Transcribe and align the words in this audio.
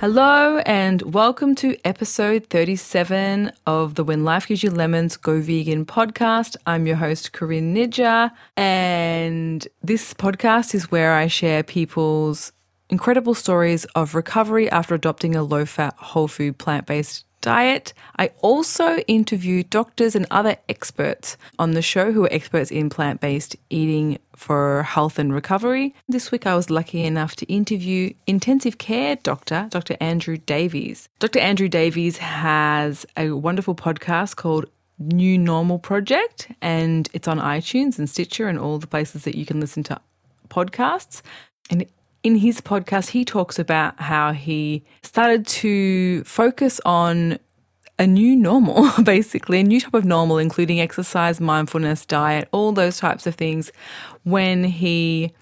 Hello, 0.00 0.58
and 0.58 1.02
welcome 1.12 1.56
to 1.56 1.76
episode 1.84 2.46
37 2.50 3.50
of 3.66 3.96
the 3.96 4.04
When 4.04 4.22
Life 4.22 4.46
Gives 4.46 4.62
You 4.62 4.70
Lemons 4.70 5.16
Go 5.16 5.40
Vegan 5.40 5.84
podcast. 5.86 6.54
I'm 6.68 6.86
your 6.86 6.94
host, 6.94 7.32
Corinne 7.32 7.74
Nijjer, 7.74 8.30
and 8.56 9.66
this 9.82 10.14
podcast 10.14 10.72
is 10.72 10.92
where 10.92 11.14
I 11.14 11.26
share 11.26 11.64
people's 11.64 12.52
incredible 12.88 13.34
stories 13.34 13.86
of 13.96 14.14
recovery 14.14 14.70
after 14.70 14.94
adopting 14.94 15.34
a 15.34 15.42
low 15.42 15.66
fat, 15.66 15.94
whole 15.96 16.28
food, 16.28 16.58
plant 16.58 16.86
based 16.86 17.24
diet. 17.40 17.92
I 18.18 18.30
also 18.40 18.98
interview 19.06 19.62
doctors 19.62 20.14
and 20.14 20.26
other 20.30 20.56
experts 20.68 21.36
on 21.58 21.72
the 21.72 21.82
show 21.82 22.12
who 22.12 22.24
are 22.24 22.32
experts 22.32 22.70
in 22.70 22.90
plant 22.90 23.20
based 23.20 23.56
eating 23.70 24.18
for 24.36 24.82
health 24.84 25.18
and 25.18 25.32
recovery. 25.32 25.94
This 26.08 26.30
week 26.30 26.46
I 26.46 26.54
was 26.54 26.70
lucky 26.70 27.04
enough 27.04 27.36
to 27.36 27.46
interview 27.46 28.14
intensive 28.26 28.78
care 28.78 29.16
doctor, 29.16 29.68
Dr. 29.70 29.96
Andrew 30.00 30.36
Davies. 30.36 31.08
Dr. 31.18 31.40
Andrew 31.40 31.68
Davies 31.68 32.18
has 32.18 33.06
a 33.16 33.32
wonderful 33.32 33.74
podcast 33.74 34.36
called 34.36 34.66
New 34.98 35.38
Normal 35.38 35.78
Project, 35.78 36.48
and 36.60 37.08
it's 37.12 37.28
on 37.28 37.38
iTunes 37.38 37.98
and 37.98 38.10
Stitcher 38.10 38.48
and 38.48 38.58
all 38.58 38.78
the 38.78 38.86
places 38.86 39.24
that 39.24 39.36
you 39.36 39.46
can 39.46 39.60
listen 39.60 39.82
to 39.84 40.00
podcasts. 40.48 41.22
And 41.70 41.86
in 42.28 42.36
his 42.36 42.60
podcast, 42.60 43.08
he 43.08 43.24
talks 43.24 43.58
about 43.58 43.98
how 43.98 44.32
he 44.32 44.84
started 45.02 45.46
to 45.46 46.22
focus 46.24 46.78
on 46.84 47.38
a 47.98 48.06
new 48.06 48.36
normal, 48.36 48.86
basically, 49.02 49.60
a 49.60 49.62
new 49.62 49.80
type 49.80 49.94
of 49.94 50.04
normal, 50.04 50.36
including 50.36 50.78
exercise, 50.78 51.40
mindfulness, 51.40 52.04
diet, 52.04 52.46
all 52.52 52.72
those 52.72 52.98
types 52.98 53.26
of 53.26 53.34
things 53.34 53.72
when 54.24 54.62
he 54.64 55.32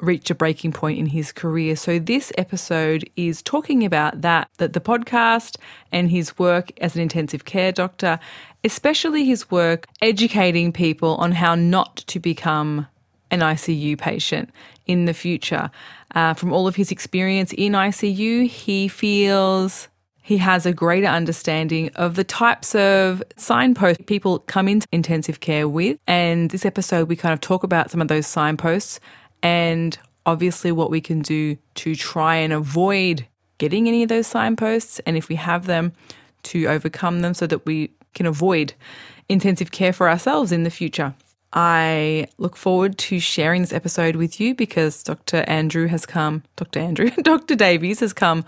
reached 0.00 0.28
a 0.28 0.34
breaking 0.34 0.72
point 0.72 0.98
in 0.98 1.06
his 1.06 1.32
career. 1.32 1.76
So 1.76 1.98
this 1.98 2.30
episode 2.36 3.08
is 3.16 3.40
talking 3.40 3.82
about 3.82 4.20
that 4.20 4.50
that 4.58 4.74
the 4.74 4.80
podcast 4.80 5.56
and 5.90 6.10
his 6.10 6.38
work 6.38 6.72
as 6.78 6.94
an 6.94 7.00
intensive 7.00 7.46
care 7.46 7.72
doctor, 7.72 8.18
especially 8.62 9.24
his 9.24 9.50
work 9.50 9.86
educating 10.02 10.72
people 10.72 11.14
on 11.16 11.32
how 11.32 11.54
not 11.54 11.96
to 12.08 12.20
become 12.20 12.86
an 13.30 13.40
ICU 13.40 13.98
patient 13.98 14.50
in 14.86 15.06
the 15.06 15.14
future. 15.14 15.70
Uh, 16.14 16.34
from 16.34 16.52
all 16.52 16.66
of 16.66 16.76
his 16.76 16.90
experience 16.90 17.52
in 17.56 17.72
ICU, 17.72 18.46
he 18.46 18.88
feels 18.88 19.88
he 20.24 20.38
has 20.38 20.66
a 20.66 20.72
greater 20.72 21.08
understanding 21.08 21.90
of 21.96 22.14
the 22.14 22.24
types 22.24 22.74
of 22.74 23.22
signposts 23.36 24.04
people 24.06 24.38
come 24.40 24.68
into 24.68 24.86
intensive 24.92 25.40
care 25.40 25.68
with. 25.68 25.98
And 26.06 26.50
this 26.50 26.64
episode, 26.64 27.08
we 27.08 27.16
kind 27.16 27.32
of 27.32 27.40
talk 27.40 27.64
about 27.64 27.90
some 27.90 28.00
of 28.00 28.08
those 28.08 28.26
signposts 28.26 29.00
and 29.42 29.98
obviously 30.24 30.70
what 30.70 30.90
we 30.90 31.00
can 31.00 31.22
do 31.22 31.56
to 31.74 31.96
try 31.96 32.36
and 32.36 32.52
avoid 32.52 33.26
getting 33.58 33.88
any 33.88 34.04
of 34.04 34.08
those 34.08 34.28
signposts. 34.28 35.00
And 35.00 35.16
if 35.16 35.28
we 35.28 35.34
have 35.34 35.66
them, 35.66 35.92
to 36.44 36.66
overcome 36.66 37.20
them 37.20 37.34
so 37.34 37.46
that 37.46 37.64
we 37.66 37.90
can 38.14 38.26
avoid 38.26 38.74
intensive 39.28 39.70
care 39.70 39.92
for 39.92 40.08
ourselves 40.08 40.52
in 40.52 40.64
the 40.64 40.70
future. 40.70 41.14
I 41.52 42.28
look 42.38 42.56
forward 42.56 42.96
to 42.98 43.20
sharing 43.20 43.60
this 43.62 43.72
episode 43.72 44.16
with 44.16 44.40
you 44.40 44.54
because 44.54 45.02
Dr. 45.02 45.44
Andrew 45.46 45.86
has 45.88 46.06
come, 46.06 46.44
Dr. 46.56 46.80
Andrew, 46.80 47.10
Dr. 47.22 47.54
Davies 47.54 48.00
has 48.00 48.12
come 48.12 48.44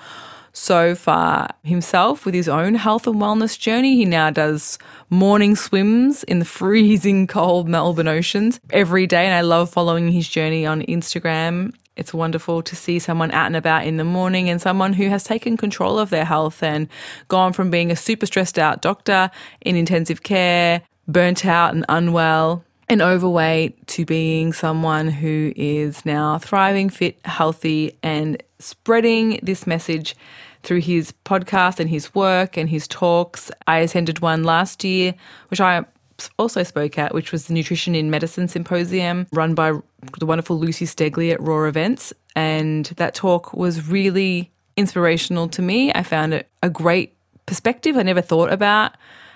so 0.54 0.94
far 0.94 1.48
himself 1.64 2.24
with 2.24 2.34
his 2.34 2.48
own 2.48 2.76
health 2.76 3.06
and 3.06 3.16
wellness 3.16 3.58
journey. 3.58 3.96
He 3.96 4.04
now 4.04 4.30
does 4.30 4.78
morning 5.10 5.56
swims 5.56 6.22
in 6.24 6.38
the 6.38 6.44
freezing 6.44 7.26
cold 7.28 7.68
Melbourne 7.68 8.08
oceans 8.08 8.60
every 8.70 9.06
day, 9.06 9.26
and 9.26 9.34
I 9.34 9.42
love 9.42 9.68
following 9.68 10.10
his 10.10 10.28
journey 10.28 10.64
on 10.64 10.82
Instagram. 10.82 11.74
It's 11.96 12.14
wonderful 12.14 12.62
to 12.62 12.74
see 12.74 12.98
someone 12.98 13.30
out 13.32 13.46
and 13.46 13.56
about 13.56 13.86
in 13.86 13.98
the 13.98 14.04
morning 14.04 14.48
and 14.48 14.60
someone 14.60 14.94
who 14.94 15.08
has 15.08 15.24
taken 15.24 15.56
control 15.56 15.98
of 15.98 16.10
their 16.10 16.24
health 16.24 16.62
and 16.62 16.88
gone 17.28 17.52
from 17.52 17.70
being 17.70 17.90
a 17.90 17.96
super 17.96 18.26
stressed 18.26 18.58
out 18.58 18.80
doctor 18.80 19.30
in 19.60 19.76
intensive 19.76 20.22
care, 20.22 20.82
burnt 21.06 21.44
out 21.44 21.74
and 21.74 21.84
unwell, 21.88 22.64
and 22.88 23.00
overweight 23.00 23.86
to 23.88 24.04
being 24.04 24.52
someone 24.52 25.08
who 25.08 25.52
is 25.56 26.04
now 26.04 26.38
thriving, 26.38 26.90
fit, 26.90 27.18
healthy, 27.24 27.96
and 28.02 28.42
spreading 28.58 29.40
this 29.42 29.66
message 29.66 30.16
through 30.62 30.80
his 30.80 31.12
podcast 31.24 31.78
and 31.78 31.90
his 31.90 32.14
work 32.14 32.56
and 32.56 32.68
his 32.68 32.88
talks. 32.88 33.50
I 33.66 33.78
attended 33.78 34.20
one 34.20 34.44
last 34.44 34.84
year, 34.84 35.14
which 35.48 35.60
I 35.60 35.84
also 36.38 36.62
spoke 36.62 36.98
at, 36.98 37.14
which 37.14 37.32
was 37.32 37.46
the 37.46 37.54
Nutrition 37.54 37.94
in 37.94 38.10
Medicine 38.10 38.48
Symposium 38.48 39.26
run 39.32 39.54
by 39.54 39.72
the 40.18 40.26
wonderful 40.26 40.58
Lucy 40.58 40.86
Stegley 40.86 41.32
at 41.32 41.40
Raw 41.42 41.64
Events. 41.64 42.12
And 42.36 42.86
that 42.96 43.14
talk 43.14 43.52
was 43.54 43.88
really 43.88 44.50
inspirational 44.76 45.48
to 45.48 45.62
me. 45.62 45.92
I 45.92 46.02
found 46.02 46.34
it 46.34 46.48
a 46.62 46.70
great 46.70 47.16
perspective 47.46 47.96
I 47.96 48.02
never 48.02 48.22
thought 48.22 48.52
about 48.52 48.92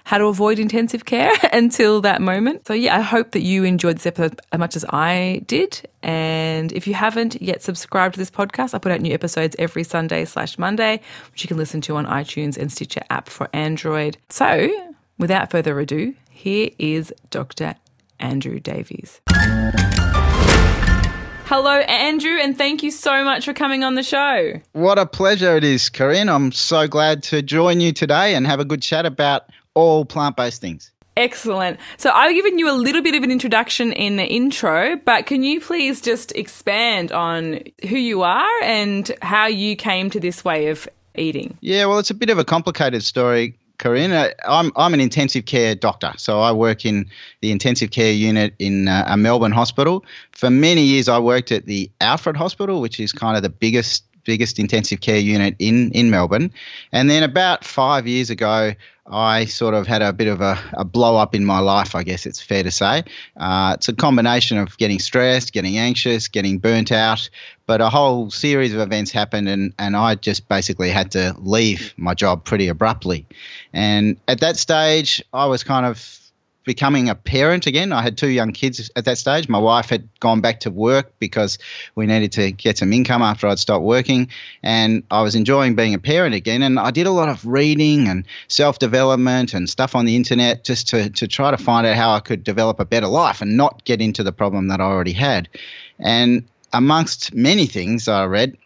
how 0.09 0.17
to 0.17 0.25
avoid 0.25 0.59
intensive 0.59 1.05
care 1.05 1.31
until 1.53 2.01
that 2.01 2.23
moment. 2.23 2.67
So, 2.67 2.73
yeah, 2.73 2.97
I 2.97 3.03
hope 3.03 3.33
that 3.33 3.43
you 3.43 3.65
enjoyed 3.65 3.97
this 3.97 4.07
episode 4.07 4.41
as 4.51 4.59
much 4.59 4.75
as 4.75 4.87
I 4.89 5.43
did. 5.47 5.87
And 6.03 6.73
if 6.73 6.87
you 6.87 6.95
haven't 6.95 7.43
yet 7.43 7.63
subscribed 7.63 8.15
to 8.15 8.19
this 8.19 8.31
podcast, 8.31 8.73
I 8.73 8.79
put 8.79 8.91
out 8.91 9.03
new 9.03 9.13
episodes 9.13 9.55
every 9.59 9.85
Sunday 9.85 10.25
slash 10.25 10.57
Monday, 10.57 11.03
which 11.31 11.45
you 11.45 11.49
can 11.49 11.59
listen 11.59 11.83
to 11.83 11.97
on 11.97 12.07
iTunes 12.07 12.57
and 12.57 12.73
Stitcher 12.73 13.03
app 13.11 13.29
for 13.29 13.51
Android. 13.53 14.17
So, 14.31 14.71
without 15.19 15.51
further 15.51 15.79
ado, 15.79 16.15
here 16.31 16.71
is 16.79 17.13
Dr. 17.29 17.75
Andrew 18.19 18.61
Davies. 18.61 19.21
Hello, 21.51 21.81
Andrew, 21.81 22.39
and 22.41 22.57
thank 22.57 22.83
you 22.83 22.91
so 22.91 23.25
much 23.25 23.45
for 23.45 23.53
coming 23.53 23.85
on 23.85 23.95
the 23.95 24.03
show. 24.03 24.61
What 24.73 24.99
a 24.99 25.05
pleasure 25.05 25.57
it 25.57 25.65
is, 25.65 25.91
Corinne. 25.91 26.31
I'm 26.31 26.53
so 26.53 26.89
glad 26.89 27.25
to 27.25 27.43
join 27.43 27.81
you 27.81 27.93
today 27.93 28.35
and 28.35 28.47
have 28.47 28.61
a 28.61 28.65
good 28.65 28.81
chat 28.81 29.05
about 29.05 29.45
all 29.79 30.05
plant 30.05 30.37
based 30.37 30.61
things. 30.61 30.91
Excellent. 31.17 31.81
So 31.97 32.11
I've 32.11 32.35
given 32.35 32.59
you 32.59 32.71
a 32.71 32.75
little 32.75 33.03
bit 33.03 33.15
of 33.15 33.23
an 33.23 33.31
introduction 33.31 33.93
in 33.93 34.17
the 34.17 34.25
intro, 34.25 34.97
but 35.05 35.27
can 35.27 35.43
you 35.43 35.61
please 35.61 36.01
just 36.01 36.31
expand 36.33 37.11
on 37.11 37.61
who 37.89 37.97
you 37.97 38.23
are 38.23 38.63
and 38.63 39.11
how 39.23 39.47
you 39.47 39.75
came 39.75 40.11
to 40.11 40.21
this 40.21 40.45
way 40.45 40.69
of 40.69 40.89
eating? 41.17 41.57
Yeah, 41.61 41.87
well, 41.87 41.99
it's 41.99 42.11
a 42.11 42.15
bit 42.15 42.31
of 42.31 42.39
a 42.39 42.45
complicated 42.45 43.03
story. 43.03 43.57
Corinne, 43.79 44.11
uh, 44.13 44.31
I'm 44.45 44.73
I'm 44.75 44.93
an 44.93 45.01
intensive 45.01 45.45
care 45.45 45.77
doctor, 45.77 46.13
so 46.17 46.41
I 46.41 46.51
work 46.51 46.85
in 46.85 47.07
the 47.41 47.53
intensive 47.53 47.93
care 47.93 48.13
unit 48.13 48.55
in 48.59 48.89
uh, 48.89 49.05
a 49.07 49.17
Melbourne 49.17 49.53
hospital. 49.53 50.05
For 50.33 50.51
many 50.51 50.83
years, 50.83 51.09
I 51.09 51.21
worked 51.21 51.53
at 51.53 51.67
the 51.67 51.89
Alfred 52.01 52.37
Hospital, 52.37 52.81
which 52.81 52.99
is 52.99 53.13
kind 53.13 53.37
of 53.37 53.45
the 53.45 53.49
biggest 53.49 54.05
biggest 54.29 54.59
intensive 54.59 55.01
care 55.01 55.19
unit 55.19 55.57
in 55.59 55.91
in 55.93 56.11
Melbourne. 56.11 56.53
And 56.93 57.09
then 57.09 57.23
about 57.23 57.65
five 57.65 58.07
years 58.07 58.29
ago, 58.29 58.75
I 59.11 59.47
sort 59.47 59.73
of 59.73 59.87
had 59.87 60.03
a 60.03 60.13
bit 60.13 60.29
of 60.29 60.43
a, 60.43 60.59
a 60.75 60.85
blow 60.85 61.17
up 61.17 61.35
in 61.35 61.47
my 61.47 61.61
life, 61.61 61.95
I 61.95 62.03
guess 62.03 62.27
it's 62.27 62.43
fair 62.43 62.63
to 62.63 62.71
say. 62.71 63.05
Uh, 63.39 63.73
it's 63.75 63.89
a 63.89 63.95
combination 63.95 64.59
of 64.59 64.77
getting 64.77 64.99
stressed, 64.99 65.55
getting 65.55 65.79
anxious, 65.79 66.29
getting 66.29 66.59
burnt 66.59 66.93
out, 66.93 67.31
but 67.67 67.81
a 67.81 67.89
whole 67.89 68.31
series 68.31 68.75
of 68.75 68.81
events 68.81 69.11
happened, 69.11 69.49
and, 69.49 69.73
and 69.79 69.97
I 69.97 70.17
just 70.17 70.47
basically 70.47 70.91
had 70.91 71.11
to 71.13 71.35
leave 71.39 71.95
my 71.97 72.13
job 72.13 72.45
pretty 72.45 72.69
abruptly. 72.69 73.25
And 73.73 74.19
at 74.29 74.41
that 74.41 74.59
stage, 74.59 75.25
I 75.33 75.47
was 75.47 75.65
kind 75.65 75.87
of 75.87 76.18
becoming 76.69 77.09
a 77.09 77.15
parent 77.15 77.67
again. 77.67 77.95
I 77.95 78.03
had 78.03 78.19
two 78.19 78.29
young 78.29 78.53
kids 78.53 78.91
at 78.95 79.07
that 79.07 79.17
stage. 79.17 79.49
My 79.49 79.59
wife 79.59 79.89
had 79.89 80.07
gone 80.21 80.43
back 80.43 80.61
to 80.61 80.71
work 80.71 81.15
because 81.19 81.59
we 81.95 82.05
needed 82.05 82.33
to 82.33 82.53
get 82.53 82.77
some 82.77 82.93
income 82.93 83.23
after 83.23 83.49
I'd 83.49 83.59
stopped 83.59 83.85
working. 83.85 84.29
And 84.63 85.03
I 85.11 85.23
was 85.23 85.35
enjoying 85.35 85.77
being 85.77 85.95
a 85.95 85.99
parent 85.99 86.35
again. 86.35 86.63
And 86.63 86.79
I 86.79 86.91
did 86.91 87.07
a 87.07 87.11
lot 87.11 87.31
of 87.31 87.47
reading 87.47 88.07
and 88.07 88.27
self 88.49 88.79
development 88.79 89.55
and 89.55 89.67
stuff 89.67 89.97
on 89.97 90.05
the 90.05 90.15
internet 90.15 90.63
just 90.63 90.89
to, 90.89 91.09
to 91.09 91.27
try 91.27 91.51
to 91.51 91.57
find 91.57 91.87
out 91.87 91.97
how 91.97 92.11
I 92.11 92.21
could 92.21 92.45
develop 92.45 92.81
a 92.81 92.85
better 92.85 93.09
life 93.09 93.41
and 93.41 93.57
not 93.57 93.83
get 93.87 94.03
into 94.03 94.23
the 94.23 94.33
problem 94.33 94.69
that 94.69 94.79
I 94.79 94.85
already 94.85 95.15
had. 95.15 95.49
And 95.99 96.45
amongst 96.75 97.33
many 97.33 97.65
things 97.65 98.09
I 98.09 98.27
read, 98.27 98.59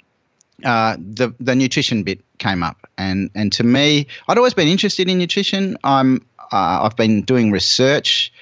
uh, 0.65 0.97
the 0.99 1.35
the 1.41 1.55
nutrition 1.55 2.05
bit 2.05 2.21
came 2.39 2.63
up, 2.63 2.89
and 2.97 3.31
and 3.35 3.53
to 3.53 3.65
me, 3.65 4.07
I'd 4.29 4.39
always 4.39 4.55
been 4.55 4.69
interested 4.69 5.09
in 5.09 5.19
nutrition. 5.19 5.77
I'm 5.83 6.25
Uh, 6.53 6.81
I've 6.83 6.97
been 6.97 7.23
doing 7.23 7.51
research 7.51 8.33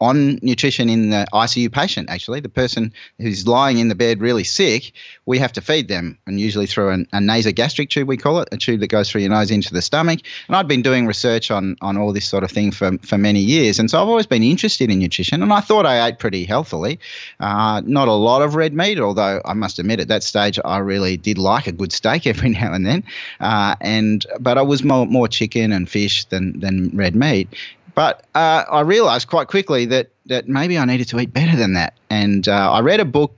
on 0.00 0.38
nutrition 0.42 0.88
in 0.88 1.10
the 1.10 1.26
ICU 1.32 1.72
patient, 1.72 2.10
actually, 2.10 2.40
the 2.40 2.48
person 2.48 2.92
who's 3.18 3.46
lying 3.46 3.78
in 3.78 3.88
the 3.88 3.94
bed 3.94 4.20
really 4.20 4.44
sick, 4.44 4.92
we 5.24 5.38
have 5.38 5.52
to 5.54 5.60
feed 5.60 5.88
them, 5.88 6.18
and 6.26 6.38
usually 6.38 6.66
through 6.66 6.90
an, 6.90 7.08
a 7.12 7.18
nasogastric 7.18 7.88
tube, 7.88 8.08
we 8.08 8.16
call 8.16 8.40
it, 8.40 8.48
a 8.52 8.56
tube 8.56 8.80
that 8.80 8.88
goes 8.88 9.10
through 9.10 9.22
your 9.22 9.30
nose 9.30 9.50
into 9.50 9.72
the 9.72 9.80
stomach. 9.80 10.20
And 10.48 10.56
I'd 10.56 10.68
been 10.68 10.82
doing 10.82 11.06
research 11.06 11.50
on, 11.50 11.76
on 11.80 11.96
all 11.96 12.12
this 12.12 12.26
sort 12.26 12.44
of 12.44 12.50
thing 12.50 12.70
for, 12.72 12.98
for 12.98 13.16
many 13.16 13.40
years. 13.40 13.78
And 13.78 13.90
so 13.90 14.00
I've 14.00 14.08
always 14.08 14.26
been 14.26 14.42
interested 14.42 14.90
in 14.90 14.98
nutrition, 14.98 15.42
and 15.42 15.52
I 15.52 15.60
thought 15.60 15.86
I 15.86 16.06
ate 16.06 16.18
pretty 16.18 16.44
healthily. 16.44 17.00
Uh, 17.40 17.80
not 17.84 18.08
a 18.08 18.12
lot 18.12 18.42
of 18.42 18.54
red 18.54 18.74
meat, 18.74 19.00
although 19.00 19.40
I 19.44 19.54
must 19.54 19.78
admit 19.78 20.00
at 20.00 20.08
that 20.08 20.22
stage 20.22 20.58
I 20.64 20.78
really 20.78 21.16
did 21.16 21.38
like 21.38 21.66
a 21.66 21.72
good 21.72 21.92
steak 21.92 22.26
every 22.26 22.50
now 22.50 22.72
and 22.74 22.86
then. 22.86 23.04
Uh, 23.40 23.76
and 23.80 24.26
But 24.40 24.58
I 24.58 24.62
was 24.62 24.84
more, 24.84 25.06
more 25.06 25.28
chicken 25.28 25.72
and 25.72 25.88
fish 25.88 26.26
than, 26.26 26.60
than 26.60 26.90
red 26.94 27.14
meat. 27.14 27.48
But 27.96 28.26
uh, 28.34 28.64
I 28.70 28.82
realized 28.82 29.26
quite 29.26 29.48
quickly 29.48 29.86
that, 29.86 30.10
that 30.26 30.46
maybe 30.46 30.76
I 30.76 30.84
needed 30.84 31.08
to 31.08 31.18
eat 31.18 31.32
better 31.32 31.56
than 31.56 31.72
that. 31.72 31.94
And 32.10 32.46
uh, 32.46 32.72
I 32.72 32.80
read 32.80 33.00
a 33.00 33.06
book 33.06 33.34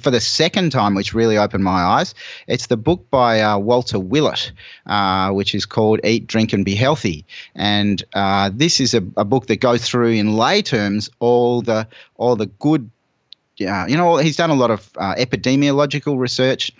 for 0.00 0.12
the 0.12 0.20
second 0.20 0.70
time, 0.70 0.94
which 0.94 1.14
really 1.14 1.36
opened 1.36 1.64
my 1.64 1.82
eyes. 1.82 2.14
It's 2.46 2.68
the 2.68 2.76
book 2.76 3.10
by 3.10 3.40
uh, 3.40 3.58
Walter 3.58 3.98
Willett, 3.98 4.52
uh, 4.86 5.32
which 5.32 5.56
is 5.56 5.66
called 5.66 5.98
Eat, 6.04 6.28
Drink, 6.28 6.52
and 6.52 6.64
Be 6.64 6.76
Healthy. 6.76 7.26
And 7.56 8.02
uh, 8.14 8.50
this 8.54 8.78
is 8.78 8.94
a, 8.94 9.02
a, 9.16 9.24
book 9.24 9.48
that 9.48 9.56
goes 9.56 9.84
through 9.84 10.12
in 10.12 10.36
lay 10.36 10.62
terms 10.62 11.10
all 11.18 11.60
the 11.60 11.88
all 12.16 12.36
the 12.36 12.46
good. 12.46 12.88
You 13.56 13.66
know, 13.66 14.16
he's 14.16 14.36
done 14.36 14.50
a 14.50 14.54
lot 14.54 14.70
of 14.70 14.90
uh, 14.96 15.14
epidemiological 15.16 16.18
research 16.18 16.72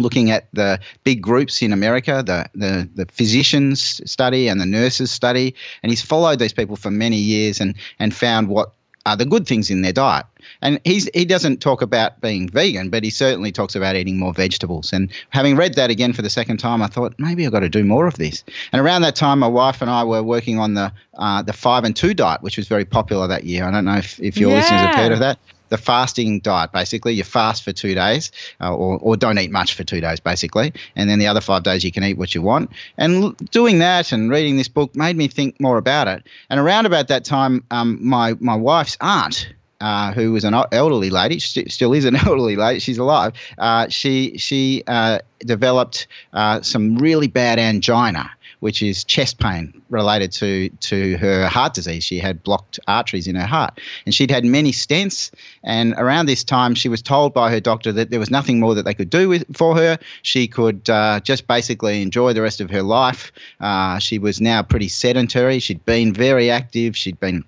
looking 0.00 0.30
at 0.30 0.48
the 0.52 0.80
big 1.04 1.22
groups 1.22 1.62
in 1.62 1.72
America, 1.72 2.22
the, 2.24 2.48
the, 2.54 2.88
the 2.94 3.06
physicians 3.12 4.00
study 4.10 4.48
and 4.48 4.60
the 4.60 4.66
nurses 4.66 5.10
study, 5.10 5.54
and 5.82 5.90
he's 5.90 6.02
followed 6.02 6.38
these 6.38 6.52
people 6.52 6.76
for 6.76 6.90
many 6.90 7.16
years 7.16 7.60
and, 7.60 7.74
and 7.98 8.14
found 8.14 8.48
what 8.48 8.72
are 9.06 9.16
the 9.16 9.24
good 9.24 9.46
things 9.46 9.70
in 9.70 9.82
their 9.82 9.92
diet. 9.92 10.26
And 10.60 10.80
he's, 10.84 11.08
he 11.14 11.24
doesn't 11.24 11.60
talk 11.60 11.82
about 11.82 12.20
being 12.20 12.48
vegan, 12.48 12.90
but 12.90 13.04
he 13.04 13.10
certainly 13.10 13.52
talks 13.52 13.74
about 13.74 13.96
eating 13.96 14.18
more 14.18 14.34
vegetables. 14.34 14.92
And 14.92 15.10
having 15.30 15.56
read 15.56 15.74
that 15.74 15.90
again 15.90 16.12
for 16.12 16.22
the 16.22 16.30
second 16.30 16.58
time, 16.58 16.82
I 16.82 16.88
thought 16.88 17.14
maybe 17.18 17.46
I've 17.46 17.52
got 17.52 17.60
to 17.60 17.68
do 17.68 17.84
more 17.84 18.06
of 18.06 18.14
this. 18.14 18.44
And 18.72 18.82
around 18.82 19.02
that 19.02 19.16
time, 19.16 19.38
my 19.38 19.46
wife 19.46 19.80
and 19.80 19.90
I 19.90 20.04
were 20.04 20.22
working 20.22 20.58
on 20.58 20.74
the 20.74 20.92
uh, 21.14 21.42
the 21.42 21.52
five 21.52 21.84
and 21.84 21.96
two 21.96 22.14
diet, 22.14 22.42
which 22.42 22.56
was 22.56 22.68
very 22.68 22.84
popular 22.84 23.26
that 23.28 23.44
year. 23.44 23.64
I 23.64 23.70
don't 23.70 23.84
know 23.84 23.96
if, 23.96 24.20
if 24.20 24.36
your 24.36 24.50
yeah. 24.50 24.56
listeners 24.56 24.80
have 24.80 24.94
heard 24.94 25.12
of 25.12 25.18
that 25.20 25.38
the 25.68 25.78
fasting 25.78 26.40
diet. 26.40 26.72
Basically, 26.72 27.14
you 27.14 27.24
fast 27.24 27.64
for 27.64 27.72
two 27.72 27.94
days, 27.94 28.30
uh, 28.60 28.74
or, 28.74 28.98
or 28.98 29.16
don't 29.16 29.38
eat 29.38 29.50
much 29.50 29.74
for 29.74 29.84
two 29.84 30.00
days, 30.00 30.20
basically, 30.20 30.72
and 30.96 31.08
then 31.08 31.18
the 31.18 31.26
other 31.26 31.40
five 31.40 31.62
days 31.62 31.84
you 31.84 31.92
can 31.92 32.04
eat 32.04 32.18
what 32.18 32.34
you 32.34 32.42
want. 32.42 32.70
And 32.96 33.36
doing 33.50 33.78
that 33.80 34.12
and 34.12 34.30
reading 34.30 34.56
this 34.56 34.68
book 34.68 34.94
made 34.94 35.16
me 35.16 35.28
think 35.28 35.60
more 35.60 35.78
about 35.78 36.08
it. 36.08 36.22
And 36.50 36.60
around 36.60 36.86
about 36.86 37.08
that 37.08 37.24
time, 37.24 37.64
um, 37.70 37.98
my 38.00 38.34
my 38.40 38.56
wife's 38.56 38.96
aunt. 39.00 39.52
Uh, 39.80 40.12
who 40.12 40.32
was 40.32 40.42
an 40.42 40.54
elderly 40.72 41.08
lady, 41.08 41.38
st- 41.38 41.70
still 41.70 41.92
is 41.92 42.04
an 42.04 42.16
elderly 42.26 42.56
lady. 42.56 42.80
She's 42.80 42.98
alive. 42.98 43.32
Uh, 43.56 43.86
she 43.88 44.36
she 44.36 44.82
uh, 44.88 45.20
developed 45.38 46.08
uh, 46.32 46.62
some 46.62 46.98
really 46.98 47.28
bad 47.28 47.60
angina, 47.60 48.28
which 48.60 48.82
is 48.82 49.04
chest 49.04 49.38
pain 49.38 49.82
related 49.88 50.32
to 50.32 50.68
to 50.80 51.16
her 51.18 51.46
heart 51.46 51.74
disease. 51.74 52.04
She 52.04 52.18
had 52.18 52.42
blocked 52.42 52.80
arteries 52.86 53.26
in 53.26 53.36
her 53.36 53.46
heart, 53.46 53.80
and 54.04 54.14
she'd 54.14 54.30
had 54.30 54.44
many 54.44 54.72
stents. 54.72 55.30
And 55.62 55.94
around 55.96 56.26
this 56.26 56.44
time, 56.44 56.74
she 56.74 56.88
was 56.88 57.02
told 57.02 57.34
by 57.34 57.50
her 57.50 57.60
doctor 57.60 57.92
that 57.92 58.10
there 58.10 58.20
was 58.20 58.30
nothing 58.30 58.60
more 58.60 58.74
that 58.74 58.84
they 58.84 58.94
could 58.94 59.10
do 59.10 59.28
with, 59.28 59.56
for 59.56 59.76
her. 59.76 59.98
She 60.22 60.48
could 60.48 60.88
uh, 60.90 61.20
just 61.20 61.46
basically 61.46 62.02
enjoy 62.02 62.32
the 62.32 62.42
rest 62.42 62.60
of 62.60 62.70
her 62.70 62.82
life. 62.82 63.32
Uh, 63.60 63.98
she 63.98 64.18
was 64.18 64.40
now 64.40 64.62
pretty 64.62 64.88
sedentary. 64.88 65.58
She'd 65.58 65.84
been 65.84 66.12
very 66.12 66.50
active. 66.50 66.96
She'd 66.96 67.20
been 67.20 67.44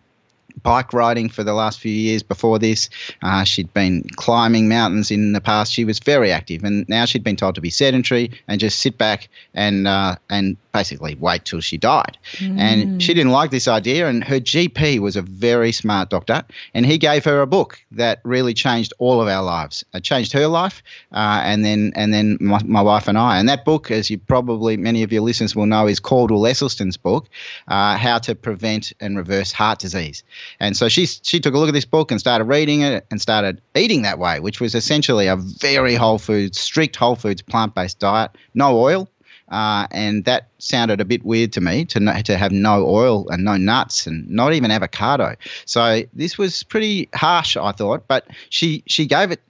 bike 0.63 0.93
riding 0.93 1.29
for 1.29 1.45
the 1.45 1.53
last 1.53 1.81
few 1.81 1.93
years 1.93 2.23
before 2.23 2.59
this. 2.59 2.91
Uh, 3.23 3.45
she'd 3.45 3.73
been 3.73 4.05
climbing 4.17 4.69
mountains 4.69 5.11
in 5.11 5.33
the 5.33 5.41
past. 5.41 5.73
She 5.73 5.85
was 5.85 5.99
very 5.99 6.33
active, 6.33 6.65
and 6.65 6.89
now 6.89 7.05
she'd 7.05 7.25
been 7.25 7.37
told 7.37 7.55
to 7.56 7.61
be 7.61 7.71
sedentary 7.71 8.31
and 8.49 8.61
just 8.61 8.81
sit 8.81 8.99
back 8.99 9.29
and 9.55 9.87
uh, 9.87 10.17
and 10.29 10.56
basically 10.72 11.17
wait 11.17 11.44
till 11.44 11.61
she 11.61 11.76
died. 11.76 12.19
Mm. 12.37 12.58
And 12.58 13.02
she 13.02 13.14
didn't 13.14 13.32
like 13.32 13.50
this 13.50 13.69
idea. 13.69 14.08
And 14.08 14.22
her 14.25 14.40
GP 14.40 14.99
was 15.00 15.17
a 15.17 15.22
very 15.22 15.72
smart 15.72 16.11
doctor, 16.11 16.44
and 16.75 16.87
he 16.87 16.99
gave 16.99 17.25
her 17.25 17.40
a 17.40 17.46
book 17.46 17.78
that 17.93 18.20
really 18.25 18.55
changed 18.55 18.93
all 18.99 19.20
of 19.20 19.28
our 19.28 19.43
lives. 19.43 19.84
It 19.94 20.02
changed 20.02 20.32
her 20.32 20.46
life, 20.46 20.82
uh, 21.12 21.40
and 21.44 21.64
then 21.64 21.93
and 21.96 22.12
then 22.12 22.38
my, 22.40 22.61
my, 22.64 22.82
wife 22.82 23.08
and 23.08 23.19
I. 23.19 23.38
And 23.38 23.49
that 23.49 23.64
book, 23.64 23.90
as 23.90 24.11
you 24.11 24.19
probably 24.19 24.76
many 24.76 25.02
of 25.02 25.12
your 25.12 25.22
listeners 25.22 25.55
will 25.55 25.67
know, 25.67 25.87
is 25.87 26.00
Caldwell 26.00 26.43
Esselstyn's 26.43 26.96
book, 26.96 27.28
uh, 27.69 27.96
How 27.96 28.19
to 28.19 28.34
Prevent 28.34 28.93
and 29.00 29.17
Reverse 29.17 29.52
Heart 29.52 29.81
Disease. 29.81 30.22
And 30.58 30.76
so 30.76 30.88
she 30.88 31.06
she 31.06 31.40
took 31.40 31.55
a 31.55 31.58
look 31.58 31.69
at 31.69 31.75
this 31.75 31.84
book 31.84 32.11
and 32.11 32.20
started 32.20 32.44
reading 32.44 32.82
it 32.82 33.06
and 33.11 33.20
started 33.20 33.61
eating 33.75 34.02
that 34.02 34.19
way, 34.19 34.40
which 34.40 34.61
was 34.61 34.75
essentially 34.75 35.26
a 35.26 35.37
very 35.37 35.94
whole 35.94 36.19
foods, 36.19 36.58
strict 36.58 36.96
whole 36.96 37.17
foods, 37.17 37.43
plant 37.43 37.75
based 37.75 37.99
diet, 37.99 38.31
no 38.55 38.78
oil. 38.78 39.08
Uh, 39.50 39.87
and 39.91 40.25
that 40.26 40.49
sounded 40.58 41.00
a 41.00 41.05
bit 41.05 41.25
weird 41.25 41.52
to 41.52 41.61
me 41.61 41.85
to 41.87 42.23
to 42.23 42.37
have 42.37 42.52
no 42.52 42.87
oil 42.87 43.29
and 43.31 43.44
no 43.44 43.56
nuts 43.56 44.06
and 44.06 44.29
not 44.31 44.52
even 44.52 44.70
avocado. 44.70 45.35
So 45.64 46.02
this 46.12 46.38
was 46.38 46.62
pretty 46.62 47.08
harsh, 47.14 47.56
I 47.56 47.73
thought. 47.73 48.06
But 48.06 48.26
she 48.49 48.82
she 48.87 49.06
gave 49.06 49.32
it. 49.32 49.41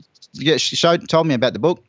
She 0.61 0.77
showed 0.77 1.09
told 1.09 1.27
me 1.27 1.35
about 1.35 1.53
the 1.53 1.59
book 1.59 1.83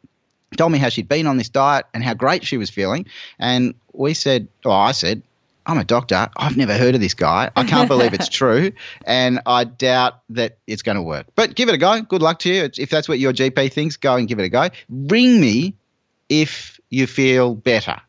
told 0.57 0.71
me 0.71 0.77
how 0.77 0.89
she'd 0.89 1.07
been 1.07 1.27
on 1.27 1.37
this 1.37 1.49
diet 1.49 1.85
and 1.93 2.03
how 2.03 2.13
great 2.13 2.45
she 2.45 2.57
was 2.57 2.69
feeling. 2.69 3.05
And 3.39 3.75
we 3.93 4.13
said, 4.13 4.47
or 4.65 4.73
I 4.73 4.91
said, 4.91 5.23
I'm 5.65 5.77
a 5.77 5.83
doctor. 5.83 6.27
I've 6.35 6.57
never 6.57 6.75
heard 6.75 6.95
of 6.95 7.01
this 7.01 7.13
guy. 7.13 7.51
I 7.55 7.63
can't 7.63 7.87
believe 7.87 8.13
it's 8.13 8.29
true. 8.41 8.71
And 9.05 9.41
I 9.45 9.63
doubt 9.63 10.21
that 10.31 10.57
it's 10.65 10.81
going 10.81 10.95
to 10.95 11.03
work. 11.03 11.27
But 11.35 11.55
give 11.55 11.69
it 11.69 11.75
a 11.75 11.77
go. 11.77 12.01
Good 12.01 12.21
luck 12.21 12.39
to 12.39 12.49
you. 12.49 12.69
If 12.77 12.89
that's 12.89 13.07
what 13.07 13.19
your 13.19 13.31
GP 13.31 13.71
thinks, 13.71 13.95
go 13.97 14.15
and 14.15 14.27
give 14.27 14.39
it 14.39 14.43
a 14.43 14.49
go. 14.49 14.69
Ring 14.89 15.39
me 15.39 15.75
if 16.31 16.79
you 16.89 17.05
feel 17.05 17.53
better. 17.53 18.01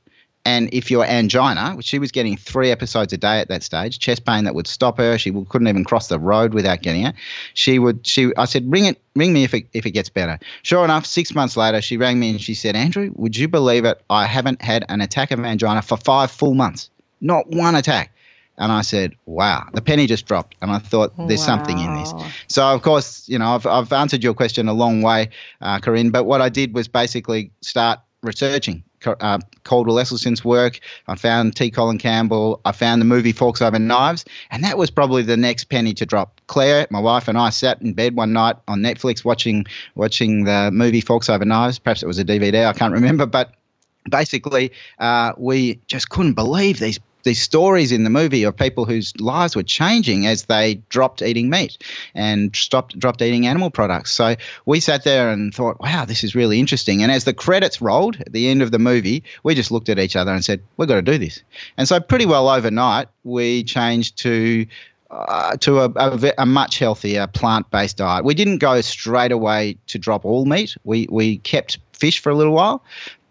And 0.45 0.75
if 0.75 0.91
your 0.91 1.05
angina, 1.05 1.75
which 1.77 1.87
she 1.87 2.01
was 2.01 2.11
getting 2.11 2.37
three 2.37 2.73
episodes 2.73 3.13
a 3.13 3.17
day 3.17 3.39
at 3.39 3.49
that 3.49 3.63
stage, 3.63 4.01
chest 4.01 4.25
pain 4.25 4.45
that 4.45 4.57
would 4.57 4.67
stop 4.67 4.99
her, 4.99 5.17
she 5.17 5.31
couldn't 5.31 5.69
even 5.69 5.85
cross 5.85 6.09
the 6.09 6.19
road 6.19 6.53
without 6.53 6.83
getting 6.83 7.07
it. 7.07 7.15
She 7.55 7.79
would. 7.79 8.05
She. 8.05 8.33
I 8.37 8.47
said, 8.47 8.69
ring 8.69 8.87
it, 8.87 9.01
ring 9.15 9.33
me 9.33 9.45
if 9.45 9.55
it 9.55 9.69
if 9.73 9.87
it 9.87 9.93
gets 9.93 10.09
better. 10.09 10.41
Sure 10.63 10.85
enough, 10.85 11.07
six 11.07 11.33
months 11.33 11.57
later, 11.57 11.81
she 11.81 11.97
rang 11.97 12.19
me 12.19 12.31
and 12.31 12.41
she 12.41 12.55
said, 12.55 12.75
Andrew, 12.75 13.13
would 13.15 13.37
you 13.37 13.47
believe 13.47 13.85
it? 13.85 14.03
I 14.11 14.27
haven't 14.27 14.63
had 14.63 14.85
an 14.89 15.01
attack 15.01 15.31
of 15.31 15.39
angina 15.39 15.83
for 15.83 15.97
five 15.97 16.33
full 16.33 16.55
months 16.55 16.91
not 17.23 17.49
one 17.49 17.75
attack. 17.75 18.13
And 18.59 18.71
I 18.71 18.83
said, 18.83 19.15
wow, 19.25 19.67
the 19.73 19.81
penny 19.81 20.07
just 20.07 20.27
dropped. 20.27 20.57
And 20.61 20.71
I 20.71 20.79
thought, 20.79 21.17
there's 21.17 21.41
wow. 21.41 21.47
something 21.47 21.79
in 21.79 21.95
this. 21.95 22.13
So, 22.49 22.63
of 22.63 22.83
course, 22.83 23.27
you 23.27 23.39
know, 23.39 23.55
I've, 23.55 23.67
I've 23.67 23.93
answered 23.93 24.23
your 24.23 24.35
question 24.35 24.69
a 24.69 24.75
long 24.75 25.01
way, 25.01 25.31
uh, 25.63 25.79
Corinne. 25.79 26.11
But 26.11 26.25
what 26.25 26.43
I 26.43 26.51
did 26.51 26.75
was 26.75 26.87
basically 26.87 27.51
start 27.63 28.01
researching 28.23 28.85
uh, 29.07 29.39
Caldwell 29.65 29.97
Esselstyn's 29.97 30.45
work. 30.45 30.81
I 31.09 31.17
found 31.17 31.57
T. 31.57 31.71
Colin 31.71 31.99
Campbell. 31.99 32.61
I 32.65 32.73
found 32.73 33.01
the 33.01 33.07
movie 33.07 33.33
Forks 33.33 33.61
Over 33.61 33.79
Knives. 33.79 34.25
And 34.51 34.65
that 34.65 34.79
was 34.79 34.91
probably 34.91 35.23
the 35.23 35.37
next 35.37 35.65
penny 35.65 35.93
to 35.95 36.07
drop. 36.07 36.41
Claire, 36.47 36.87
my 36.91 37.01
wife, 37.01 37.29
and 37.29 37.37
I 37.37 37.51
sat 37.51 37.83
in 37.83 37.95
bed 37.95 38.17
one 38.17 38.33
night 38.33 38.57
on 38.69 38.81
Netflix 38.81 39.25
watching 39.25 39.67
watching 39.95 40.45
the 40.45 40.71
movie 40.73 41.01
Forks 41.01 41.29
Over 41.29 41.45
Knives. 41.45 41.79
Perhaps 41.79 42.03
it 42.03 42.07
was 42.07 42.19
a 42.19 42.25
DVD. 42.25 42.67
I 42.67 42.73
can't 42.73 42.95
remember. 42.95 43.27
But 43.27 43.53
basically, 44.09 44.73
uh, 44.99 45.33
we 45.37 45.81
just 45.87 46.09
couldn't 46.09 46.35
believe 46.35 46.79
these 46.79 47.01
these 47.23 47.41
stories 47.41 47.93
in 47.93 48.05
the 48.05 48.11
movie 48.11 48.45
of 48.45 48.57
people 48.57 48.85
whose 48.85 49.19
lives 49.21 49.57
were 49.57 49.63
changing 49.63 50.27
as 50.27 50.45
they 50.45 50.77
dropped 50.89 51.23
eating 51.23 51.51
meat 51.51 51.79
and 52.15 52.55
stopped 52.55 52.99
dropped 52.99 53.23
eating 53.23 53.47
animal 53.47 53.71
products. 53.71 54.13
So 54.13 54.37
we 54.67 54.81
sat 54.81 55.05
there 55.05 55.31
and 55.31 55.55
thought, 55.55 55.81
wow, 55.81 56.05
this 56.05 56.25
is 56.25 56.35
really 56.35 56.59
interesting. 56.59 57.03
And 57.03 57.13
as 57.13 57.25
the 57.25 57.35
credits 57.35 57.81
rolled 57.81 58.21
at 58.21 58.33
the 58.33 58.49
end 58.49 58.63
of 58.63 58.71
the 58.71 58.79
movie, 58.79 59.25
we 59.43 59.55
just 59.55 59.71
looked 59.71 59.89
at 59.89 59.99
each 59.99 60.17
other 60.17 60.33
and 60.33 60.45
said, 60.45 60.63
we've 60.77 60.89
got 60.89 60.97
to 60.97 61.03
do 61.03 61.19
this. 61.19 61.43
And 61.77 61.89
so 61.89 62.01
pretty 62.01 62.27
well 62.27 62.49
overnight, 62.49 63.09
we 63.25 63.65
changed 63.65 64.19
to 64.19 64.67
uh, 65.13 65.57
to 65.59 65.81
a, 65.81 65.93
a, 65.95 66.33
a, 66.39 66.47
much 66.47 66.79
healthier 66.79 67.27
plant-based 67.27 67.99
diet. 67.99 68.25
We 68.25 68.33
didn't 68.33 68.59
go 68.59 68.81
straight 68.81 69.31
away 69.31 69.77
to 69.89 69.99
drop 69.99 70.25
all 70.25 70.47
meat. 70.47 70.75
We 70.85 71.07
we 71.11 71.37
kept 71.37 71.79
fish 71.93 72.21
for 72.21 72.31
a 72.31 72.35
little 72.35 72.55
while, 72.55 72.83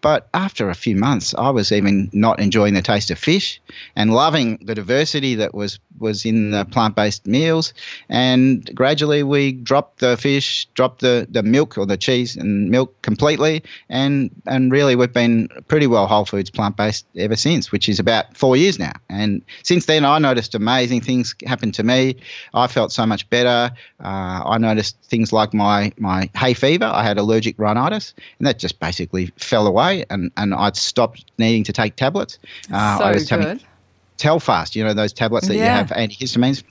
but 0.02 0.28
after 0.34 0.70
a 0.70 0.76
few 0.76 0.96
months, 0.96 1.36
I 1.36 1.52
was 1.52 1.72
even 1.72 2.10
not 2.12 2.40
enjoying 2.40 2.74
the 2.74 2.82
taste 2.82 3.12
of 3.12 3.20
fish 3.20 3.62
and 3.96 4.14
loving 4.14 4.58
the 4.62 4.74
diversity 4.74 5.36
that 5.36 5.54
was, 5.54 5.80
was 6.00 6.26
in 6.26 6.52
the 6.52 6.66
plant 6.66 6.96
based 6.96 7.28
meals. 7.28 7.74
And 8.10 8.70
gradually 8.76 9.22
we 9.22 9.52
dropped 9.52 10.00
the 10.00 10.18
fish, 10.18 10.66
dropped 10.74 11.02
the, 11.02 11.28
the 11.30 11.44
milk 11.44 11.78
or 11.78 11.86
the 11.86 11.98
cheese 11.98 12.36
and 12.36 12.72
milk 12.72 13.00
completely. 13.04 13.64
And, 13.90 14.32
and 14.48 14.72
really, 14.72 14.96
we've 14.96 15.14
been 15.14 15.48
pretty 15.68 15.88
well 15.88 16.08
whole 16.08 16.26
foods 16.26 16.50
plant 16.50 16.78
based 16.78 17.06
ever 17.16 17.36
since, 17.36 17.72
which 17.72 17.88
is 17.88 18.00
about 18.00 18.36
four 18.36 18.58
years 18.58 18.80
now. 18.80 18.94
And 19.08 19.44
since 19.64 19.86
then, 19.86 20.04
I 20.04 20.18
noticed 20.18 20.56
amazing 20.56 21.02
things 21.02 21.36
happen 21.46 21.72
to 21.74 21.84
me. 21.84 22.18
I 22.54 22.68
felt 22.68 22.92
so 22.92 23.06
much 23.06 23.30
better. 23.30 23.72
Uh, 24.04 24.42
I 24.46 24.58
noticed 24.58 24.98
things 25.04 25.32
like 25.32 25.54
my, 25.54 25.92
my 25.98 26.30
hay 26.36 26.56
fever. 26.56 26.86
I 26.86 27.04
had 27.04 27.20
allergic 27.20 27.60
rhinitis, 27.60 28.16
and 28.40 28.48
that 28.48 28.58
just 28.58 28.80
basically 28.80 29.32
fell 29.38 29.68
away 29.68 29.91
and, 30.10 30.32
and 30.38 30.54
I'd 30.54 30.76
stopped 30.76 31.26
needing 31.38 31.64
to 31.66 31.74
take 31.74 31.96
tablets. 31.96 32.40
Uh, 32.72 32.98
so 32.98 33.04
I 33.04 33.12
was 33.12 33.30
good. 33.30 33.42
having 33.42 33.62
Telfast, 34.18 34.76
you 34.76 34.84
know, 34.84 34.94
those 34.94 35.14
tablets 35.14 35.48
that 35.48 35.56
yeah. 35.56 35.64
you 35.64 35.70
have 35.70 35.90
antihistamines. 35.90 36.64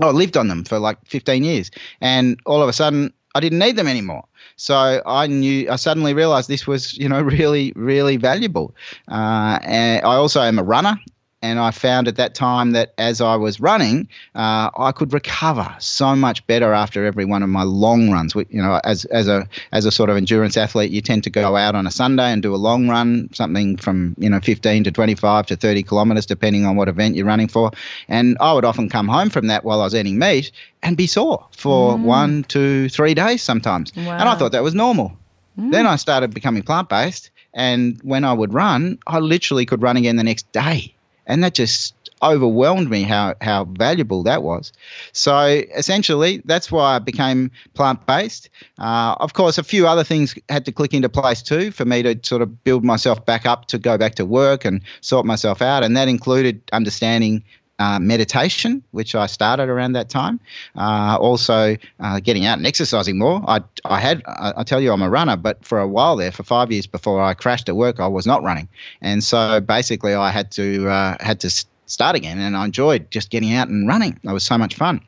I 0.00 0.10
lived 0.10 0.36
on 0.36 0.48
them 0.48 0.64
for 0.64 0.78
like 0.78 0.98
15 1.06 1.44
years. 1.44 1.70
And 2.00 2.40
all 2.46 2.62
of 2.62 2.68
a 2.68 2.72
sudden, 2.72 3.12
I 3.34 3.40
didn't 3.40 3.58
need 3.58 3.76
them 3.76 3.86
anymore. 3.86 4.24
So 4.56 5.02
I 5.06 5.26
knew, 5.26 5.70
I 5.70 5.76
suddenly 5.76 6.14
realized 6.14 6.48
this 6.48 6.66
was, 6.66 6.96
you 6.96 7.08
know, 7.08 7.20
really, 7.38 7.72
really 7.76 8.16
valuable. 8.16 8.74
Uh, 9.08 9.58
and 9.62 10.04
I 10.04 10.16
also 10.16 10.40
am 10.40 10.58
a 10.58 10.62
runner 10.62 10.98
and 11.42 11.58
I 11.58 11.70
found 11.70 12.06
at 12.06 12.16
that 12.16 12.34
time 12.34 12.72
that 12.72 12.92
as 12.98 13.22
I 13.22 13.36
was 13.36 13.60
running, 13.60 14.08
uh, 14.34 14.70
I 14.76 14.92
could 14.92 15.12
recover 15.12 15.74
so 15.78 16.14
much 16.14 16.46
better 16.46 16.74
after 16.74 17.06
every 17.06 17.24
one 17.24 17.42
of 17.42 17.48
my 17.48 17.62
long 17.62 18.10
runs. 18.10 18.34
You 18.34 18.62
know, 18.62 18.78
as 18.84 19.06
as 19.06 19.26
a 19.26 19.48
as 19.72 19.86
a 19.86 19.90
sort 19.90 20.10
of 20.10 20.16
endurance 20.16 20.58
athlete, 20.58 20.90
you 20.90 21.00
tend 21.00 21.24
to 21.24 21.30
go 21.30 21.56
out 21.56 21.74
on 21.74 21.86
a 21.86 21.90
Sunday 21.90 22.30
and 22.30 22.42
do 22.42 22.54
a 22.54 22.56
long 22.56 22.88
run, 22.88 23.30
something 23.32 23.78
from 23.78 24.14
you 24.18 24.28
know 24.28 24.40
15 24.40 24.84
to 24.84 24.92
25 24.92 25.46
to 25.46 25.56
30 25.56 25.82
kilometres, 25.82 26.26
depending 26.26 26.66
on 26.66 26.76
what 26.76 26.88
event 26.88 27.16
you're 27.16 27.26
running 27.26 27.48
for. 27.48 27.70
And 28.08 28.36
I 28.38 28.52
would 28.52 28.66
often 28.66 28.90
come 28.90 29.08
home 29.08 29.30
from 29.30 29.46
that 29.46 29.64
while 29.64 29.80
I 29.80 29.84
was 29.84 29.94
eating 29.94 30.18
meat 30.18 30.52
and 30.82 30.96
be 30.96 31.06
sore 31.06 31.46
for 31.52 31.94
mm. 31.94 32.02
one, 32.02 32.44
two, 32.44 32.90
three 32.90 33.14
days 33.14 33.42
sometimes, 33.42 33.94
wow. 33.96 34.12
and 34.12 34.28
I 34.28 34.34
thought 34.34 34.52
that 34.52 34.62
was 34.62 34.74
normal. 34.74 35.16
Mm. 35.58 35.72
Then 35.72 35.86
I 35.86 35.96
started 35.96 36.34
becoming 36.34 36.62
plant 36.62 36.90
based, 36.90 37.30
and 37.54 37.98
when 38.02 38.24
I 38.24 38.34
would 38.34 38.52
run, 38.52 38.98
I 39.06 39.20
literally 39.20 39.64
could 39.64 39.80
run 39.80 39.96
again 39.96 40.16
the 40.16 40.24
next 40.24 40.50
day 40.52 40.94
and 41.30 41.44
that 41.44 41.54
just 41.54 41.94
overwhelmed 42.22 42.90
me 42.90 43.02
how 43.02 43.34
how 43.40 43.64
valuable 43.64 44.24
that 44.24 44.42
was. 44.42 44.72
So 45.12 45.62
essentially, 45.76 46.42
that's 46.44 46.70
why 46.70 46.96
I 46.96 46.98
became 46.98 47.50
plant 47.74 48.06
based. 48.06 48.50
Uh, 48.78 49.14
of 49.18 49.32
course, 49.32 49.56
a 49.56 49.62
few 49.62 49.86
other 49.86 50.04
things 50.04 50.34
had 50.48 50.66
to 50.66 50.72
click 50.72 50.92
into 50.92 51.08
place 51.08 51.42
too 51.42 51.70
for 51.70 51.84
me 51.84 52.02
to 52.02 52.18
sort 52.22 52.42
of 52.42 52.62
build 52.64 52.84
myself 52.84 53.24
back 53.24 53.46
up 53.46 53.66
to 53.66 53.78
go 53.78 53.96
back 53.96 54.16
to 54.16 54.26
work 54.26 54.64
and 54.64 54.82
sort 55.00 55.24
myself 55.24 55.62
out, 55.62 55.84
and 55.84 55.96
that 55.96 56.08
included 56.08 56.62
understanding 56.72 57.44
uh, 57.80 57.98
meditation, 57.98 58.84
which 58.90 59.14
I 59.14 59.24
started 59.24 59.70
around 59.70 59.92
that 59.92 60.10
time. 60.10 60.38
Uh, 60.76 61.16
also, 61.18 61.78
uh, 61.98 62.20
getting 62.20 62.44
out 62.44 62.58
and 62.58 62.66
exercising 62.66 63.18
more. 63.18 63.42
I, 63.48 63.62
I 63.86 63.98
had, 63.98 64.22
I, 64.26 64.52
I, 64.58 64.64
tell 64.64 64.82
you, 64.82 64.92
I'm 64.92 65.00
a 65.00 65.08
runner, 65.08 65.36
but 65.36 65.64
for 65.64 65.78
a 65.80 65.88
while 65.88 66.16
there, 66.16 66.30
for 66.30 66.42
five 66.42 66.70
years 66.70 66.86
before 66.86 67.22
I 67.22 67.32
crashed 67.32 67.70
at 67.70 67.76
work, 67.76 67.98
I 67.98 68.06
was 68.06 68.26
not 68.26 68.42
running, 68.42 68.68
and 69.00 69.24
so 69.24 69.60
basically, 69.60 70.12
I 70.12 70.30
had 70.30 70.50
to 70.52 70.88
uh, 70.88 71.16
had 71.20 71.40
to 71.40 71.64
start 71.86 72.16
again, 72.16 72.38
and 72.38 72.54
I 72.54 72.66
enjoyed 72.66 73.10
just 73.10 73.30
getting 73.30 73.54
out 73.54 73.68
and 73.68 73.88
running. 73.88 74.20
It 74.22 74.30
was 74.30 74.44
so 74.44 74.58
much 74.58 74.74
fun. 74.74 75.00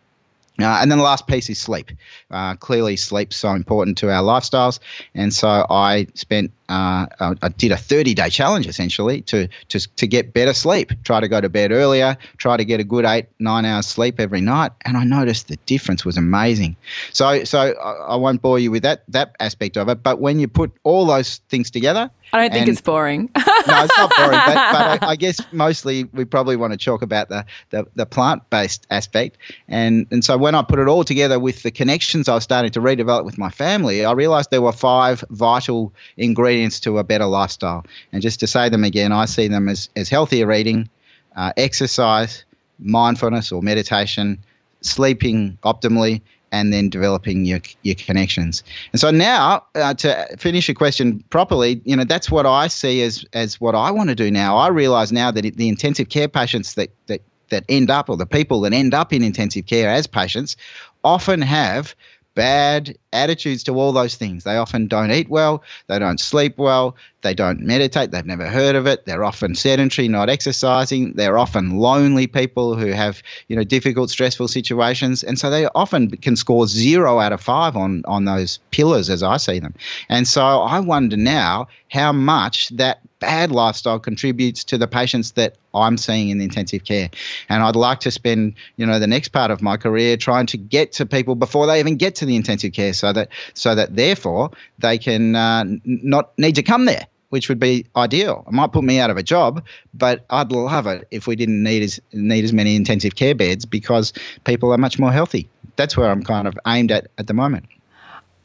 Uh, 0.58 0.78
and 0.80 0.90
then 0.90 0.98
the 0.98 1.04
last 1.04 1.26
piece 1.26 1.48
is 1.50 1.58
sleep. 1.58 1.90
Uh, 2.30 2.54
clearly, 2.56 2.96
sleep's 2.96 3.36
so 3.36 3.50
important 3.50 3.98
to 3.98 4.10
our 4.10 4.22
lifestyles, 4.22 4.80
and 5.14 5.32
so 5.32 5.66
I 5.68 6.06
spent 6.14 6.52
uh, 6.68 7.06
I 7.18 7.48
did 7.48 7.72
a 7.72 7.76
30 7.76 8.14
day 8.14 8.28
challenge 8.28 8.66
essentially 8.66 9.22
to, 9.22 9.48
to 9.68 9.80
to 9.96 10.06
get 10.06 10.32
better 10.32 10.54
sleep. 10.54 10.92
Try 11.04 11.20
to 11.20 11.28
go 11.28 11.40
to 11.40 11.48
bed 11.48 11.72
earlier. 11.72 12.16
Try 12.36 12.56
to 12.56 12.64
get 12.64 12.80
a 12.80 12.84
good 12.84 13.04
eight 13.04 13.26
nine 13.38 13.64
hours 13.64 13.86
sleep 13.86 14.20
every 14.20 14.40
night, 14.40 14.72
and 14.84 14.96
I 14.96 15.04
noticed 15.04 15.48
the 15.48 15.56
difference 15.66 16.04
was 16.04 16.16
amazing. 16.16 16.76
So 17.12 17.44
so 17.44 17.72
I, 17.72 18.16
won't 18.16 18.40
bore 18.40 18.58
you 18.58 18.70
with 18.70 18.84
that 18.84 19.04
that 19.08 19.34
aspect 19.40 19.76
of 19.76 19.88
it, 19.88 20.02
but 20.02 20.20
when 20.20 20.38
you 20.38 20.48
put 20.48 20.72
all 20.84 21.06
those 21.06 21.38
things 21.48 21.70
together, 21.70 22.10
I 22.34 22.40
don't 22.40 22.52
think 22.52 22.68
it's 22.68 22.80
boring. 22.80 23.28
no, 23.36 23.42
it's 23.46 23.98
not 23.98 24.10
boring, 24.16 24.40
but, 24.46 24.54
but 24.54 25.02
I, 25.02 25.10
I, 25.10 25.16
guess 25.16 25.38
mostly 25.52 26.04
we 26.04 26.24
probably 26.24 26.56
want 26.56 26.72
to 26.72 26.78
talk 26.78 27.02
about 27.02 27.28
the, 27.28 27.44
the, 27.68 27.86
the 27.94 28.06
plant 28.06 28.48
based 28.48 28.86
aspect. 28.88 29.36
And, 29.68 30.06
and 30.10 30.24
so 30.24 30.38
when 30.38 30.54
I 30.54 30.62
put 30.62 30.78
it 30.78 30.88
all 30.88 31.04
together 31.04 31.38
with 31.38 31.62
the 31.62 31.70
connections 31.70 32.30
I 32.30 32.34
was 32.34 32.44
starting 32.44 32.70
to 32.70 32.80
redevelop 32.80 33.26
with 33.26 33.36
my 33.36 33.50
family, 33.50 34.06
I 34.06 34.12
realized 34.12 34.50
there 34.50 34.62
were 34.62 34.72
five 34.72 35.22
vital 35.28 35.92
ingredients 36.16 36.51
ingredients 36.52 36.80
to 36.80 36.98
a 36.98 37.04
better 37.04 37.26
lifestyle. 37.26 37.84
And 38.12 38.22
just 38.22 38.40
to 38.40 38.46
say 38.46 38.68
them 38.68 38.84
again, 38.84 39.12
I 39.12 39.24
see 39.24 39.48
them 39.48 39.68
as, 39.68 39.88
as 39.96 40.08
healthier 40.08 40.52
eating, 40.52 40.88
uh, 41.34 41.52
exercise, 41.56 42.44
mindfulness 42.78 43.52
or 43.52 43.62
meditation, 43.62 44.38
sleeping 44.82 45.58
optimally, 45.62 46.20
and 46.50 46.70
then 46.70 46.90
developing 46.90 47.46
your 47.46 47.60
your 47.82 47.94
connections. 47.94 48.62
And 48.92 49.00
so 49.00 49.10
now, 49.10 49.64
uh, 49.74 49.94
to 49.94 50.36
finish 50.38 50.68
your 50.68 50.74
question 50.74 51.24
properly, 51.30 51.80
you 51.86 51.96
know 51.96 52.04
that's 52.04 52.30
what 52.30 52.44
I 52.44 52.68
see 52.68 53.02
as 53.02 53.24
as 53.32 53.58
what 53.58 53.74
I 53.74 53.90
want 53.90 54.10
to 54.10 54.14
do 54.14 54.30
now. 54.30 54.58
I 54.58 54.68
realize 54.68 55.12
now 55.12 55.30
that 55.30 55.56
the 55.56 55.68
intensive 55.68 56.10
care 56.10 56.28
patients 56.28 56.74
that 56.74 56.90
that 57.06 57.22
that 57.48 57.64
end 57.70 57.90
up, 57.90 58.10
or 58.10 58.18
the 58.18 58.26
people 58.26 58.60
that 58.62 58.74
end 58.74 58.92
up 58.92 59.12
in 59.12 59.22
intensive 59.22 59.64
care 59.64 59.88
as 59.88 60.06
patients, 60.06 60.56
often 61.02 61.40
have 61.40 61.94
bad 62.34 62.96
attitudes 63.12 63.64
to 63.64 63.74
all 63.74 63.92
those 63.92 64.14
things. 64.14 64.44
They 64.44 64.56
often 64.56 64.86
don't 64.86 65.10
eat 65.10 65.28
well, 65.28 65.62
they 65.86 65.98
don't 65.98 66.18
sleep 66.18 66.58
well, 66.58 66.96
they 67.20 67.34
don't 67.34 67.60
meditate, 67.60 68.10
they've 68.10 68.24
never 68.24 68.48
heard 68.48 68.74
of 68.74 68.86
it. 68.86 69.04
They're 69.04 69.24
often 69.24 69.54
sedentary, 69.54 70.08
not 70.08 70.28
exercising. 70.28 71.12
They're 71.12 71.38
often 71.38 71.78
lonely 71.78 72.26
people 72.26 72.74
who 72.74 72.88
have, 72.88 73.22
you 73.48 73.56
know, 73.56 73.64
difficult, 73.64 74.10
stressful 74.10 74.48
situations. 74.48 75.22
And 75.22 75.38
so 75.38 75.50
they 75.50 75.66
often 75.66 76.10
can 76.10 76.36
score 76.36 76.66
zero 76.66 77.20
out 77.20 77.32
of 77.32 77.40
five 77.40 77.76
on, 77.76 78.02
on 78.06 78.24
those 78.24 78.58
pillars 78.70 79.10
as 79.10 79.22
I 79.22 79.36
see 79.36 79.58
them. 79.58 79.74
And 80.08 80.26
so 80.26 80.42
I 80.42 80.80
wonder 80.80 81.16
now 81.16 81.68
how 81.90 82.12
much 82.12 82.70
that 82.70 83.00
bad 83.18 83.52
lifestyle 83.52 84.00
contributes 84.00 84.64
to 84.64 84.78
the 84.78 84.88
patients 84.88 85.32
that 85.32 85.56
I'm 85.74 85.96
seeing 85.96 86.30
in 86.30 86.38
the 86.38 86.44
intensive 86.44 86.84
care. 86.84 87.10
And 87.48 87.62
I'd 87.62 87.76
like 87.76 88.00
to 88.00 88.10
spend, 88.10 88.54
you 88.76 88.86
know, 88.86 88.98
the 88.98 89.06
next 89.06 89.28
part 89.28 89.50
of 89.50 89.62
my 89.62 89.76
career 89.76 90.16
trying 90.16 90.46
to 90.46 90.56
get 90.56 90.92
to 90.92 91.06
people 91.06 91.34
before 91.34 91.66
they 91.66 91.78
even 91.78 91.96
get 91.96 92.14
to 92.16 92.26
the 92.26 92.36
intensive 92.36 92.72
care 92.72 92.92
so 92.92 93.12
that 93.12 93.28
so 93.54 93.74
that 93.74 93.96
therefore 93.96 94.50
they 94.78 94.98
can 94.98 95.34
uh, 95.34 95.64
not 95.84 96.36
need 96.38 96.54
to 96.56 96.62
come 96.62 96.84
there 96.84 97.06
which 97.32 97.48
would 97.48 97.58
be 97.58 97.86
ideal. 97.96 98.44
It 98.46 98.52
might 98.52 98.72
put 98.72 98.84
me 98.84 98.98
out 98.98 99.08
of 99.08 99.16
a 99.16 99.22
job, 99.22 99.64
but 99.94 100.26
I'd 100.28 100.52
love 100.52 100.86
it 100.86 101.08
if 101.10 101.26
we 101.26 101.34
didn't 101.34 101.62
need 101.62 101.82
as 101.82 101.98
need 102.12 102.44
as 102.44 102.52
many 102.52 102.76
intensive 102.76 103.14
care 103.14 103.34
beds 103.34 103.64
because 103.64 104.12
people 104.44 104.70
are 104.70 104.76
much 104.76 104.98
more 104.98 105.10
healthy. 105.10 105.48
That's 105.76 105.96
where 105.96 106.10
I'm 106.10 106.22
kind 106.22 106.46
of 106.46 106.58
aimed 106.66 106.92
at 106.92 107.10
at 107.16 107.28
the 107.28 107.32
moment. 107.32 107.64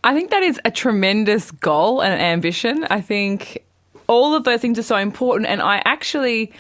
I 0.05 0.13
think 0.13 0.31
that 0.31 0.41
is 0.41 0.57
a 0.63 0.71
tremendous 0.71 1.51
goal 1.51 2.01
and 2.01 2.13
ambition. 2.13 2.85
I 2.89 3.01
think 3.01 3.61
all 4.07 4.33
of 4.33 4.45
those 4.45 4.61
things 4.61 4.79
are 4.79 4.83
so 4.83 4.95
important, 4.95 5.49
and 5.49 5.61
I 5.61 5.81
actually 5.83 6.53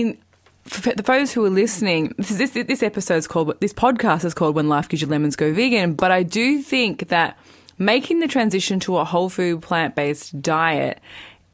in 0.00 0.18
for 0.64 0.92
those 0.92 1.32
who 1.32 1.44
are 1.44 1.50
listening, 1.50 2.14
this 2.18 2.52
this, 2.52 2.80
this 2.80 3.26
called 3.26 3.58
this 3.60 3.72
podcast 3.72 4.24
is 4.24 4.34
called 4.34 4.54
"When 4.54 4.68
Life 4.68 4.88
Gives 4.88 5.02
You 5.02 5.08
Lemons, 5.08 5.36
Go 5.36 5.52
Vegan." 5.52 5.94
But 5.94 6.10
I 6.10 6.22
do 6.22 6.62
think 6.62 7.08
that 7.08 7.38
making 7.78 8.20
the 8.20 8.28
transition 8.28 8.78
to 8.80 8.98
a 8.98 9.04
whole 9.04 9.28
food 9.28 9.62
plant 9.62 9.94
based 9.94 10.40
diet 10.40 11.00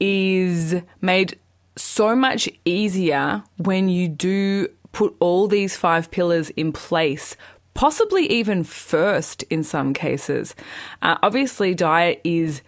is 0.00 0.76
made 1.00 1.38
so 1.76 2.16
much 2.16 2.48
easier 2.64 3.42
when 3.58 3.88
you 3.88 4.08
do 4.08 4.68
put 4.92 5.14
all 5.20 5.46
these 5.46 5.76
five 5.76 6.10
pillars 6.10 6.50
in 6.50 6.72
place 6.72 7.36
possibly 7.76 8.26
even 8.32 8.64
first 8.64 9.42
in 9.44 9.62
some 9.62 9.92
cases. 9.92 10.54
Uh, 11.02 11.16
obviously, 11.22 11.74
diet 11.74 12.20
is 12.24 12.62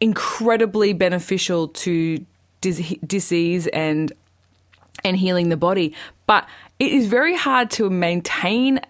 incredibly 0.00 0.92
beneficial 0.92 1.68
to 1.68 2.24
dis- 2.60 2.94
disease 3.04 3.66
and 3.68 4.12
and 5.04 5.16
healing 5.16 5.48
the 5.48 5.56
body, 5.56 5.94
but 6.26 6.48
it 6.78 6.92
is 6.92 7.06
very 7.06 7.36
hard 7.36 7.70
to 7.72 7.90
maintain 7.90 8.80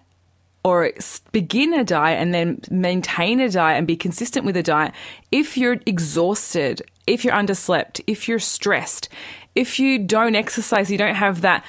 or 0.63 0.91
begin 1.31 1.73
a 1.73 1.83
diet 1.83 2.19
and 2.19 2.33
then 2.33 2.59
maintain 2.69 3.39
a 3.39 3.49
diet 3.49 3.77
and 3.77 3.87
be 3.87 3.95
consistent 3.95 4.45
with 4.45 4.57
a 4.57 4.63
diet 4.63 4.93
if 5.31 5.57
you're 5.57 5.77
exhausted, 5.85 6.81
if 7.07 7.23
you're 7.23 7.33
underslept, 7.33 8.01
if 8.07 8.27
you're 8.27 8.39
stressed, 8.39 9.07
if 9.55 9.79
you 9.79 9.99
don't 9.99 10.35
exercise, 10.35 10.91
you 10.91 10.97
don't 10.97 11.15
have 11.15 11.41
that 11.41 11.63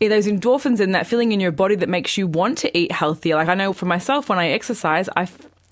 eh, 0.00 0.08
those 0.08 0.26
endorphins 0.26 0.80
and 0.80 0.94
that 0.94 1.06
feeling 1.06 1.32
in 1.32 1.40
your 1.40 1.52
body 1.52 1.76
that 1.76 1.88
makes 1.88 2.16
you 2.16 2.26
want 2.26 2.58
to 2.58 2.76
eat 2.76 2.90
healthier. 2.90 3.36
Like 3.36 3.48
I 3.48 3.54
know 3.54 3.72
for 3.72 3.86
myself 3.86 4.28
when 4.28 4.38
I 4.38 4.48
exercise, 4.48 5.08
I 5.16 5.28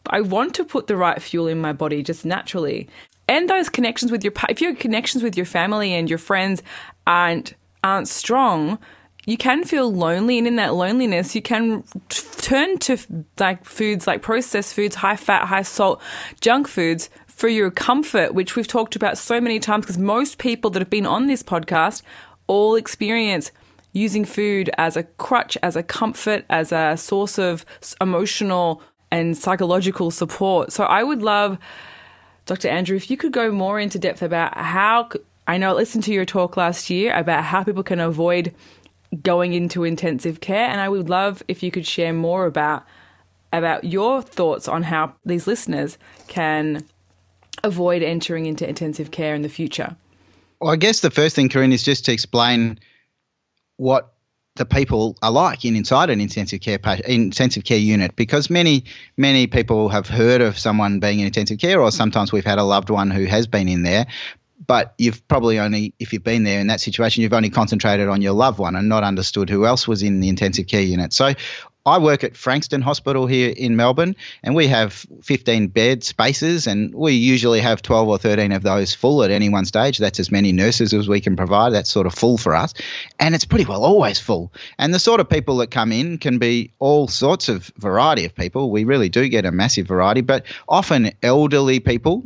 I 0.09 0.21
want 0.21 0.55
to 0.55 0.65
put 0.65 0.87
the 0.87 0.97
right 0.97 1.21
fuel 1.21 1.47
in 1.47 1.61
my 1.61 1.73
body 1.73 2.03
just 2.03 2.25
naturally. 2.25 2.89
And 3.27 3.49
those 3.49 3.69
connections 3.69 4.11
with 4.11 4.25
your 4.25 4.33
if 4.49 4.61
your 4.61 4.75
connections 4.75 5.23
with 5.23 5.37
your 5.37 5.47
family 5.47 5.95
and 5.95 6.11
your 6.11 6.19
friends 6.19 6.63
aren't 7.07 7.55
aren't 7.83 8.09
strong, 8.09 8.79
you 9.27 9.37
can 9.37 9.65
feel 9.65 9.93
lonely 9.93 10.39
and 10.39 10.47
in 10.47 10.57
that 10.57 10.75
loneliness 10.75 11.35
you 11.35 11.43
can 11.43 11.83
t- 12.09 12.23
turn 12.39 12.79
to 12.79 12.99
like 13.39 13.65
foods 13.65 14.07
like 14.07 14.23
processed 14.23 14.75
foods 14.75 14.97
high 14.97 15.17
fat 15.17 15.47
high 15.47 15.63
salt 15.63 16.01
junk 16.41 16.67
foods 16.67 17.11
for 17.27 17.49
your 17.49 17.71
comfort 17.71 18.35
which 18.35 18.57
we've 18.57 18.67
talked 18.67 18.97
about 18.97 19.19
so 19.19 19.41
many 19.41 19.59
times 19.59 19.85
because 19.85 19.99
most 19.99 20.39
people 20.39 20.71
that 20.71 20.81
have 20.81 20.91
been 20.91 21.07
on 21.07 21.27
this 21.27 21.43
podcast 21.43 22.03
all 22.47 22.75
experience 22.75 23.53
using 23.93 24.25
food 24.25 24.71
as 24.79 24.97
a 24.97 25.03
crutch 25.03 25.57
as 25.63 25.77
a 25.77 25.83
comfort 25.83 26.45
as 26.49 26.73
a 26.73 26.97
source 26.97 27.39
of 27.39 27.65
emotional 28.01 28.83
and 29.13 29.37
psychological 29.37 30.11
support. 30.11 30.73
So 30.73 30.85
i 30.85 31.03
would 31.03 31.23
love 31.23 31.59
dr 32.47 32.67
andrew 32.67 32.97
if 32.97 33.11
you 33.11 33.17
could 33.17 33.33
go 33.33 33.53
more 33.53 33.79
into 33.79 33.99
depth 33.99 34.23
about 34.23 34.57
how 34.57 35.09
I 35.51 35.59
know 35.59 35.71
I 35.71 35.73
listened 35.73 36.05
to 36.05 36.13
your 36.13 36.25
talk 36.25 36.57
last 36.57 36.91
year 36.91 37.13
about 37.13 37.43
how 37.43 37.65
people 37.65 37.83
can 37.83 37.99
avoid 37.99 38.55
going 39.21 39.53
into 39.53 39.83
intensive 39.83 40.41
care 40.41 40.69
and 40.69 40.81
I 40.81 40.89
would 40.89 41.09
love 41.09 41.43
if 41.49 41.61
you 41.65 41.73
could 41.73 41.85
share 41.85 42.13
more 42.13 42.47
about 42.47 42.85
about 43.53 43.83
your 43.83 44.23
thoughts 44.23 44.69
on 44.69 44.85
how 44.85 45.13
these 45.25 45.49
listeners 45.49 45.99
can 46.29 46.85
avoid 47.65 48.01
entering 48.01 48.47
into 48.47 48.69
intensive 48.69 49.11
care 49.11 49.35
in 49.35 49.43
the 49.43 49.49
future. 49.49 49.97
Well, 50.61 50.71
I 50.71 50.77
guess 50.77 51.01
the 51.01 51.11
first 51.11 51.35
thing, 51.35 51.49
Corinne, 51.49 51.73
is 51.73 51.83
just 51.83 52.05
to 52.05 52.13
explain 52.13 52.79
what 53.77 54.15
the 54.55 54.67
people 54.67 55.17
are 55.23 55.33
like 55.33 55.65
in 55.65 55.75
inside 55.75 56.11
an 56.11 56.21
intensive 56.21 56.61
care 56.61 56.79
intensive 57.07 57.65
care 57.65 57.79
unit 57.79 58.15
because 58.15 58.51
many 58.51 58.85
many 59.17 59.47
people 59.47 59.89
have 59.89 60.09
heard 60.09 60.41
of 60.41 60.59
someone 60.59 61.01
being 61.01 61.21
in 61.21 61.27
intensive 61.27 61.59
care 61.59 61.81
or 61.81 61.91
sometimes 61.91 62.31
we've 62.31 62.45
had 62.45 62.59
a 62.59 62.65
loved 62.65 62.91
one 62.91 63.11
who 63.11 63.25
has 63.25 63.47
been 63.47 63.69
in 63.69 63.85
there 63.85 64.07
but 64.71 64.95
you've 64.99 65.27
probably 65.27 65.59
only, 65.59 65.93
if 65.99 66.13
you've 66.13 66.23
been 66.23 66.45
there 66.45 66.61
in 66.61 66.69
that 66.69 66.81
situation, 66.81 67.25
you've 67.25 67.33
only 67.33 67.51
concentrated 67.51 68.09
on 68.09 68.23
your 68.23 68.35
loved 68.35 68.61
one 68.61 68.77
and 68.77 68.89
not 68.89 69.03
understood 69.03 69.51
who 69.51 69.67
else 69.67 69.89
was 69.89 70.01
in 70.01 70.21
the 70.21 70.29
intensive 70.29 70.69
care 70.69 70.81
unit. 70.81 71.13
So 71.13 71.35
I 71.85 71.99
work 71.99 72.23
at 72.23 72.37
Frankston 72.37 72.81
Hospital 72.81 73.27
here 73.27 73.53
in 73.57 73.75
Melbourne, 73.75 74.15
and 74.45 74.55
we 74.55 74.69
have 74.69 75.05
15 75.25 75.67
bed 75.67 76.05
spaces, 76.05 76.69
and 76.69 76.95
we 76.95 77.15
usually 77.15 77.59
have 77.59 77.83
12 77.83 78.07
or 78.07 78.17
13 78.17 78.53
of 78.53 78.63
those 78.63 78.95
full 78.95 79.25
at 79.25 79.33
any 79.33 79.49
one 79.49 79.65
stage. 79.65 79.99
That's 79.99 80.21
as 80.21 80.31
many 80.31 80.53
nurses 80.53 80.95
as 80.95 81.09
we 81.09 81.21
can 81.21 81.35
provide. 81.35 81.71
That's 81.71 81.91
sort 81.91 82.07
of 82.07 82.15
full 82.15 82.39
for 82.39 82.55
us, 82.55 82.73
and 83.19 83.35
it's 83.35 83.45
pretty 83.45 83.65
well 83.65 83.85
always 83.85 84.21
full. 84.21 84.53
And 84.79 84.95
the 84.95 85.01
sort 85.01 85.19
of 85.19 85.29
people 85.29 85.57
that 85.57 85.73
come 85.73 85.91
in 85.91 86.17
can 86.17 86.39
be 86.39 86.71
all 86.79 87.09
sorts 87.09 87.49
of 87.49 87.73
variety 87.79 88.25
of 88.25 88.37
people. 88.37 88.71
We 88.71 88.85
really 88.85 89.09
do 89.09 89.29
get 89.29 89.47
a 89.47 89.51
massive 89.51 89.89
variety, 89.89 90.21
but 90.21 90.47
often 90.69 91.11
elderly 91.25 91.81
people 91.81 92.23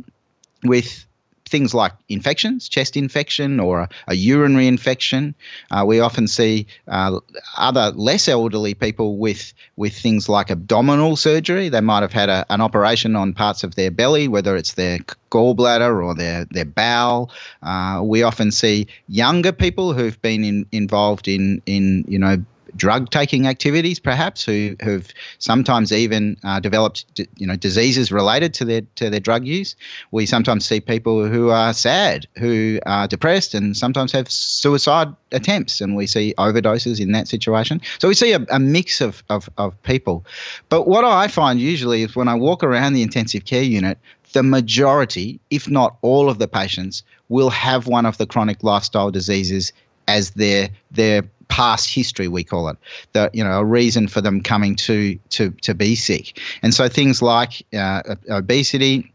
with 0.63 1.07
things 1.47 1.73
like 1.73 1.93
infections, 2.09 2.67
chest 2.67 2.97
infection 2.97 3.59
or 3.59 3.81
a, 3.81 3.89
a 4.07 4.15
urinary 4.15 4.67
infection. 4.67 5.35
Uh, 5.69 5.83
we 5.85 5.99
often 5.99 6.27
see 6.27 6.67
uh, 6.87 7.19
other 7.57 7.91
less 7.95 8.27
elderly 8.27 8.73
people 8.73 9.17
with 9.17 9.53
with 9.75 9.93
things 9.97 10.27
like 10.27 10.49
abdominal 10.49 11.15
surgery. 11.15 11.69
They 11.69 11.81
might 11.81 12.01
have 12.01 12.13
had 12.13 12.29
a, 12.29 12.45
an 12.49 12.61
operation 12.61 13.15
on 13.15 13.33
parts 13.33 13.63
of 13.63 13.75
their 13.75 13.91
belly, 13.91 14.27
whether 14.27 14.55
it's 14.55 14.73
their 14.73 14.99
gallbladder 15.29 16.03
or 16.03 16.15
their 16.15 16.45
their 16.45 16.65
bowel. 16.65 17.31
Uh, 17.61 18.01
we 18.03 18.23
often 18.23 18.51
see 18.51 18.87
younger 19.07 19.51
people 19.51 19.93
who've 19.93 20.19
been 20.21 20.43
in, 20.43 20.65
involved 20.71 21.27
in 21.27 21.61
in 21.65 22.05
you 22.07 22.19
know 22.19 22.43
drug 22.75 23.09
taking 23.09 23.47
activities, 23.47 23.99
perhaps, 23.99 24.43
who 24.43 24.75
have 24.79 25.11
sometimes 25.39 25.91
even 25.91 26.37
uh, 26.43 26.59
developed, 26.59 27.05
you 27.37 27.47
know, 27.47 27.55
diseases 27.55 28.11
related 28.11 28.53
to 28.55 28.65
their 28.65 28.81
to 28.95 29.09
their 29.09 29.19
drug 29.19 29.45
use. 29.45 29.75
We 30.11 30.25
sometimes 30.25 30.65
see 30.65 30.81
people 30.81 31.27
who 31.27 31.49
are 31.49 31.73
sad, 31.73 32.27
who 32.37 32.79
are 32.85 33.07
depressed, 33.07 33.53
and 33.53 33.75
sometimes 33.75 34.11
have 34.11 34.29
suicide 34.29 35.15
attempts, 35.31 35.81
and 35.81 35.95
we 35.95 36.07
see 36.07 36.33
overdoses 36.37 36.99
in 36.99 37.11
that 37.13 37.27
situation. 37.27 37.81
So 37.99 38.07
we 38.07 38.13
see 38.13 38.33
a, 38.33 38.45
a 38.49 38.59
mix 38.59 39.01
of, 39.01 39.23
of, 39.29 39.49
of 39.57 39.81
people. 39.83 40.25
But 40.69 40.87
what 40.87 41.05
I 41.05 41.27
find 41.27 41.59
usually 41.59 42.03
is 42.03 42.15
when 42.15 42.27
I 42.27 42.35
walk 42.35 42.63
around 42.63 42.93
the 42.93 43.01
intensive 43.01 43.45
care 43.45 43.63
unit, 43.63 43.97
the 44.33 44.43
majority, 44.43 45.39
if 45.49 45.69
not 45.69 45.97
all 46.01 46.29
of 46.29 46.39
the 46.39 46.47
patients, 46.47 47.03
will 47.29 47.49
have 47.49 47.87
one 47.87 48.05
of 48.05 48.17
the 48.17 48.25
chronic 48.25 48.63
lifestyle 48.63 49.11
diseases 49.11 49.71
as 50.07 50.31
their 50.31 50.69
their 50.91 51.23
past 51.47 51.93
history 51.93 52.27
we 52.27 52.43
call 52.43 52.69
it 52.69 52.77
the 53.13 53.29
you 53.33 53.43
know 53.43 53.59
a 53.59 53.65
reason 53.65 54.07
for 54.07 54.21
them 54.21 54.41
coming 54.41 54.75
to 54.75 55.17
to 55.29 55.51
to 55.61 55.73
be 55.73 55.95
sick. 55.95 56.39
And 56.61 56.73
so 56.73 56.89
things 56.89 57.21
like 57.21 57.65
uh, 57.73 58.15
obesity 58.29 59.13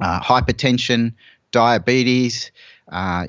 uh, 0.00 0.20
hypertension 0.20 1.14
diabetes 1.52 2.52
uh, 2.90 3.26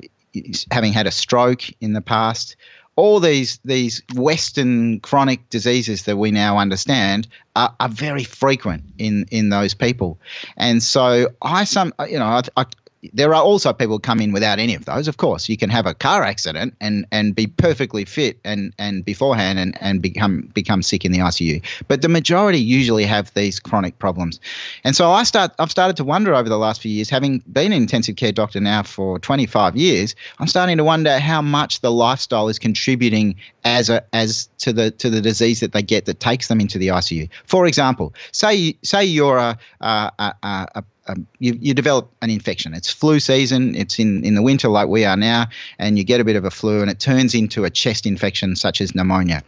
having 0.70 0.92
had 0.92 1.06
a 1.06 1.10
stroke 1.10 1.62
in 1.80 1.92
the 1.92 2.00
past 2.00 2.56
all 2.94 3.20
these 3.20 3.58
these 3.64 4.02
Western 4.14 5.00
chronic 5.00 5.48
diseases 5.48 6.04
that 6.04 6.16
we 6.16 6.30
now 6.30 6.58
understand 6.58 7.26
are, 7.56 7.74
are, 7.80 7.88
very 7.88 8.24
frequent 8.24 8.84
in 8.98 9.26
in 9.30 9.48
those 9.48 9.74
people, 9.74 10.18
and 10.56 10.82
so 10.82 11.28
I 11.40 11.64
some 11.64 11.94
you 12.08 12.18
know 12.18 12.26
I, 12.26 12.42
I, 12.56 12.66
there 13.12 13.34
are 13.34 13.42
also 13.42 13.72
people 13.72 13.98
come 13.98 14.20
in 14.20 14.32
without 14.32 14.60
any 14.60 14.74
of 14.74 14.84
those. 14.84 15.08
Of 15.08 15.16
course, 15.16 15.48
you 15.48 15.56
can 15.56 15.70
have 15.70 15.86
a 15.86 15.94
car 15.94 16.22
accident 16.22 16.74
and, 16.80 17.04
and 17.10 17.34
be 17.34 17.48
perfectly 17.48 18.04
fit 18.04 18.38
and, 18.44 18.72
and 18.78 19.04
beforehand 19.04 19.58
and, 19.58 19.76
and 19.82 20.00
become 20.00 20.42
become 20.54 20.82
sick 20.82 21.04
in 21.04 21.10
the 21.10 21.18
ICU. 21.18 21.62
But 21.88 22.02
the 22.02 22.08
majority 22.08 22.58
usually 22.58 23.04
have 23.04 23.34
these 23.34 23.58
chronic 23.58 23.98
problems. 23.98 24.38
And 24.84 24.94
so 24.94 25.10
I 25.10 25.24
start 25.24 25.52
I've 25.58 25.70
started 25.70 25.96
to 25.96 26.04
wonder 26.04 26.34
over 26.34 26.48
the 26.48 26.58
last 26.58 26.80
few 26.80 26.92
years, 26.92 27.10
having 27.10 27.38
been 27.50 27.72
an 27.72 27.82
intensive 27.82 28.16
care 28.16 28.32
doctor 28.32 28.60
now 28.60 28.84
for 28.84 29.18
25 29.18 29.76
years, 29.76 30.14
I'm 30.38 30.46
starting 30.46 30.76
to 30.76 30.84
wonder 30.84 31.18
how 31.18 31.42
much 31.42 31.80
the 31.80 31.90
lifestyle 31.90 32.48
is 32.48 32.58
contributing 32.60 33.36
as 33.64 33.90
a 33.90 34.04
as 34.12 34.48
to 34.58 34.72
the 34.72 34.92
to 34.92 35.10
the 35.10 35.20
disease 35.20 35.60
that 35.60 35.72
they 35.72 35.82
get 35.82 36.04
that 36.04 36.20
takes 36.20 36.46
them 36.46 36.60
into 36.60 36.78
the 36.78 36.88
ICU. 36.88 37.28
For 37.46 37.66
example, 37.66 38.14
say 38.30 38.76
say 38.82 39.04
you're 39.04 39.38
a, 39.38 39.58
a, 39.80 40.12
a, 40.18 40.34
a 40.76 40.84
um, 41.06 41.26
you, 41.38 41.58
you 41.60 41.74
develop 41.74 42.10
an 42.22 42.30
infection. 42.30 42.74
It's 42.74 42.90
flu 42.90 43.20
season. 43.20 43.74
It's 43.74 43.98
in, 43.98 44.24
in 44.24 44.34
the 44.34 44.42
winter 44.42 44.68
like 44.68 44.88
we 44.88 45.04
are 45.04 45.16
now, 45.16 45.46
and 45.78 45.98
you 45.98 46.04
get 46.04 46.20
a 46.20 46.24
bit 46.24 46.36
of 46.36 46.44
a 46.44 46.50
flu, 46.50 46.80
and 46.80 46.90
it 46.90 47.00
turns 47.00 47.34
into 47.34 47.64
a 47.64 47.70
chest 47.70 48.06
infection 48.06 48.56
such 48.56 48.80
as 48.80 48.94
pneumonia. 48.94 49.42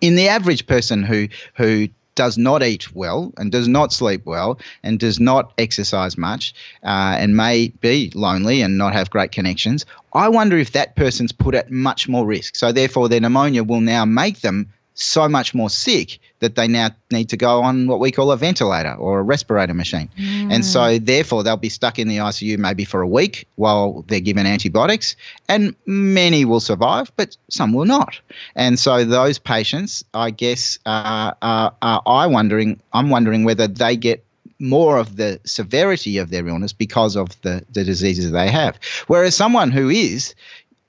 In 0.00 0.14
the 0.14 0.28
average 0.28 0.66
person 0.66 1.02
who 1.02 1.28
who 1.54 1.88
does 2.14 2.36
not 2.36 2.64
eat 2.64 2.92
well 2.92 3.32
and 3.36 3.52
does 3.52 3.68
not 3.68 3.92
sleep 3.92 4.26
well 4.26 4.58
and 4.82 4.98
does 4.98 5.20
not 5.20 5.52
exercise 5.56 6.18
much 6.18 6.52
uh, 6.82 7.14
and 7.16 7.36
may 7.36 7.68
be 7.68 8.10
lonely 8.12 8.60
and 8.60 8.76
not 8.76 8.92
have 8.92 9.08
great 9.08 9.30
connections, 9.30 9.86
I 10.12 10.28
wonder 10.28 10.58
if 10.58 10.72
that 10.72 10.96
person's 10.96 11.30
put 11.30 11.54
at 11.54 11.70
much 11.70 12.08
more 12.08 12.26
risk. 12.26 12.56
So 12.56 12.72
therefore, 12.72 13.08
their 13.08 13.20
pneumonia 13.20 13.62
will 13.62 13.80
now 13.80 14.04
make 14.04 14.40
them 14.40 14.72
so 15.00 15.28
much 15.28 15.54
more 15.54 15.70
sick 15.70 16.18
that 16.40 16.56
they 16.56 16.66
now 16.66 16.90
need 17.10 17.28
to 17.28 17.36
go 17.36 17.62
on 17.62 17.86
what 17.86 18.00
we 18.00 18.10
call 18.10 18.32
a 18.32 18.36
ventilator 18.36 18.94
or 18.94 19.20
a 19.20 19.22
respirator 19.22 19.74
machine. 19.74 20.08
Mm. 20.18 20.52
And 20.52 20.64
so, 20.64 20.98
therefore, 20.98 21.42
they'll 21.44 21.56
be 21.56 21.68
stuck 21.68 21.98
in 21.98 22.08
the 22.08 22.18
ICU 22.18 22.58
maybe 22.58 22.84
for 22.84 23.00
a 23.00 23.06
week 23.06 23.46
while 23.54 24.04
they're 24.08 24.20
given 24.20 24.46
antibiotics. 24.46 25.16
And 25.48 25.74
many 25.86 26.44
will 26.44 26.60
survive, 26.60 27.12
but 27.16 27.36
some 27.48 27.72
will 27.72 27.84
not. 27.84 28.20
And 28.54 28.78
so, 28.78 29.04
those 29.04 29.38
patients, 29.38 30.04
I 30.12 30.30
guess, 30.30 30.78
uh, 30.84 31.32
uh, 31.40 31.70
uh, 31.80 32.00
I 32.04 32.26
wondering, 32.26 32.80
I'm 32.92 33.10
wondering 33.10 33.44
whether 33.44 33.68
they 33.68 33.96
get 33.96 34.24
more 34.58 34.98
of 34.98 35.16
the 35.16 35.40
severity 35.44 36.18
of 36.18 36.30
their 36.30 36.46
illness 36.48 36.72
because 36.72 37.14
of 37.14 37.40
the, 37.42 37.64
the 37.70 37.84
diseases 37.84 38.32
they 38.32 38.50
have. 38.50 38.78
Whereas 39.06 39.36
someone 39.36 39.70
who 39.70 39.88
is, 39.88 40.34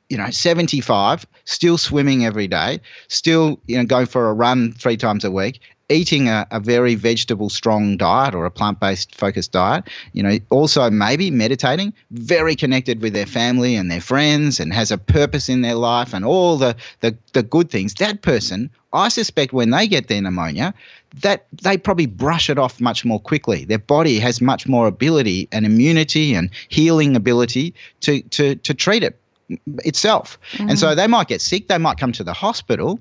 you 0.10 0.18
know, 0.18 0.30
75, 0.30 1.26
still 1.46 1.78
swimming 1.78 2.26
every 2.26 2.48
day, 2.48 2.82
still, 3.08 3.60
you 3.68 3.78
know, 3.78 3.86
going 3.86 4.08
for 4.08 4.30
a 4.30 4.34
run 4.34 4.74
three 4.74 4.98
times 4.98 5.24
a 5.24 5.32
week, 5.32 5.62
eating 5.88 6.28
a, 6.28 6.48
a 6.52 6.60
very 6.60 6.96
vegetable 6.96 7.50
strong 7.50 7.98
diet 7.98 8.34
or 8.36 8.46
a 8.46 8.52
plant 8.52 8.80
based 8.80 9.16
focused 9.16 9.52
diet, 9.52 9.88
you 10.14 10.24
know, 10.24 10.38
also 10.50 10.90
maybe 10.90 11.30
meditating, 11.30 11.94
very 12.12 12.56
connected 12.56 13.02
with 13.02 13.14
their 13.14 13.26
family 13.26 13.76
and 13.76 13.90
their 13.90 14.02
friends 14.02 14.60
and 14.60 14.74
has 14.74 14.92
a 14.92 14.98
purpose 14.98 15.48
in 15.48 15.62
their 15.62 15.76
life 15.76 16.14
and 16.14 16.26
all 16.26 16.58
the, 16.58 16.76
the, 17.02 17.16
the 17.34 17.44
good 17.44 17.70
things, 17.70 17.94
that 17.96 18.22
person, 18.22 18.70
I 18.92 19.10
suspect 19.10 19.54
when 19.54 19.70
they 19.70 19.88
get 19.88 20.08
their 20.08 20.22
pneumonia, 20.22 20.74
that 21.22 21.46
they 21.62 21.78
probably 21.78 22.08
brush 22.08 22.50
it 22.50 22.58
off 22.58 22.80
much 22.80 23.06
more 23.06 23.20
quickly. 23.20 23.66
Their 23.66 23.80
body 23.80 24.20
has 24.20 24.42
much 24.42 24.68
more 24.68 24.88
ability 24.88 25.48
and 25.52 25.66
immunity 25.66 26.34
and 26.34 26.50
healing 26.70 27.16
ability 27.16 27.76
to, 28.02 28.22
to, 28.22 28.56
to 28.56 28.74
treat 28.74 29.04
it 29.04 29.20
itself. 29.80 30.40
Mm-hmm. 30.54 30.70
And 30.70 30.80
so 30.80 30.88
mm-hmm. 30.88 30.98
they 30.98 31.08
might 31.08 31.28
get 31.28 31.42
sick, 31.42 31.68
they 31.68 31.78
might 31.78 31.98
come 31.98 32.12
to 32.14 32.24
the 32.24 32.34
hospital, 32.34 33.00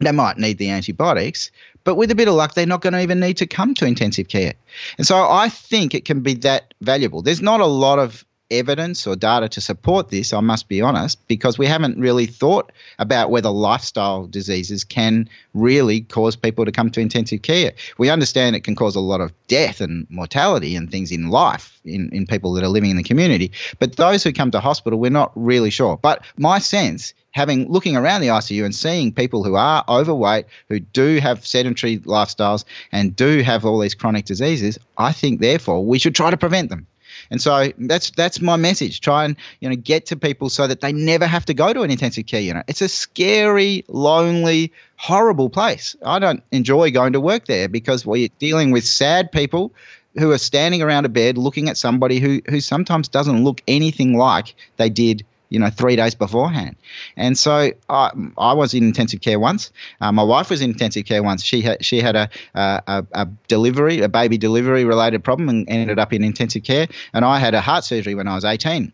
they 0.00 0.12
might 0.12 0.38
need 0.38 0.58
the 0.58 0.70
antibiotics, 0.70 1.50
but 1.84 1.96
with 1.96 2.10
a 2.10 2.14
bit 2.14 2.28
of 2.28 2.34
luck, 2.34 2.54
they're 2.54 2.66
not 2.66 2.82
going 2.82 2.92
to 2.92 3.00
even 3.00 3.20
need 3.20 3.38
to 3.38 3.46
come 3.46 3.74
to 3.74 3.86
intensive 3.86 4.28
care. 4.28 4.54
And 4.98 5.06
so 5.06 5.28
I 5.28 5.48
think 5.48 5.94
it 5.94 6.04
can 6.04 6.20
be 6.20 6.34
that 6.34 6.74
valuable. 6.80 7.22
There's 7.22 7.42
not 7.42 7.60
a 7.60 7.66
lot 7.66 7.98
of 7.98 8.24
evidence 8.50 9.06
or 9.06 9.16
data 9.16 9.48
to 9.50 9.60
support 9.60 10.08
this, 10.08 10.32
I 10.32 10.40
must 10.40 10.68
be 10.68 10.80
honest, 10.80 11.26
because 11.28 11.58
we 11.58 11.66
haven't 11.66 11.98
really 11.98 12.26
thought 12.26 12.72
about 12.98 13.30
whether 13.30 13.50
lifestyle 13.50 14.26
diseases 14.26 14.84
can 14.84 15.28
really 15.54 16.02
cause 16.02 16.36
people 16.36 16.64
to 16.64 16.72
come 16.72 16.90
to 16.90 17.00
intensive 17.00 17.42
care. 17.42 17.72
We 17.98 18.10
understand 18.10 18.56
it 18.56 18.64
can 18.64 18.76
cause 18.76 18.96
a 18.96 19.00
lot 19.00 19.20
of 19.20 19.32
death 19.48 19.80
and 19.80 20.06
mortality 20.10 20.76
and 20.76 20.90
things 20.90 21.12
in 21.12 21.28
life 21.28 21.78
in, 21.84 22.10
in 22.12 22.26
people 22.26 22.52
that 22.54 22.64
are 22.64 22.68
living 22.68 22.90
in 22.90 22.96
the 22.96 23.02
community. 23.02 23.52
But 23.78 23.96
those 23.96 24.22
who 24.24 24.32
come 24.32 24.50
to 24.52 24.60
hospital, 24.60 24.98
we're 24.98 25.10
not 25.10 25.32
really 25.34 25.70
sure. 25.70 25.96
But 25.96 26.24
my 26.36 26.58
sense 26.58 27.14
having 27.32 27.70
looking 27.70 27.96
around 27.96 28.20
the 28.20 28.28
ICU 28.28 28.64
and 28.64 28.74
seeing 28.74 29.12
people 29.12 29.44
who 29.44 29.54
are 29.54 29.84
overweight, 29.88 30.46
who 30.68 30.80
do 30.80 31.20
have 31.20 31.46
sedentary 31.46 31.98
lifestyles 31.98 32.64
and 32.90 33.14
do 33.14 33.42
have 33.42 33.64
all 33.64 33.78
these 33.78 33.94
chronic 33.94 34.24
diseases, 34.24 34.78
I 34.96 35.12
think 35.12 35.40
therefore 35.40 35.84
we 35.84 35.98
should 35.98 36.14
try 36.14 36.30
to 36.30 36.36
prevent 36.36 36.70
them. 36.70 36.86
And 37.30 37.40
so 37.40 37.72
that's 37.78 38.10
that's 38.10 38.40
my 38.40 38.56
message. 38.56 39.00
Try 39.00 39.24
and 39.24 39.36
you 39.60 39.68
know 39.68 39.76
get 39.76 40.06
to 40.06 40.16
people 40.16 40.48
so 40.48 40.66
that 40.66 40.80
they 40.80 40.92
never 40.92 41.26
have 41.26 41.44
to 41.46 41.54
go 41.54 41.72
to 41.72 41.82
an 41.82 41.90
intensive 41.90 42.26
care 42.26 42.40
unit. 42.40 42.64
It's 42.68 42.82
a 42.82 42.88
scary, 42.88 43.84
lonely, 43.88 44.72
horrible 44.96 45.50
place. 45.50 45.96
I 46.04 46.18
don't 46.18 46.42
enjoy 46.52 46.90
going 46.90 47.12
to 47.12 47.20
work 47.20 47.46
there 47.46 47.68
because 47.68 48.06
we're 48.06 48.28
dealing 48.38 48.70
with 48.70 48.84
sad 48.84 49.32
people 49.32 49.72
who 50.18 50.30
are 50.32 50.38
standing 50.38 50.82
around 50.82 51.04
a 51.04 51.08
bed 51.08 51.38
looking 51.38 51.68
at 51.68 51.76
somebody 51.76 52.18
who 52.18 52.40
who 52.48 52.60
sometimes 52.60 53.08
doesn't 53.08 53.44
look 53.44 53.62
anything 53.68 54.16
like 54.16 54.54
they 54.76 54.88
did 54.88 55.24
you 55.48 55.58
know, 55.58 55.70
three 55.70 55.96
days 55.96 56.14
beforehand. 56.14 56.76
And 57.16 57.38
so 57.38 57.70
I, 57.88 58.10
I 58.36 58.52
was 58.52 58.74
in 58.74 58.84
intensive 58.84 59.20
care 59.20 59.38
once. 59.38 59.72
Uh, 60.00 60.12
my 60.12 60.22
wife 60.22 60.50
was 60.50 60.60
in 60.60 60.70
intensive 60.70 61.06
care 61.06 61.22
once. 61.22 61.42
She 61.42 61.62
had 61.62 61.84
she 61.84 62.00
had 62.00 62.16
a, 62.16 62.30
a, 62.54 63.04
a 63.12 63.26
delivery, 63.48 64.00
a 64.00 64.08
baby 64.08 64.38
delivery 64.38 64.84
related 64.84 65.24
problem, 65.24 65.48
and 65.48 65.68
ended 65.68 65.98
up 65.98 66.12
in 66.12 66.22
intensive 66.24 66.62
care. 66.62 66.88
And 67.12 67.24
I 67.24 67.38
had 67.38 67.54
a 67.54 67.60
heart 67.60 67.84
surgery 67.84 68.14
when 68.14 68.28
I 68.28 68.34
was 68.34 68.44
18. 68.44 68.92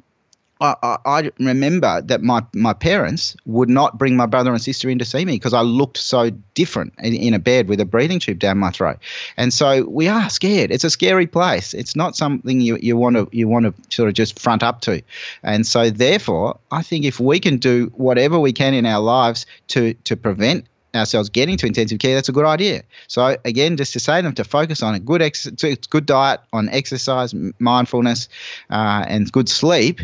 I, 0.61 0.99
I, 1.05 1.31
remember 1.38 2.01
that 2.03 2.23
my, 2.23 2.45
my 2.55 2.73
parents 2.73 3.37
would 3.45 3.69
not 3.69 3.99
bring 3.99 4.17
my 4.17 4.27
brother 4.27 4.53
and 4.53 4.62
sister 4.62 4.88
in 4.88 5.01
to 5.01 5.05
see 5.05 5.25
me 5.25 5.33
because 5.33 5.53
I 5.53 5.62
looked 5.62 5.99
so 5.99 6.31
different 6.55 6.95
in, 6.99 7.12
in, 7.12 7.35
a 7.35 7.40
bed 7.40 7.69
with 7.69 7.81
a 7.81 7.85
breathing 7.85 8.21
tube 8.21 8.38
down 8.38 8.59
my 8.59 8.71
throat. 8.71 8.99
And 9.37 9.53
so 9.53 9.85
we 9.85 10.07
are 10.07 10.31
scared. 10.31 10.71
It's 10.71 10.85
a 10.85 10.90
scary 10.90 11.27
place. 11.27 11.75
It's 11.75 11.97
not 11.97 12.14
something 12.14 12.61
you, 12.61 12.79
you 12.81 12.97
want 12.97 13.17
to 13.17 13.29
you 13.33 13.49
want 13.49 13.67
to 13.67 13.95
sort 13.95 14.09
of 14.09 14.14
just 14.14 14.38
front 14.38 14.62
up 14.62 14.81
to. 14.83 15.03
And 15.43 15.67
so 15.67 15.90
therefore, 15.90 16.59
I 16.71 16.83
think 16.83 17.05
if 17.05 17.19
we 17.19 17.40
can 17.40 17.59
do 17.59 17.93
whatever 17.97 18.38
we 18.38 18.53
can 18.53 18.75
in 18.75 18.87
our 18.87 19.01
lives 19.01 19.47
to 19.69 19.95
to 20.05 20.17
prevent 20.17 20.67
ourselves 20.95 21.31
getting 21.31 21.57
to 21.57 21.67
intensive 21.67 21.99
care, 21.99 22.14
that's 22.14 22.29
a 22.29 22.33
good 22.33 22.47
idea. 22.47 22.85
So 23.09 23.37
again, 23.45 23.77
just 23.77 23.93
to 23.95 24.01
say 24.01 24.23
them 24.23 24.35
to 24.35 24.45
focus 24.45 24.85
on 24.85 24.95
a 24.95 25.01
good 25.01 25.21
ex- 25.21 25.49
good 25.49 26.07
diet, 26.07 26.40
on 26.53 26.69
exercise, 26.69 27.35
mindfulness, 27.59 28.29
uh, 28.71 29.05
and 29.09 29.31
good 29.33 29.49
sleep 29.49 30.01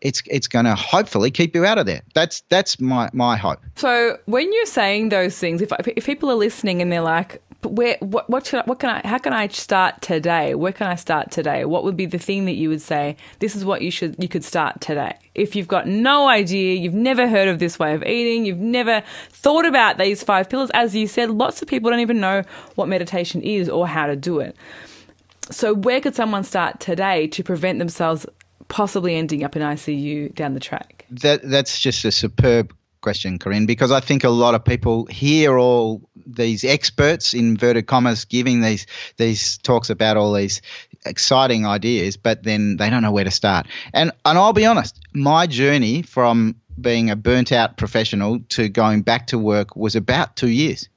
it's 0.00 0.22
it's 0.26 0.48
going 0.48 0.64
to 0.64 0.74
hopefully 0.74 1.30
keep 1.30 1.54
you 1.54 1.64
out 1.64 1.78
of 1.78 1.86
there. 1.86 2.02
That's 2.14 2.42
that's 2.48 2.80
my 2.80 3.10
my 3.12 3.36
hope. 3.36 3.60
So 3.76 4.18
when 4.26 4.52
you're 4.52 4.66
saying 4.66 5.08
those 5.10 5.38
things, 5.38 5.62
if 5.62 5.72
if 5.88 6.06
people 6.06 6.30
are 6.30 6.36
listening 6.36 6.82
and 6.82 6.90
they're 6.90 7.00
like, 7.00 7.42
where 7.62 7.96
what 8.00 8.28
what, 8.28 8.52
I, 8.54 8.62
what 8.62 8.78
can 8.78 8.90
I 8.90 9.06
how 9.06 9.18
can 9.18 9.32
I 9.32 9.48
start 9.48 10.02
today? 10.02 10.54
Where 10.54 10.72
can 10.72 10.86
I 10.86 10.94
start 10.94 11.30
today? 11.30 11.64
What 11.64 11.84
would 11.84 11.96
be 11.96 12.06
the 12.06 12.18
thing 12.18 12.44
that 12.46 12.54
you 12.54 12.68
would 12.68 12.82
say? 12.82 13.16
This 13.38 13.56
is 13.56 13.64
what 13.64 13.82
you 13.82 13.90
should 13.90 14.16
you 14.22 14.28
could 14.28 14.44
start 14.44 14.80
today. 14.80 15.16
If 15.34 15.56
you've 15.56 15.68
got 15.68 15.86
no 15.86 16.28
idea, 16.28 16.74
you've 16.74 16.94
never 16.94 17.28
heard 17.28 17.48
of 17.48 17.58
this 17.58 17.78
way 17.78 17.94
of 17.94 18.02
eating, 18.04 18.44
you've 18.44 18.58
never 18.58 19.02
thought 19.30 19.66
about 19.66 19.98
these 19.98 20.22
five 20.22 20.48
pillars. 20.48 20.70
As 20.74 20.94
you 20.94 21.06
said, 21.06 21.30
lots 21.30 21.62
of 21.62 21.68
people 21.68 21.90
don't 21.90 22.00
even 22.00 22.20
know 22.20 22.42
what 22.74 22.88
meditation 22.88 23.42
is 23.42 23.68
or 23.68 23.86
how 23.86 24.06
to 24.06 24.16
do 24.16 24.40
it. 24.40 24.56
So, 25.50 25.74
where 25.74 26.00
could 26.00 26.16
someone 26.16 26.42
start 26.42 26.80
today 26.80 27.28
to 27.28 27.44
prevent 27.44 27.78
themselves 27.78 28.26
possibly 28.68 29.14
ending 29.14 29.44
up 29.44 29.56
in 29.56 29.62
ICU 29.62 30.34
down 30.34 30.54
the 30.54 30.60
track? 30.60 31.06
That 31.10 31.42
that's 31.42 31.80
just 31.80 32.04
a 32.04 32.12
superb 32.12 32.74
question, 33.00 33.38
Corinne, 33.38 33.66
because 33.66 33.92
I 33.92 34.00
think 34.00 34.24
a 34.24 34.28
lot 34.30 34.54
of 34.56 34.64
people 34.64 35.06
hear 35.06 35.56
all 35.56 36.02
these 36.26 36.64
experts, 36.64 37.34
in 37.34 37.50
inverted 37.50 37.86
commas, 37.86 38.24
giving 38.24 38.60
these 38.60 38.86
these 39.16 39.58
talks 39.58 39.90
about 39.90 40.16
all 40.16 40.32
these 40.32 40.60
exciting 41.04 41.66
ideas, 41.66 42.16
but 42.16 42.42
then 42.42 42.76
they 42.76 42.90
don't 42.90 43.02
know 43.02 43.12
where 43.12 43.24
to 43.24 43.30
start. 43.30 43.66
And 43.92 44.10
and 44.24 44.36
I'll 44.36 44.52
be 44.52 44.66
honest, 44.66 44.98
my 45.12 45.46
journey 45.46 46.02
from 46.02 46.56
being 46.80 47.10
a 47.10 47.16
burnt 47.16 47.52
out 47.52 47.76
professional 47.76 48.40
to 48.50 48.68
going 48.68 49.02
back 49.02 49.28
to 49.28 49.38
work 49.38 49.76
was 49.76 49.96
about 49.96 50.36
two 50.36 50.50
years. 50.50 50.88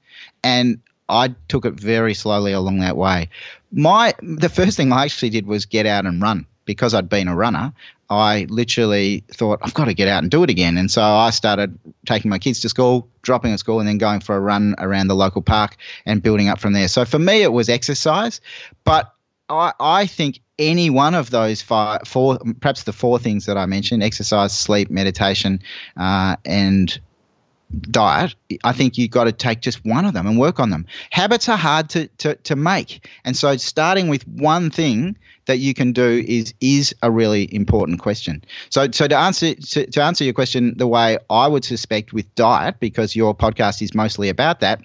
And 0.44 0.82
I 1.08 1.36
took 1.48 1.66
it 1.66 1.74
very 1.74 2.14
slowly 2.14 2.54
along 2.54 2.80
that 2.80 2.98
way. 2.98 3.30
My 3.72 4.14
the 4.22 4.50
first 4.50 4.78
thing 4.78 4.92
I 4.92 5.04
actually 5.06 5.30
did 5.30 5.46
was 5.46 5.66
get 5.66 5.86
out 5.86 6.06
and 6.06 6.22
run 6.22 6.48
because 6.70 6.94
I'd 6.94 7.10
been 7.10 7.28
a 7.28 7.36
runner, 7.36 7.74
I 8.12 8.46
literally 8.48 9.24
thought, 9.32 9.58
I've 9.64 9.74
got 9.74 9.86
to 9.86 9.96
get 9.96 10.08
out 10.08 10.22
and 10.22 10.30
do 10.30 10.44
it 10.44 10.52
again. 10.52 10.78
And 10.78 10.92
so 10.92 11.02
I 11.02 11.32
started 11.32 11.80
taking 12.06 12.30
my 12.30 12.38
kids 12.38 12.60
to 12.60 12.70
school, 12.70 13.10
dropping 13.24 13.54
at 13.54 13.60
school, 13.60 13.80
and 13.80 13.90
then 13.90 13.98
going 13.98 14.20
for 14.20 14.36
a 14.36 14.40
run 14.40 14.76
around 14.78 15.08
the 15.08 15.16
local 15.16 15.42
park 15.42 15.78
and 16.06 16.22
building 16.22 16.48
up 16.48 16.60
from 16.60 16.74
there. 16.74 16.88
So 16.88 17.06
for 17.06 17.18
me, 17.18 17.42
it 17.42 17.52
was 17.52 17.70
exercise. 17.70 18.40
But 18.84 19.12
I, 19.50 19.74
I 19.80 20.06
think 20.06 20.42
any 20.60 20.92
one 20.92 21.16
of 21.16 21.32
those 21.32 21.64
five, 21.64 22.02
four, 22.06 22.38
perhaps 22.60 22.84
the 22.84 22.94
four 22.94 23.18
things 23.18 23.48
that 23.48 23.58
I 23.58 23.66
mentioned 23.66 24.04
exercise, 24.04 24.56
sleep, 24.56 24.92
meditation, 24.92 25.64
uh, 25.98 26.36
and 26.46 27.00
diet, 27.82 28.36
I 28.64 28.74
think 28.74 28.98
you've 28.98 29.12
got 29.12 29.26
to 29.26 29.32
take 29.32 29.62
just 29.62 29.86
one 29.86 30.06
of 30.06 30.14
them 30.14 30.28
and 30.28 30.40
work 30.40 30.60
on 30.60 30.70
them. 30.70 30.86
Habits 31.12 31.48
are 31.50 31.58
hard 31.58 31.90
to, 31.90 32.08
to, 32.20 32.36
to 32.36 32.56
make. 32.56 33.08
And 33.24 33.38
so 33.38 33.56
starting 33.58 34.08
with 34.08 34.28
one 34.28 34.70
thing 34.70 35.18
that 35.46 35.58
you 35.58 35.74
can 35.74 35.94
do 35.94 36.24
is 36.28 36.54
is 36.62 36.94
a 37.02 37.10
really 37.10 37.54
important 37.54 38.00
question. 38.00 38.44
So 38.70 38.90
so 38.92 39.08
to 39.08 39.18
answer 39.18 39.56
to, 39.56 39.88
to 39.88 40.04
answer 40.04 40.24
your 40.24 40.34
question 40.34 40.76
the 40.78 40.88
way 40.88 41.18
I 41.30 41.48
would 41.48 41.66
suspect 41.66 42.14
with 42.14 42.34
diet, 42.36 42.80
because 42.80 43.16
your 43.16 43.34
podcast 43.36 43.82
is 43.82 43.96
mostly 43.96 44.30
about 44.30 44.60
that, 44.60 44.82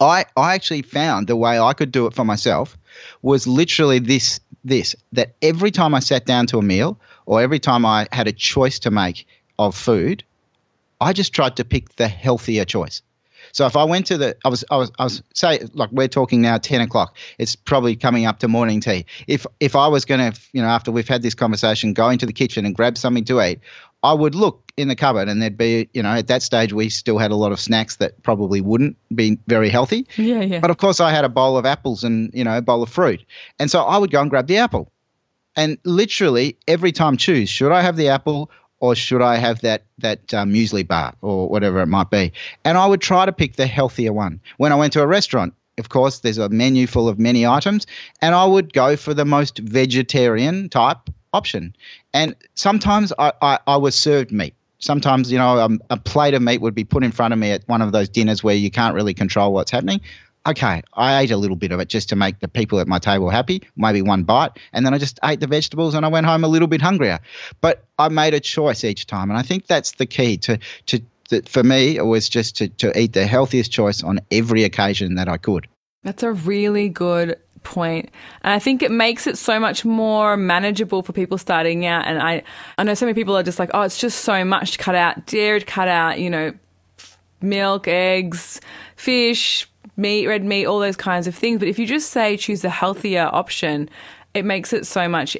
I, 0.00 0.26
I 0.36 0.54
actually 0.54 0.82
found 0.82 1.26
the 1.26 1.36
way 1.36 1.58
I 1.58 1.72
could 1.72 1.90
do 1.90 2.06
it 2.06 2.14
for 2.14 2.24
myself 2.24 2.78
was 3.22 3.46
literally 3.46 3.98
this 3.98 4.40
this 4.64 4.94
that 5.12 5.34
every 5.42 5.70
time 5.70 5.94
I 5.94 6.00
sat 6.00 6.26
down 6.26 6.46
to 6.48 6.58
a 6.58 6.62
meal 6.62 7.00
or 7.26 7.40
every 7.40 7.58
time 7.58 7.84
I 7.84 8.06
had 8.12 8.28
a 8.28 8.32
choice 8.32 8.78
to 8.80 8.90
make 8.90 9.26
of 9.58 9.74
food, 9.74 10.22
I 11.00 11.12
just 11.12 11.32
tried 11.32 11.56
to 11.56 11.64
pick 11.64 11.96
the 11.96 12.08
healthier 12.08 12.64
choice. 12.64 13.02
So 13.52 13.66
if 13.66 13.76
I 13.76 13.84
went 13.84 14.06
to 14.06 14.18
the, 14.18 14.36
I 14.44 14.48
was, 14.48 14.64
I 14.70 14.76
was, 14.76 14.92
I 14.98 15.04
was 15.04 15.22
say 15.32 15.60
like 15.72 15.90
we're 15.92 16.08
talking 16.08 16.42
now, 16.42 16.58
ten 16.58 16.80
o'clock. 16.80 17.16
It's 17.38 17.56
probably 17.56 17.96
coming 17.96 18.26
up 18.26 18.40
to 18.40 18.48
morning 18.48 18.80
tea. 18.80 19.06
If 19.26 19.46
if 19.60 19.74
I 19.74 19.88
was 19.88 20.04
going 20.04 20.32
to, 20.32 20.40
you 20.52 20.60
know, 20.60 20.68
after 20.68 20.92
we've 20.92 21.08
had 21.08 21.22
this 21.22 21.34
conversation, 21.34 21.94
go 21.94 22.10
into 22.10 22.26
the 22.26 22.32
kitchen 22.32 22.66
and 22.66 22.74
grab 22.74 22.98
something 22.98 23.24
to 23.24 23.40
eat, 23.40 23.60
I 24.02 24.12
would 24.12 24.34
look 24.34 24.70
in 24.76 24.88
the 24.88 24.96
cupboard 24.96 25.28
and 25.28 25.42
there'd 25.42 25.56
be, 25.56 25.88
you 25.92 26.02
know, 26.02 26.10
at 26.10 26.28
that 26.28 26.42
stage 26.42 26.72
we 26.72 26.88
still 26.88 27.18
had 27.18 27.30
a 27.30 27.36
lot 27.36 27.52
of 27.52 27.58
snacks 27.58 27.96
that 27.96 28.22
probably 28.22 28.60
wouldn't 28.60 28.96
be 29.14 29.38
very 29.46 29.70
healthy. 29.70 30.06
Yeah, 30.16 30.40
yeah. 30.40 30.60
But 30.60 30.70
of 30.70 30.76
course 30.76 31.00
I 31.00 31.10
had 31.10 31.24
a 31.24 31.28
bowl 31.28 31.56
of 31.56 31.66
apples 31.66 32.04
and, 32.04 32.30
you 32.32 32.44
know, 32.44 32.56
a 32.56 32.62
bowl 32.62 32.82
of 32.82 32.90
fruit. 32.90 33.24
And 33.58 33.70
so 33.70 33.82
I 33.82 33.98
would 33.98 34.10
go 34.10 34.20
and 34.20 34.30
grab 34.30 34.46
the 34.46 34.58
apple. 34.58 34.92
And 35.56 35.78
literally 35.84 36.56
every 36.68 36.92
time 36.92 37.16
choose, 37.16 37.48
should 37.48 37.72
I 37.72 37.82
have 37.82 37.96
the 37.96 38.08
apple 38.08 38.50
or 38.80 38.94
should 38.94 39.22
I 39.22 39.36
have 39.36 39.60
that 39.60 39.82
that 39.98 40.32
um, 40.34 40.52
muesli 40.52 40.86
bar 40.86 41.14
or 41.20 41.48
whatever 41.48 41.80
it 41.80 41.86
might 41.86 42.10
be? 42.10 42.32
And 42.64 42.78
I 42.78 42.86
would 42.86 43.00
try 43.00 43.26
to 43.26 43.32
pick 43.32 43.56
the 43.56 43.66
healthier 43.66 44.12
one. 44.12 44.40
When 44.56 44.72
I 44.72 44.76
went 44.76 44.92
to 44.94 45.02
a 45.02 45.06
restaurant, 45.06 45.54
of 45.78 45.88
course, 45.88 46.20
there's 46.20 46.38
a 46.38 46.48
menu 46.48 46.86
full 46.86 47.08
of 47.08 47.18
many 47.18 47.46
items, 47.46 47.86
and 48.20 48.34
I 48.34 48.44
would 48.44 48.72
go 48.72 48.96
for 48.96 49.14
the 49.14 49.24
most 49.24 49.58
vegetarian 49.58 50.68
type 50.68 51.10
option. 51.32 51.74
And 52.12 52.34
sometimes 52.54 53.12
I, 53.18 53.32
I, 53.40 53.58
I 53.66 53.76
was 53.76 53.94
served 53.94 54.32
meat. 54.32 54.54
Sometimes, 54.80 55.32
you 55.32 55.38
know, 55.38 55.58
um, 55.58 55.80
a 55.90 55.96
plate 55.96 56.34
of 56.34 56.42
meat 56.42 56.60
would 56.60 56.74
be 56.74 56.84
put 56.84 57.02
in 57.02 57.10
front 57.10 57.32
of 57.32 57.38
me 57.38 57.50
at 57.50 57.68
one 57.68 57.82
of 57.82 57.90
those 57.90 58.08
dinners 58.08 58.44
where 58.44 58.54
you 58.54 58.70
can't 58.70 58.94
really 58.94 59.14
control 59.14 59.52
what's 59.52 59.72
happening 59.72 60.00
okay, 60.46 60.82
I 60.94 61.20
ate 61.20 61.30
a 61.30 61.36
little 61.36 61.56
bit 61.56 61.72
of 61.72 61.80
it 61.80 61.88
just 61.88 62.08
to 62.10 62.16
make 62.16 62.40
the 62.40 62.48
people 62.48 62.80
at 62.80 62.88
my 62.88 62.98
table 62.98 63.30
happy, 63.30 63.62
maybe 63.76 64.02
one 64.02 64.24
bite, 64.24 64.52
and 64.72 64.84
then 64.84 64.94
I 64.94 64.98
just 64.98 65.18
ate 65.24 65.40
the 65.40 65.46
vegetables 65.46 65.94
and 65.94 66.04
I 66.04 66.08
went 66.08 66.26
home 66.26 66.44
a 66.44 66.48
little 66.48 66.68
bit 66.68 66.80
hungrier. 66.80 67.20
But 67.60 67.84
I 67.98 68.08
made 68.08 68.34
a 68.34 68.40
choice 68.40 68.84
each 68.84 69.06
time, 69.06 69.30
and 69.30 69.38
I 69.38 69.42
think 69.42 69.66
that's 69.66 69.92
the 69.92 70.06
key 70.06 70.36
to 70.38 70.58
to 70.86 71.00
that 71.30 71.48
for 71.48 71.62
me 71.62 71.96
it 71.96 72.06
was 72.06 72.28
just 72.28 72.56
to, 72.56 72.68
to 72.68 72.98
eat 72.98 73.12
the 73.12 73.26
healthiest 73.26 73.70
choice 73.70 74.02
on 74.02 74.20
every 74.30 74.64
occasion 74.64 75.16
that 75.16 75.28
I 75.28 75.36
could. 75.36 75.68
That's 76.02 76.22
a 76.22 76.32
really 76.32 76.88
good 76.88 77.36
point. 77.62 78.10
And 78.42 78.52
I 78.52 78.58
think 78.58 78.82
it 78.82 78.90
makes 78.90 79.26
it 79.26 79.36
so 79.36 79.60
much 79.60 79.84
more 79.84 80.36
manageable 80.36 81.02
for 81.02 81.12
people 81.12 81.38
starting 81.38 81.84
out. 81.86 82.06
And 82.06 82.20
I, 82.20 82.42
I 82.78 82.84
know 82.84 82.94
so 82.94 83.06
many 83.06 83.14
people 83.14 83.36
are 83.36 83.42
just 83.42 83.58
like, 83.58 83.70
oh, 83.74 83.82
it's 83.82 83.98
just 83.98 84.20
so 84.20 84.44
much 84.44 84.72
to 84.72 84.78
cut 84.78 84.94
out 84.94 85.26
dairy, 85.26 85.60
to 85.60 85.66
cut 85.66 85.88
out, 85.88 86.18
you 86.18 86.30
know, 86.30 86.52
milk, 87.40 87.88
eggs, 87.88 88.60
fish, 88.96 89.68
meat, 89.98 90.26
red 90.26 90.44
meat, 90.44 90.64
all 90.64 90.78
those 90.78 90.96
kinds 90.96 91.26
of 91.26 91.34
things. 91.34 91.58
But 91.58 91.68
if 91.68 91.78
you 91.78 91.86
just 91.86 92.10
say 92.10 92.36
choose 92.36 92.62
the 92.62 92.70
healthier 92.70 93.28
option, 93.30 93.90
it 94.32 94.44
makes 94.44 94.72
it 94.72 94.86
so 94.86 95.08
much 95.08 95.36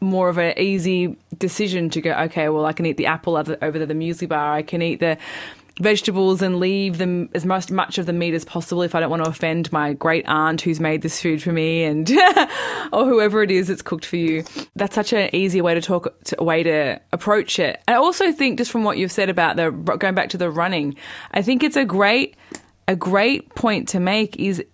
more 0.00 0.28
of 0.28 0.38
an 0.38 0.58
easy 0.58 1.16
decision 1.36 1.90
to 1.90 2.00
go, 2.00 2.12
okay, 2.12 2.48
well, 2.48 2.64
I 2.64 2.72
can 2.72 2.86
eat 2.86 2.96
the 2.96 3.06
apple 3.06 3.36
over 3.36 3.54
the, 3.54 3.94
muesli 3.94 4.28
bar. 4.28 4.54
I 4.54 4.62
can 4.62 4.80
eat 4.80 5.00
the 5.00 5.18
vegetables 5.80 6.42
and 6.42 6.58
leave 6.58 6.98
them 6.98 7.28
as 7.34 7.44
much 7.44 7.70
much 7.70 7.98
of 7.98 8.06
the 8.06 8.12
meat 8.12 8.34
as 8.34 8.44
possible 8.44 8.82
if 8.82 8.96
I 8.96 9.00
don't 9.00 9.10
want 9.10 9.22
to 9.22 9.30
offend 9.30 9.70
my 9.70 9.92
great 9.92 10.26
aunt 10.26 10.60
who's 10.60 10.80
made 10.80 11.02
this 11.02 11.22
food 11.22 11.40
for 11.40 11.52
me 11.52 11.84
and 11.84 12.10
or 12.92 13.04
whoever 13.04 13.44
it 13.44 13.50
is 13.52 13.68
that's 13.68 13.82
cooked 13.82 14.04
for 14.04 14.16
you. 14.16 14.42
That's 14.74 14.96
such 14.96 15.12
an 15.12 15.30
easy 15.32 15.60
way 15.60 15.74
to 15.74 15.80
talk 15.80 16.12
a 16.36 16.42
way 16.42 16.64
to 16.64 17.00
approach 17.12 17.60
it. 17.60 17.80
I 17.86 17.94
also 17.94 18.32
think 18.32 18.58
just 18.58 18.72
from 18.72 18.82
what 18.82 18.98
you've 18.98 19.12
said 19.12 19.30
about 19.30 19.54
the 19.54 19.70
going 19.70 20.14
back 20.14 20.30
to 20.30 20.38
the 20.38 20.50
running, 20.50 20.96
I 21.32 21.42
think 21.42 21.62
it's 21.62 21.76
a 21.76 21.84
great 21.84 22.34
a 22.88 22.96
great 22.96 23.54
point 23.54 23.86
to 23.88 24.00
make 24.00 24.36
is 24.36 24.64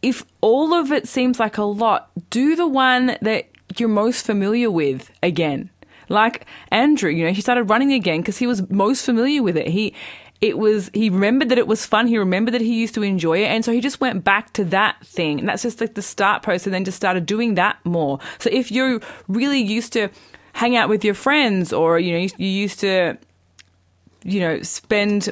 if 0.00 0.24
all 0.40 0.72
of 0.72 0.92
it 0.92 1.06
seems 1.06 1.38
like 1.38 1.58
a 1.58 1.64
lot, 1.64 2.10
do 2.30 2.56
the 2.56 2.66
one 2.66 3.18
that 3.20 3.48
you're 3.76 3.88
most 3.88 4.24
familiar 4.24 4.70
with 4.70 5.10
again. 5.22 5.68
Like 6.08 6.46
Andrew, 6.70 7.10
you 7.10 7.24
know, 7.24 7.32
he 7.32 7.40
started 7.40 7.64
running 7.64 7.92
again 7.92 8.20
because 8.20 8.38
he 8.38 8.46
was 8.46 8.68
most 8.70 9.04
familiar 9.04 9.42
with 9.42 9.56
it. 9.56 9.68
He 9.68 9.94
it 10.40 10.56
was 10.56 10.90
he 10.94 11.10
remembered 11.10 11.50
that 11.50 11.58
it 11.58 11.66
was 11.66 11.84
fun 11.84 12.06
he 12.06 12.16
remembered 12.16 12.54
that 12.54 12.62
he 12.62 12.80
used 12.80 12.94
to 12.94 13.02
enjoy 13.02 13.42
it 13.42 13.48
and 13.48 13.62
so 13.62 13.72
he 13.72 13.80
just 13.80 14.00
went 14.00 14.24
back 14.24 14.50
to 14.54 14.64
that 14.64 14.96
thing 15.04 15.38
and 15.38 15.46
that's 15.46 15.62
just 15.62 15.82
like 15.82 15.94
the 15.94 16.00
start 16.00 16.42
post 16.42 16.66
and 16.66 16.72
then 16.72 16.82
just 16.82 16.96
started 16.96 17.26
doing 17.26 17.56
that 17.56 17.76
more 17.84 18.18
so 18.38 18.48
if 18.50 18.72
you're 18.72 19.00
really 19.28 19.60
used 19.60 19.92
to 19.92 20.08
hang 20.54 20.76
out 20.76 20.88
with 20.88 21.04
your 21.04 21.12
friends 21.12 21.74
or 21.74 21.98
you 21.98 22.12
know 22.12 22.18
you, 22.20 22.30
you 22.38 22.46
used 22.46 22.80
to 22.80 23.18
you 24.24 24.40
know 24.40 24.62
spend 24.62 25.28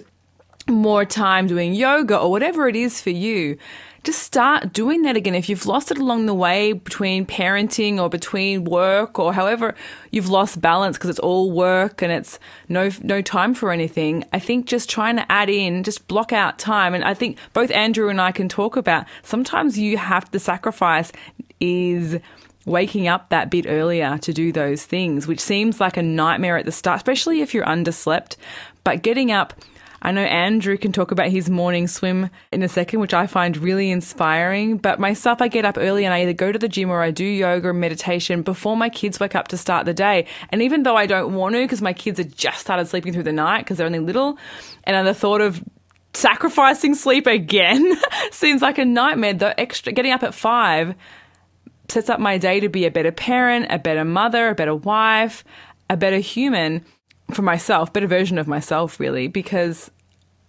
more 0.68 1.04
time 1.04 1.46
doing 1.46 1.74
yoga 1.74 2.18
or 2.18 2.30
whatever 2.30 2.68
it 2.68 2.76
is 2.76 3.00
for 3.00 3.10
you, 3.10 3.58
just 4.04 4.22
start 4.22 4.72
doing 4.72 5.02
that 5.02 5.16
again. 5.16 5.34
If 5.34 5.48
you've 5.48 5.66
lost 5.66 5.90
it 5.90 5.98
along 5.98 6.26
the 6.26 6.34
way 6.34 6.72
between 6.72 7.26
parenting 7.26 8.00
or 8.00 8.08
between 8.08 8.64
work 8.64 9.18
or 9.18 9.34
however 9.34 9.74
you've 10.10 10.28
lost 10.28 10.60
balance 10.60 10.96
because 10.96 11.10
it's 11.10 11.18
all 11.18 11.50
work 11.50 12.00
and 12.00 12.12
it's 12.12 12.38
no 12.68 12.90
no 13.02 13.20
time 13.20 13.54
for 13.54 13.70
anything, 13.70 14.24
I 14.32 14.38
think 14.38 14.66
just 14.66 14.88
trying 14.88 15.16
to 15.16 15.30
add 15.30 15.50
in, 15.50 15.82
just 15.82 16.06
block 16.08 16.32
out 16.32 16.58
time. 16.58 16.94
And 16.94 17.04
I 17.04 17.12
think 17.12 17.38
both 17.52 17.70
Andrew 17.72 18.08
and 18.08 18.20
I 18.20 18.32
can 18.32 18.48
talk 18.48 18.76
about 18.76 19.04
sometimes 19.22 19.78
you 19.78 19.98
have 19.98 20.30
to 20.30 20.38
sacrifice 20.38 21.12
is 21.60 22.18
waking 22.64 23.08
up 23.08 23.30
that 23.30 23.50
bit 23.50 23.66
earlier 23.68 24.18
to 24.18 24.32
do 24.32 24.52
those 24.52 24.84
things, 24.84 25.26
which 25.26 25.40
seems 25.40 25.80
like 25.80 25.96
a 25.96 26.02
nightmare 26.02 26.56
at 26.56 26.66
the 26.66 26.72
start, 26.72 26.98
especially 26.98 27.40
if 27.40 27.52
you're 27.52 27.64
underslept. 27.64 28.36
But 28.84 29.02
getting 29.02 29.32
up, 29.32 29.54
I 30.00 30.12
know 30.12 30.22
Andrew 30.22 30.76
can 30.76 30.92
talk 30.92 31.10
about 31.10 31.28
his 31.28 31.50
morning 31.50 31.88
swim 31.88 32.30
in 32.52 32.62
a 32.62 32.68
second, 32.68 33.00
which 33.00 33.14
I 33.14 33.26
find 33.26 33.56
really 33.56 33.90
inspiring. 33.90 34.78
But 34.78 35.00
myself, 35.00 35.42
I 35.42 35.48
get 35.48 35.64
up 35.64 35.76
early 35.76 36.04
and 36.04 36.14
I 36.14 36.22
either 36.22 36.32
go 36.32 36.52
to 36.52 36.58
the 36.58 36.68
gym 36.68 36.90
or 36.90 37.02
I 37.02 37.10
do 37.10 37.24
yoga 37.24 37.68
or 37.68 37.72
meditation 37.72 38.42
before 38.42 38.76
my 38.76 38.88
kids 38.88 39.18
wake 39.18 39.34
up 39.34 39.48
to 39.48 39.56
start 39.56 39.86
the 39.86 39.94
day. 39.94 40.26
And 40.50 40.62
even 40.62 40.84
though 40.84 40.96
I 40.96 41.06
don't 41.06 41.34
want 41.34 41.54
to, 41.54 41.62
because 41.62 41.82
my 41.82 41.92
kids 41.92 42.18
have 42.18 42.34
just 42.34 42.60
started 42.60 42.86
sleeping 42.86 43.12
through 43.12 43.24
the 43.24 43.32
night 43.32 43.60
because 43.60 43.78
they're 43.78 43.86
only 43.86 43.98
little, 43.98 44.38
and 44.84 45.06
the 45.06 45.14
thought 45.14 45.40
of 45.40 45.62
sacrificing 46.14 46.94
sleep 46.94 47.26
again 47.26 47.96
seems 48.30 48.62
like 48.62 48.78
a 48.78 48.84
nightmare. 48.84 49.34
The 49.34 49.58
extra 49.58 49.92
getting 49.92 50.12
up 50.12 50.22
at 50.22 50.34
five 50.34 50.94
sets 51.88 52.10
up 52.10 52.20
my 52.20 52.38
day 52.38 52.60
to 52.60 52.68
be 52.68 52.84
a 52.84 52.90
better 52.90 53.12
parent, 53.12 53.66
a 53.70 53.78
better 53.78 54.04
mother, 54.04 54.48
a 54.48 54.54
better 54.54 54.74
wife, 54.74 55.44
a 55.90 55.96
better 55.96 56.18
human 56.18 56.84
for 57.32 57.42
myself, 57.42 57.92
better 57.92 58.06
version 58.06 58.38
of 58.38 58.46
myself, 58.46 58.98
really, 58.98 59.28
because 59.28 59.90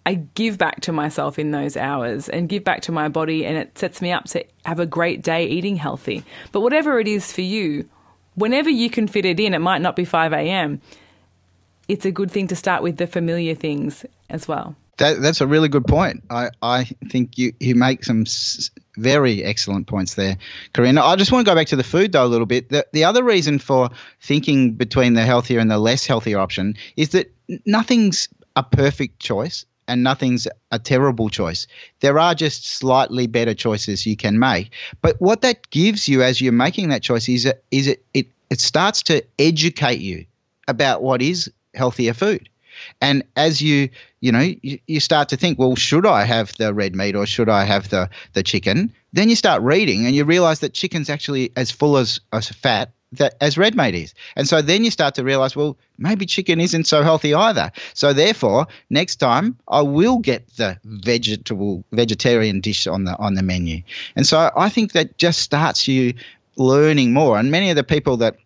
I 0.06 0.14
give 0.14 0.58
back 0.58 0.80
to 0.82 0.92
myself 0.92 1.38
in 1.38 1.50
those 1.50 1.76
hours 1.76 2.28
and 2.28 2.48
give 2.48 2.64
back 2.64 2.82
to 2.82 2.92
my 2.92 3.08
body, 3.08 3.44
and 3.44 3.56
it 3.56 3.76
sets 3.76 4.00
me 4.00 4.12
up 4.12 4.24
to 4.26 4.44
have 4.64 4.80
a 4.80 4.86
great 4.86 5.22
day 5.22 5.46
eating 5.46 5.76
healthy. 5.76 6.24
But 6.52 6.60
whatever 6.60 6.98
it 6.98 7.06
is 7.06 7.32
for 7.32 7.42
you, 7.42 7.88
whenever 8.34 8.70
you 8.70 8.88
can 8.88 9.06
fit 9.06 9.24
it 9.24 9.38
in, 9.38 9.54
it 9.54 9.58
might 9.58 9.82
not 9.82 9.96
be 9.96 10.04
5 10.04 10.32
a.m. 10.32 10.80
It's 11.88 12.06
a 12.06 12.10
good 12.10 12.30
thing 12.30 12.46
to 12.48 12.56
start 12.56 12.82
with 12.82 12.96
the 12.96 13.06
familiar 13.06 13.54
things 13.54 14.06
as 14.30 14.48
well. 14.48 14.74
That, 14.98 15.20
that's 15.20 15.40
a 15.40 15.46
really 15.46 15.68
good 15.68 15.86
point. 15.86 16.24
I, 16.30 16.50
I 16.62 16.84
think 17.08 17.38
you, 17.38 17.52
you 17.58 17.74
make 17.74 18.04
some 18.04 18.26
very 19.00 19.42
excellent 19.42 19.86
points 19.86 20.14
there, 20.14 20.36
Karina. 20.72 21.02
I 21.02 21.16
just 21.16 21.32
want 21.32 21.44
to 21.46 21.50
go 21.50 21.54
back 21.54 21.68
to 21.68 21.76
the 21.76 21.84
food 21.84 22.12
though 22.12 22.24
a 22.24 22.28
little 22.28 22.46
bit. 22.46 22.68
The, 22.68 22.86
the 22.92 23.04
other 23.04 23.24
reason 23.24 23.58
for 23.58 23.90
thinking 24.20 24.72
between 24.72 25.14
the 25.14 25.22
healthier 25.22 25.58
and 25.58 25.70
the 25.70 25.78
less 25.78 26.06
healthier 26.06 26.38
option 26.38 26.76
is 26.96 27.10
that 27.10 27.32
nothing's 27.64 28.28
a 28.56 28.62
perfect 28.62 29.18
choice 29.18 29.64
and 29.88 30.04
nothing's 30.04 30.46
a 30.70 30.78
terrible 30.78 31.28
choice. 31.28 31.66
There 32.00 32.18
are 32.18 32.34
just 32.34 32.66
slightly 32.66 33.26
better 33.26 33.54
choices 33.54 34.06
you 34.06 34.16
can 34.16 34.38
make. 34.38 34.70
But 35.02 35.20
what 35.20 35.40
that 35.40 35.70
gives 35.70 36.08
you 36.08 36.22
as 36.22 36.40
you're 36.40 36.52
making 36.52 36.90
that 36.90 37.02
choice 37.02 37.28
is, 37.28 37.52
is 37.70 37.88
it, 37.88 38.04
it, 38.14 38.28
it 38.50 38.60
starts 38.60 39.02
to 39.04 39.24
educate 39.38 40.00
you 40.00 40.26
about 40.68 41.02
what 41.02 41.22
is 41.22 41.50
healthier 41.74 42.14
food. 42.14 42.49
And 43.00 43.24
as 43.36 43.60
you, 43.60 43.88
you 44.20 44.32
know, 44.32 44.40
you, 44.40 44.78
you, 44.86 45.00
start 45.00 45.30
to 45.30 45.36
think, 45.36 45.58
well, 45.58 45.74
should 45.74 46.04
I 46.04 46.24
have 46.24 46.52
the 46.58 46.74
red 46.74 46.94
meat 46.94 47.16
or 47.16 47.26
should 47.26 47.48
I 47.48 47.64
have 47.64 47.88
the, 47.88 48.10
the 48.34 48.42
chicken? 48.42 48.92
Then 49.12 49.28
you 49.28 49.36
start 49.36 49.62
reading 49.62 50.06
and 50.06 50.14
you 50.14 50.24
realize 50.24 50.60
that 50.60 50.74
chicken's 50.74 51.08
actually 51.08 51.52
as 51.56 51.70
full 51.70 51.96
as, 51.96 52.20
as 52.32 52.48
fat 52.48 52.92
that 53.12 53.34
as 53.40 53.58
red 53.58 53.74
meat 53.74 53.94
is. 53.94 54.14
And 54.36 54.48
so 54.48 54.62
then 54.62 54.84
you 54.84 54.90
start 54.90 55.16
to 55.16 55.24
realize, 55.24 55.56
well, 55.56 55.76
maybe 55.98 56.26
chicken 56.26 56.60
isn't 56.60 56.86
so 56.86 57.02
healthy 57.02 57.34
either. 57.34 57.72
So 57.94 58.12
therefore, 58.12 58.66
next 58.88 59.16
time 59.16 59.56
I 59.66 59.82
will 59.82 60.18
get 60.18 60.48
the 60.56 60.78
vegetable 60.84 61.84
vegetarian 61.92 62.60
dish 62.60 62.86
on 62.86 63.04
the 63.04 63.16
on 63.16 63.34
the 63.34 63.42
menu. 63.42 63.82
And 64.14 64.26
so 64.26 64.50
I 64.56 64.68
think 64.68 64.92
that 64.92 65.18
just 65.18 65.40
starts 65.40 65.88
you 65.88 66.14
learning 66.56 67.12
more. 67.12 67.38
And 67.38 67.50
many 67.50 67.70
of 67.70 67.76
the 67.76 67.84
people 67.84 68.18
that 68.18 68.36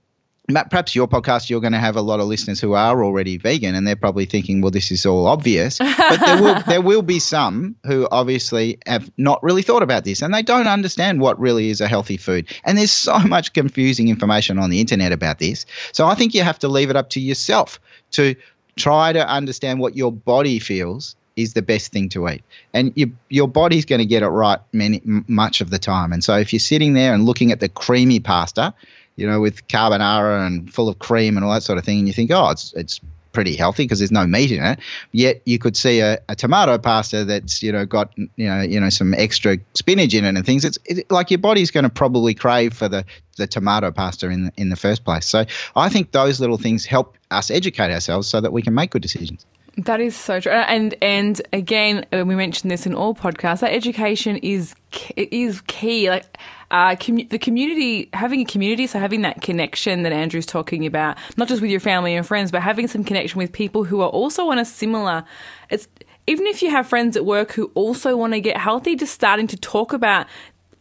perhaps 0.48 0.94
your 0.94 1.08
podcast 1.08 1.48
you're 1.48 1.60
going 1.60 1.72
to 1.72 1.78
have 1.78 1.96
a 1.96 2.02
lot 2.02 2.20
of 2.20 2.26
listeners 2.26 2.60
who 2.60 2.74
are 2.74 3.02
already 3.02 3.38
vegan 3.38 3.74
and 3.74 3.86
they're 3.86 3.96
probably 3.96 4.26
thinking 4.26 4.60
well 4.60 4.70
this 4.70 4.90
is 4.90 5.06
all 5.06 5.26
obvious 5.26 5.78
but 5.78 6.18
there 6.18 6.42
will 6.42 6.60
there 6.66 6.82
will 6.82 7.02
be 7.02 7.18
some 7.18 7.76
who 7.84 8.06
obviously 8.10 8.78
have 8.86 9.10
not 9.16 9.42
really 9.42 9.62
thought 9.62 9.82
about 9.82 10.04
this 10.04 10.20
and 10.20 10.34
they 10.34 10.42
don't 10.42 10.66
understand 10.66 11.20
what 11.20 11.40
really 11.40 11.70
is 11.70 11.80
a 11.80 11.88
healthy 11.88 12.18
food 12.18 12.46
and 12.64 12.76
there's 12.76 12.92
so 12.92 13.18
much 13.20 13.54
confusing 13.54 14.08
information 14.08 14.58
on 14.58 14.68
the 14.68 14.80
internet 14.80 15.12
about 15.12 15.38
this 15.38 15.64
so 15.92 16.06
i 16.06 16.14
think 16.14 16.34
you 16.34 16.42
have 16.42 16.58
to 16.58 16.68
leave 16.68 16.90
it 16.90 16.96
up 16.96 17.08
to 17.08 17.20
yourself 17.20 17.80
to 18.10 18.34
try 18.76 19.12
to 19.12 19.26
understand 19.26 19.80
what 19.80 19.96
your 19.96 20.12
body 20.12 20.58
feels 20.58 21.16
is 21.36 21.52
the 21.52 21.62
best 21.62 21.90
thing 21.90 22.08
to 22.10 22.28
eat. 22.28 22.42
And 22.72 22.92
you, 22.94 23.16
your 23.28 23.48
body's 23.48 23.86
going 23.86 23.98
to 23.98 24.06
get 24.06 24.22
it 24.22 24.28
right 24.28 24.60
many, 24.72 25.00
much 25.04 25.60
of 25.60 25.70
the 25.70 25.78
time. 25.78 26.12
And 26.12 26.22
so 26.22 26.36
if 26.36 26.52
you're 26.52 26.60
sitting 26.60 26.94
there 26.94 27.12
and 27.12 27.26
looking 27.26 27.50
at 27.50 27.60
the 27.60 27.68
creamy 27.68 28.20
pasta, 28.20 28.74
you 29.16 29.26
know, 29.26 29.40
with 29.40 29.66
carbonara 29.68 30.46
and 30.46 30.72
full 30.72 30.88
of 30.88 30.98
cream 30.98 31.36
and 31.36 31.44
all 31.44 31.52
that 31.52 31.62
sort 31.62 31.78
of 31.78 31.84
thing, 31.84 31.98
and 31.98 32.08
you 32.08 32.14
think, 32.14 32.30
oh, 32.30 32.50
it's 32.50 32.72
it's 32.74 33.00
pretty 33.34 33.56
healthy 33.56 33.82
because 33.82 33.98
there's 33.98 34.12
no 34.12 34.26
meat 34.26 34.50
in 34.50 34.64
it. 34.64 34.78
Yet 35.12 35.42
you 35.44 35.58
could 35.58 35.76
see 35.76 36.00
a, 36.00 36.18
a, 36.28 36.36
tomato 36.36 36.78
pasta 36.78 37.24
that's 37.24 37.62
you 37.62 37.72
know 37.72 37.84
got 37.84 38.16
you 38.16 38.46
know 38.46 38.62
you 38.62 38.80
know 38.80 38.88
some 38.88 39.12
extra 39.12 39.58
spinach 39.74 40.14
in 40.14 40.24
it 40.24 40.36
and 40.36 40.46
things. 40.46 40.64
It's 40.64 40.78
it, 40.86 41.10
like 41.10 41.30
your 41.30 41.38
body's 41.38 41.70
going 41.70 41.84
to 41.84 41.90
probably 41.90 42.32
crave 42.32 42.72
for 42.72 42.88
the 42.88 43.04
the 43.36 43.46
tomato 43.46 43.90
pasta 43.90 44.30
in 44.30 44.50
in 44.56 44.70
the 44.70 44.76
first 44.76 45.04
place. 45.04 45.26
So 45.26 45.44
I 45.76 45.90
think 45.90 46.12
those 46.12 46.40
little 46.40 46.58
things 46.58 46.86
help 46.86 47.16
us 47.30 47.50
educate 47.50 47.92
ourselves 47.92 48.28
so 48.28 48.40
that 48.40 48.52
we 48.52 48.62
can 48.62 48.74
make 48.74 48.90
good 48.90 49.02
decisions. 49.02 49.44
That 49.76 50.00
is 50.00 50.14
so 50.14 50.38
true, 50.38 50.52
and 50.52 50.94
and 51.02 51.42
again, 51.52 52.06
we 52.12 52.36
mentioned 52.36 52.70
this 52.70 52.86
in 52.86 52.94
all 52.94 53.12
podcasts. 53.12 53.60
That 53.60 53.72
education 53.72 54.36
is 54.36 54.74
is 55.16 55.62
key. 55.62 56.08
Like 56.08 56.38
uh, 56.70 56.94
com- 56.94 57.26
the 57.28 57.38
community, 57.38 58.08
having 58.12 58.40
a 58.40 58.44
community, 58.44 58.86
so 58.86 59.00
having 59.00 59.22
that 59.22 59.42
connection 59.42 60.04
that 60.04 60.12
Andrew's 60.12 60.46
talking 60.46 60.86
about, 60.86 61.18
not 61.36 61.48
just 61.48 61.60
with 61.60 61.72
your 61.72 61.80
family 61.80 62.14
and 62.14 62.24
friends, 62.24 62.52
but 62.52 62.62
having 62.62 62.86
some 62.86 63.02
connection 63.02 63.38
with 63.38 63.52
people 63.52 63.82
who 63.82 64.00
are 64.00 64.08
also 64.08 64.48
on 64.48 64.58
a 64.58 64.64
similar. 64.64 65.24
It's 65.70 65.88
even 66.28 66.46
if 66.46 66.62
you 66.62 66.70
have 66.70 66.86
friends 66.86 67.16
at 67.16 67.24
work 67.24 67.52
who 67.52 67.72
also 67.74 68.16
want 68.16 68.32
to 68.32 68.40
get 68.40 68.56
healthy, 68.56 68.94
just 68.94 69.12
starting 69.12 69.48
to 69.48 69.56
talk 69.56 69.92
about 69.92 70.26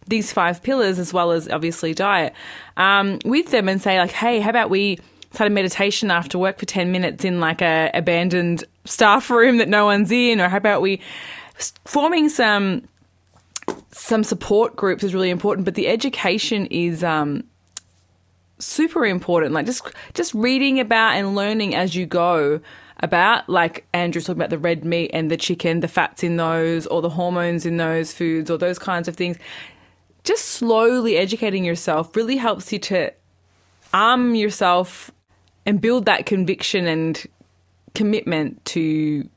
these 0.08 0.32
five 0.32 0.62
pillars 0.62 1.00
as 1.00 1.14
well 1.14 1.32
as 1.32 1.50
obviously 1.50 1.94
diet 1.94 2.34
um, 2.78 3.20
with 3.26 3.52
them 3.52 3.68
and 3.70 3.82
say 3.82 3.98
like, 3.98 4.12
hey, 4.12 4.40
how 4.40 4.50
about 4.50 4.70
we 4.70 5.00
start 5.32 5.50
a 5.50 5.54
meditation 5.54 6.12
after 6.12 6.38
work 6.38 6.60
for 6.60 6.66
10 6.66 6.92
minutes 6.92 7.26
in 7.26 7.40
like 7.40 7.62
a 7.62 7.90
abandoned 7.94 8.64
staff 8.86 9.30
room 9.30 9.58
that 9.58 9.70
no 9.70 9.86
one's 9.86 10.12
in 10.12 10.42
or 10.42 10.50
how 10.50 10.58
about 10.58 10.82
we 10.82 11.00
forming 11.86 12.30
some 12.30 12.88
some 13.92 14.24
support 14.24 14.76
groups 14.76 15.04
is 15.04 15.14
really 15.14 15.30
important, 15.30 15.66
but 15.66 15.76
the 15.76 15.88
education 15.88 16.66
is 16.68 17.04
um, 17.04 17.44
super 18.60 19.06
important. 19.06 19.54
Like 19.54 19.66
just 19.66 19.84
just 20.14 20.34
reading 20.34 20.80
about 20.80 21.16
and 21.16 21.36
learning 21.36 21.76
as 21.76 21.96
you 21.96 22.06
go 22.06 22.60
about, 23.00 23.48
like 23.50 23.86
Andrew's 23.94 24.26
talking 24.26 24.40
about 24.40 24.50
the 24.50 24.58
red 24.58 24.84
meat 24.84 25.12
and 25.14 25.30
the 25.30 25.38
chicken, 25.38 25.82
the 25.82 25.88
fats 25.88 26.24
in 26.24 26.38
those, 26.38 26.88
or 26.88 27.02
the 27.02 27.10
hormones 27.10 27.66
in 27.66 27.78
those 27.78 28.14
foods, 28.14 28.50
or 28.50 28.58
those 28.58 28.80
kinds 28.80 29.08
of 29.08 29.16
things. 29.16 29.38
Just 30.24 30.46
slowly 30.46 31.18
educating 31.18 31.66
yourself 31.66 32.16
really 32.16 32.38
helps 32.38 32.72
you 32.72 32.80
to 32.80 33.12
arm 33.94 34.36
yourself 34.36 35.12
and 35.66 35.82
build 35.82 36.06
that 36.06 36.26
conviction 36.26 36.88
and 36.88 37.26
commitment 37.94 38.64
to 38.66 39.28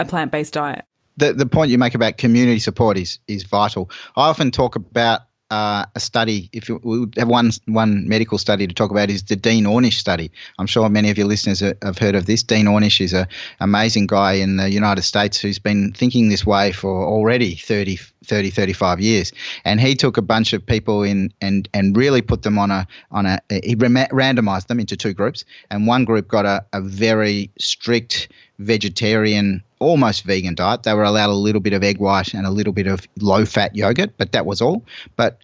a 0.00 0.04
plant 0.04 0.32
based 0.32 0.54
diet 0.54 0.84
the, 1.16 1.32
the 1.32 1.46
point 1.46 1.70
you 1.70 1.78
make 1.78 1.94
about 1.94 2.16
community 2.16 2.58
support 2.58 2.98
is 2.98 3.18
is 3.28 3.44
vital. 3.44 3.90
I 4.16 4.28
often 4.28 4.50
talk 4.50 4.76
about 4.76 5.22
uh, 5.50 5.84
a 5.94 6.00
study. 6.00 6.50
If 6.52 6.68
we 6.68 7.06
have 7.16 7.28
one 7.28 7.50
one 7.66 8.08
medical 8.08 8.38
study 8.38 8.66
to 8.66 8.74
talk 8.74 8.90
about, 8.90 9.10
is 9.10 9.22
the 9.24 9.36
Dean 9.36 9.64
Ornish 9.64 9.94
study. 9.94 10.32
I'm 10.58 10.66
sure 10.66 10.88
many 10.88 11.10
of 11.10 11.18
your 11.18 11.26
listeners 11.26 11.60
have 11.60 11.98
heard 11.98 12.14
of 12.14 12.26
this. 12.26 12.42
Dean 12.42 12.66
Ornish 12.66 13.00
is 13.00 13.12
an 13.12 13.26
amazing 13.60 14.06
guy 14.06 14.34
in 14.34 14.56
the 14.56 14.70
United 14.70 15.02
States 15.02 15.38
who's 15.38 15.58
been 15.58 15.92
thinking 15.92 16.28
this 16.28 16.44
way 16.44 16.72
for 16.72 17.06
already 17.06 17.54
30, 17.54 17.98
30 18.24 18.50
35 18.50 19.00
years. 19.00 19.32
And 19.64 19.80
he 19.80 19.94
took 19.94 20.16
a 20.16 20.22
bunch 20.22 20.52
of 20.52 20.64
people 20.64 21.02
in 21.02 21.32
and 21.40 21.68
and 21.74 21.96
really 21.96 22.22
put 22.22 22.42
them 22.42 22.58
on 22.58 22.70
a 22.70 22.86
on 23.10 23.26
a 23.26 23.40
he 23.50 23.76
randomized 23.76 24.66
them 24.66 24.80
into 24.80 24.96
two 24.96 25.12
groups, 25.12 25.44
and 25.70 25.86
one 25.86 26.04
group 26.04 26.28
got 26.28 26.46
a, 26.46 26.64
a 26.72 26.80
very 26.80 27.50
strict 27.58 28.28
vegetarian 28.58 29.62
almost 29.78 30.24
vegan 30.24 30.54
diet. 30.54 30.84
They 30.84 30.94
were 30.94 31.04
allowed 31.04 31.30
a 31.30 31.34
little 31.34 31.60
bit 31.60 31.72
of 31.72 31.82
egg 31.82 31.98
white 31.98 32.34
and 32.34 32.46
a 32.46 32.50
little 32.50 32.72
bit 32.72 32.86
of 32.86 33.06
low 33.20 33.44
fat 33.44 33.74
yogurt, 33.74 34.16
but 34.16 34.32
that 34.32 34.46
was 34.46 34.60
all. 34.60 34.84
But 35.16 35.38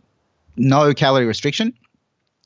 no 0.56 0.94
calorie 0.94 1.26
restriction. 1.26 1.74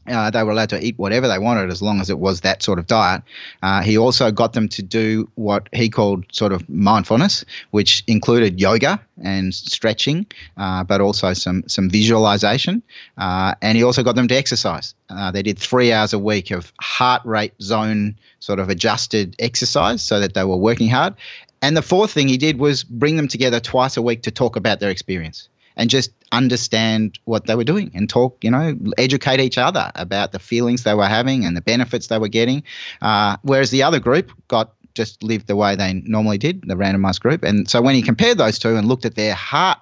Uh, 0.07 0.31
they 0.31 0.43
were 0.43 0.51
allowed 0.53 0.71
to 0.71 0.85
eat 0.85 0.99
whatever 0.99 1.29
they 1.29 1.39
wanted 1.39 1.71
as 1.71 1.81
long 1.81 2.01
as 2.01 2.11
it 2.11 2.19
was 2.19 2.43
that 2.43 2.63
sort 2.63 2.79
of 2.79 2.87
diet. 2.87 3.23
Uh, 3.63 3.83
he 3.83 3.97
also 3.97 4.31
got 4.31 4.53
them 4.53 4.69
to 4.69 4.83
do 4.83 5.31
what 5.35 5.69
he 5.73 5.89
called 5.89 6.25
sort 6.33 6.53
of 6.53 6.69
mindfulness, 6.69 7.45
which 7.71 8.05
included 8.07 8.61
yoga 8.61 9.01
and 9.23 9.55
stretching, 9.55 10.27
uh, 10.57 10.85
but 10.85 11.01
also 11.01 11.33
some 11.33 11.65
some 11.69 11.89
visualization. 11.89 12.83
Uh, 13.17 13.55
and 13.63 13.77
he 13.77 13.85
also 13.85 14.03
got 14.03 14.17
them 14.17 14.29
to 14.29 14.35
exercise. 14.35 14.95
Uh, 15.09 15.31
they 15.31 15.43
did 15.43 15.59
three 15.59 15.93
hours 15.93 16.13
a 16.13 16.19
week 16.19 16.51
of 16.51 16.73
heart 16.81 17.23
rate 17.25 17.55
zone 17.63 18.17
sort 18.41 18.59
of 18.59 18.69
adjusted 18.69 19.37
exercise 19.39 20.03
so 20.03 20.21
that 20.21 20.35
they 20.35 20.45
were 20.45 20.57
working 20.57 20.89
hard. 20.89 21.15
And 21.63 21.75
the 21.75 21.83
fourth 21.83 22.11
thing 22.11 22.29
he 22.29 22.37
did 22.37 22.59
was 22.59 22.85
bring 22.85 23.17
them 23.17 23.29
together 23.29 23.59
twice 23.59 23.97
a 23.97 24.03
week 24.03 24.25
to 24.25 24.31
talk 24.31 24.57
about 24.57 24.81
their 24.81 24.91
experience 24.91 25.49
and 25.77 25.91
just 25.91 26.13
understand 26.33 27.19
what 27.25 27.47
they 27.47 27.55
were 27.55 27.65
doing 27.65 27.91
and 27.95 28.09
talk, 28.09 28.43
you 28.43 28.51
know, 28.51 28.77
educate 28.99 29.41
each 29.41 29.59
other 29.59 29.91
about 29.95 30.33
the 30.33 30.39
feelings 30.39 30.83
they 30.83 30.95
were 30.95 31.07
having 31.07 31.45
and 31.45 31.57
the 31.57 31.61
benefits 31.61 32.07
they 32.09 32.19
were 32.19 32.29
getting. 32.29 32.63
Uh, 33.03 33.37
whereas 33.43 33.71
the 33.71 33.83
other 33.83 34.01
group 34.01 34.31
got 34.49 34.75
just 34.95 35.23
lived 35.23 35.47
the 35.49 35.57
way 35.57 35.75
they 35.75 35.93
normally 35.93 36.39
did, 36.39 36.63
the 36.63 36.75
randomized 36.75 37.21
group. 37.21 37.43
And 37.43 37.69
so 37.69 37.83
when 37.83 37.95
he 37.95 38.03
compared 38.03 38.39
those 38.39 38.59
two 38.59 38.77
and 38.77 38.87
looked 38.87 39.05
at 39.05 39.17
their 39.17 39.35
heart, 39.35 39.79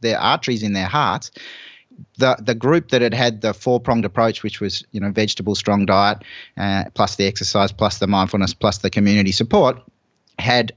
their 0.00 0.18
arteries 0.18 0.62
in 0.62 0.74
their 0.74 0.86
hearts, 0.86 1.30
the 2.18 2.36
the 2.40 2.54
group 2.54 2.90
that 2.90 3.02
had 3.02 3.14
had 3.14 3.40
the 3.40 3.54
four 3.54 3.80
pronged 3.80 4.04
approach, 4.04 4.42
which 4.42 4.60
was 4.60 4.84
you 4.92 5.00
know 5.00 5.10
vegetable 5.10 5.54
strong 5.54 5.86
diet, 5.86 6.18
uh, 6.56 6.84
plus 6.94 7.16
the 7.16 7.26
exercise, 7.26 7.72
plus 7.72 7.98
the 7.98 8.06
mindfulness, 8.06 8.54
plus 8.54 8.78
the 8.78 8.90
community 8.90 9.32
support, 9.32 9.78
had 10.38 10.72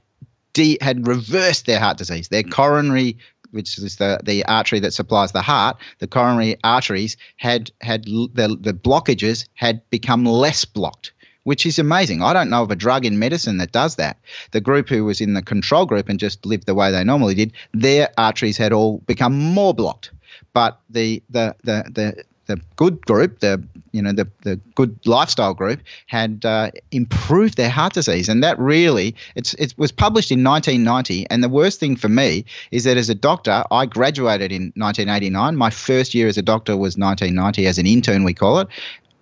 de- 0.52 0.78
had 0.80 1.06
reversed 1.06 1.66
their 1.66 1.78
heart 1.78 1.98
disease. 1.98 2.28
Their 2.28 2.42
coronary 2.42 3.18
which 3.56 3.78
is 3.78 3.96
the, 3.96 4.20
the 4.22 4.44
artery 4.44 4.78
that 4.80 4.92
supplies 4.92 5.32
the 5.32 5.42
heart, 5.42 5.78
the 5.98 6.06
coronary 6.06 6.56
arteries 6.62 7.16
had 7.36 7.72
had 7.80 8.04
the, 8.04 8.56
the 8.60 8.72
blockages 8.72 9.48
had 9.54 9.82
become 9.90 10.24
less 10.24 10.64
blocked 10.64 11.12
which 11.46 11.64
is 11.64 11.78
amazing. 11.78 12.22
I 12.24 12.32
don't 12.32 12.50
know 12.50 12.64
of 12.64 12.72
a 12.72 12.74
drug 12.74 13.06
in 13.06 13.20
medicine 13.20 13.58
that 13.58 13.70
does 13.70 13.94
that. 13.96 14.18
The 14.50 14.60
group 14.60 14.88
who 14.88 15.04
was 15.04 15.20
in 15.20 15.34
the 15.34 15.42
control 15.42 15.86
group 15.86 16.08
and 16.08 16.18
just 16.18 16.44
lived 16.44 16.66
the 16.66 16.74
way 16.74 16.90
they 16.90 17.04
normally 17.04 17.36
did, 17.36 17.52
their 17.72 18.08
arteries 18.18 18.56
had 18.56 18.72
all 18.72 18.98
become 19.06 19.32
more 19.32 19.72
blocked. 19.72 20.10
But 20.52 20.80
the 20.90 21.22
the 21.30 21.54
the 21.62 21.84
the 21.94 22.24
the 22.46 22.60
good 22.76 23.04
group, 23.06 23.40
the 23.40 23.62
you 23.92 24.02
know 24.02 24.12
the 24.12 24.28
the 24.42 24.56
good 24.74 24.98
lifestyle 25.06 25.54
group, 25.54 25.80
had 26.06 26.44
uh, 26.44 26.70
improved 26.90 27.56
their 27.56 27.70
heart 27.70 27.92
disease, 27.92 28.28
and 28.28 28.42
that 28.42 28.58
really 28.58 29.14
it's 29.34 29.54
it 29.54 29.74
was 29.76 29.92
published 29.92 30.30
in 30.30 30.42
1990. 30.42 31.28
And 31.30 31.42
the 31.42 31.48
worst 31.48 31.80
thing 31.80 31.96
for 31.96 32.08
me 32.08 32.44
is 32.70 32.84
that 32.84 32.96
as 32.96 33.10
a 33.10 33.14
doctor, 33.14 33.64
I 33.70 33.86
graduated 33.86 34.52
in 34.52 34.72
1989. 34.76 35.56
My 35.56 35.70
first 35.70 36.14
year 36.14 36.28
as 36.28 36.38
a 36.38 36.42
doctor 36.42 36.76
was 36.76 36.96
1990 36.96 37.66
as 37.66 37.78
an 37.78 37.86
intern, 37.86 38.24
we 38.24 38.34
call 38.34 38.60
it, 38.60 38.68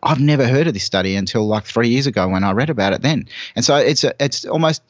I've 0.04 0.20
never 0.20 0.46
heard 0.46 0.66
of 0.66 0.74
this 0.74 0.84
study 0.84 1.16
until 1.16 1.46
like 1.46 1.64
three 1.64 1.88
years 1.88 2.06
ago 2.06 2.28
when 2.28 2.44
I 2.44 2.52
read 2.52 2.68
about 2.68 2.92
it 2.92 3.00
then. 3.00 3.26
And 3.56 3.64
so 3.64 3.76
it's 3.76 4.04
a, 4.04 4.12
it's 4.20 4.44
almost 4.44 4.82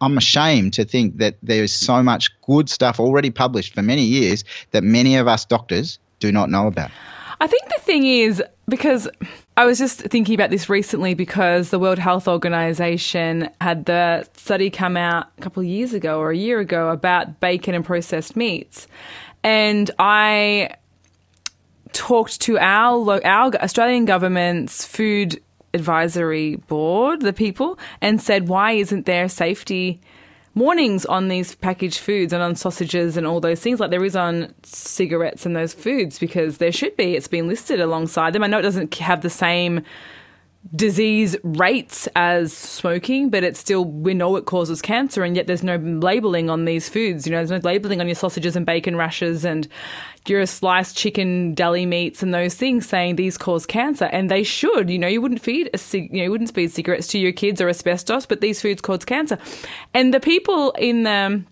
I'm 0.00 0.18
ashamed 0.18 0.74
to 0.74 0.84
think 0.84 1.18
that 1.18 1.36
there's 1.42 1.72
so 1.72 2.02
much 2.02 2.30
good 2.42 2.68
stuff 2.68 3.00
already 3.00 3.30
published 3.30 3.74
for 3.74 3.82
many 3.82 4.02
years 4.02 4.44
that 4.72 4.84
many 4.84 5.16
of 5.16 5.26
us 5.26 5.46
doctors 5.46 5.98
do 6.20 6.30
not 6.30 6.50
know 6.50 6.66
about. 6.66 6.90
I 7.40 7.46
think 7.46 7.64
the 7.68 7.80
thing 7.80 8.04
is 8.06 8.42
because 8.68 9.08
I 9.56 9.66
was 9.66 9.78
just 9.78 10.00
thinking 10.00 10.34
about 10.34 10.50
this 10.50 10.68
recently 10.68 11.14
because 11.14 11.70
the 11.70 11.78
World 11.78 11.98
Health 11.98 12.26
Organization 12.26 13.48
had 13.60 13.84
the 13.84 14.26
study 14.34 14.70
come 14.70 14.96
out 14.96 15.26
a 15.38 15.40
couple 15.42 15.62
of 15.62 15.68
years 15.68 15.94
ago 15.94 16.18
or 16.18 16.30
a 16.30 16.36
year 16.36 16.60
ago 16.60 16.90
about 16.90 17.40
bacon 17.40 17.74
and 17.74 17.84
processed 17.84 18.36
meats. 18.36 18.86
And 19.42 19.90
I 19.98 20.76
talked 21.92 22.40
to 22.42 22.58
our 22.58 23.24
our 23.24 23.54
Australian 23.56 24.04
government's 24.04 24.84
food 24.84 25.40
advisory 25.74 26.56
board, 26.56 27.20
the 27.20 27.32
people, 27.32 27.78
and 28.00 28.20
said, 28.22 28.48
why 28.48 28.72
isn't 28.72 29.06
there 29.06 29.28
safety 29.28 30.00
warnings 30.54 31.04
on 31.06 31.28
these 31.28 31.54
packaged 31.56 31.98
foods 31.98 32.32
and 32.32 32.42
on 32.42 32.54
sausages 32.54 33.16
and 33.16 33.26
all 33.26 33.40
those 33.40 33.60
things 33.60 33.80
like 33.80 33.90
there 33.90 34.04
is 34.04 34.16
on 34.16 34.54
cigarettes 34.62 35.44
and 35.44 35.56
those 35.56 35.74
foods 35.74 36.18
because 36.18 36.58
there 36.58 36.72
should 36.72 36.96
be. 36.96 37.16
It's 37.16 37.28
been 37.28 37.48
listed 37.48 37.80
alongside 37.80 38.32
them. 38.32 38.44
I 38.44 38.46
know 38.46 38.58
it 38.58 38.62
doesn't 38.62 38.94
have 38.94 39.22
the 39.22 39.30
same 39.30 39.82
disease 40.74 41.36
rates 41.42 42.08
as 42.16 42.52
smoking, 42.52 43.28
but 43.28 43.44
it's 43.44 43.60
still, 43.60 43.84
we 43.84 44.14
know 44.14 44.36
it 44.36 44.46
causes 44.46 44.80
cancer, 44.80 45.22
and 45.22 45.36
yet 45.36 45.46
there's 45.46 45.62
no 45.62 45.76
labeling 45.76 46.48
on 46.48 46.64
these 46.64 46.88
foods. 46.88 47.26
You 47.26 47.32
know, 47.32 47.38
there's 47.38 47.50
no 47.50 47.68
labeling 47.68 48.00
on 48.00 48.08
your 48.08 48.14
sausages 48.14 48.56
and 48.56 48.64
bacon 48.64 48.96
rashers 48.96 49.44
and 49.44 49.68
your 50.26 50.46
sliced 50.46 50.96
chicken 50.96 51.52
deli 51.54 51.84
meats 51.84 52.22
and 52.22 52.32
those 52.32 52.54
things 52.54 52.88
saying 52.88 53.16
these 53.16 53.36
cause 53.36 53.66
cancer, 53.66 54.06
and 54.06 54.30
they 54.30 54.42
should. 54.42 54.88
You 54.88 54.98
know, 54.98 55.08
you 55.08 55.20
wouldn't 55.20 55.42
feed 55.42 55.68
a 55.74 55.96
you 55.96 56.08
know, 56.10 56.22
you 56.24 56.30
wouldn't 56.30 56.54
feed 56.54 56.72
cigarettes 56.72 57.08
to 57.08 57.18
your 57.18 57.32
kids 57.32 57.60
or 57.60 57.68
asbestos, 57.68 58.24
but 58.24 58.40
these 58.40 58.62
foods 58.62 58.80
cause 58.80 59.04
cancer. 59.04 59.38
And 59.92 60.14
the 60.14 60.20
people 60.20 60.72
in 60.72 61.02
the 61.02 61.44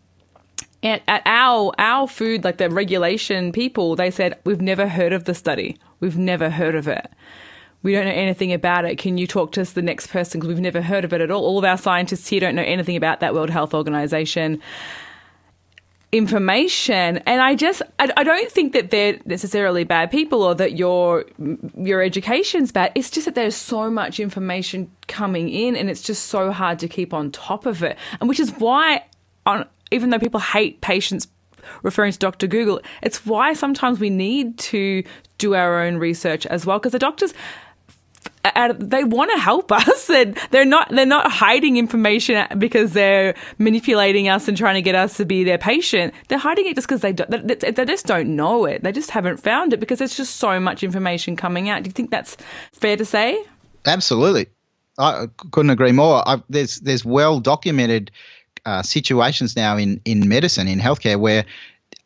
at, 0.82 1.02
at 1.06 1.22
our 1.26 1.72
our 1.78 2.08
food, 2.08 2.44
like 2.44 2.56
the 2.56 2.70
regulation 2.70 3.52
people, 3.52 3.94
they 3.94 4.10
said 4.10 4.40
we've 4.44 4.62
never 4.62 4.88
heard 4.88 5.12
of 5.12 5.24
the 5.24 5.34
study. 5.34 5.76
We've 6.00 6.18
never 6.18 6.48
heard 6.48 6.74
of 6.74 6.88
it 6.88 7.12
we 7.82 7.92
don't 7.92 8.04
know 8.04 8.12
anything 8.12 8.52
about 8.52 8.84
it. 8.84 8.98
Can 8.98 9.18
you 9.18 9.26
talk 9.26 9.52
to 9.52 9.60
us, 9.60 9.72
the 9.72 9.82
next 9.82 10.08
person? 10.08 10.40
Because 10.40 10.48
we've 10.48 10.60
never 10.60 10.82
heard 10.82 11.04
of 11.04 11.12
it 11.12 11.20
at 11.20 11.30
all. 11.30 11.44
All 11.44 11.58
of 11.58 11.64
our 11.64 11.78
scientists 11.78 12.28
here 12.28 12.40
don't 12.40 12.54
know 12.54 12.62
anything 12.62 12.96
about 12.96 13.20
that 13.20 13.34
World 13.34 13.50
Health 13.50 13.74
Organization 13.74 14.60
information 16.12 17.16
and 17.24 17.40
i 17.40 17.54
just 17.54 17.80
I, 17.98 18.12
I, 18.18 18.22
don't 18.22 18.52
think 18.52 18.74
that 18.74 18.90
they're 18.90 19.18
necessarily 19.24 19.82
bad 19.82 20.10
people 20.10 20.42
or 20.42 20.54
that 20.56 20.76
your 20.76 21.24
your 21.74 22.02
education's 22.02 22.70
bad 22.70 22.92
it's 22.94 23.08
just 23.08 23.24
that 23.24 23.34
there's 23.34 23.56
so 23.56 23.90
much 23.90 24.20
information 24.20 24.90
coming 25.08 25.48
in 25.48 25.74
and 25.74 25.88
it's 25.88 26.02
just 26.02 26.26
so 26.26 26.52
hard 26.52 26.78
to 26.80 26.88
keep 26.88 27.14
on 27.14 27.30
top 27.30 27.64
of 27.64 27.82
it 27.82 27.96
and 28.20 28.28
which 28.28 28.38
is 28.38 28.50
why 28.58 29.02
on 29.46 29.66
even 29.90 30.10
though 30.10 30.18
people 30.18 30.38
hate 30.38 30.82
patients 30.82 31.28
referring 31.82 32.12
to 32.12 32.18
dr 32.18 32.46
google 32.46 32.78
it's 33.00 33.24
why 33.24 33.54
sometimes 33.54 33.98
we 33.98 34.10
need 34.10 34.58
to 34.58 35.02
do 35.38 35.54
our 35.54 35.80
own 35.80 35.96
research 35.96 36.44
as 36.44 36.66
well 36.66 36.78
because 36.78 36.92
the 36.92 36.98
doctors 36.98 37.32
they 38.78 39.04
want 39.04 39.30
to 39.32 39.38
help 39.38 39.70
us 39.72 40.10
and 40.10 40.36
they're 40.50 40.64
not 40.64 40.88
they're 40.90 41.06
not 41.06 41.30
hiding 41.30 41.76
information 41.76 42.46
because 42.58 42.92
they're 42.92 43.34
manipulating 43.58 44.28
us 44.28 44.48
and 44.48 44.56
trying 44.56 44.74
to 44.74 44.82
get 44.82 44.94
us 44.94 45.16
to 45.16 45.24
be 45.24 45.44
their 45.44 45.58
patient. 45.58 46.14
They're 46.28 46.38
hiding 46.38 46.66
it 46.66 46.74
just 46.74 46.88
because 46.88 47.00
they, 47.00 47.12
they, 47.12 47.70
they 47.70 47.84
just 47.84 48.06
don't 48.06 48.34
know 48.34 48.64
it. 48.64 48.82
They 48.82 48.92
just 48.92 49.10
haven't 49.10 49.38
found 49.38 49.72
it 49.72 49.80
because 49.80 49.98
there's 49.98 50.16
just 50.16 50.36
so 50.36 50.58
much 50.60 50.82
information 50.82 51.36
coming 51.36 51.68
out. 51.68 51.82
Do 51.82 51.88
you 51.88 51.92
think 51.92 52.10
that's 52.10 52.36
fair 52.72 52.96
to 52.96 53.04
say? 53.04 53.42
Absolutely. 53.86 54.46
I 54.98 55.26
couldn't 55.52 55.70
agree 55.70 55.92
more. 55.92 56.26
I've, 56.26 56.42
there's 56.48 56.80
there's 56.80 57.04
well 57.04 57.40
documented 57.40 58.10
uh, 58.64 58.82
situations 58.82 59.56
now 59.56 59.76
in 59.76 60.00
in 60.04 60.28
medicine 60.28 60.68
in 60.68 60.78
healthcare 60.78 61.18
where 61.18 61.44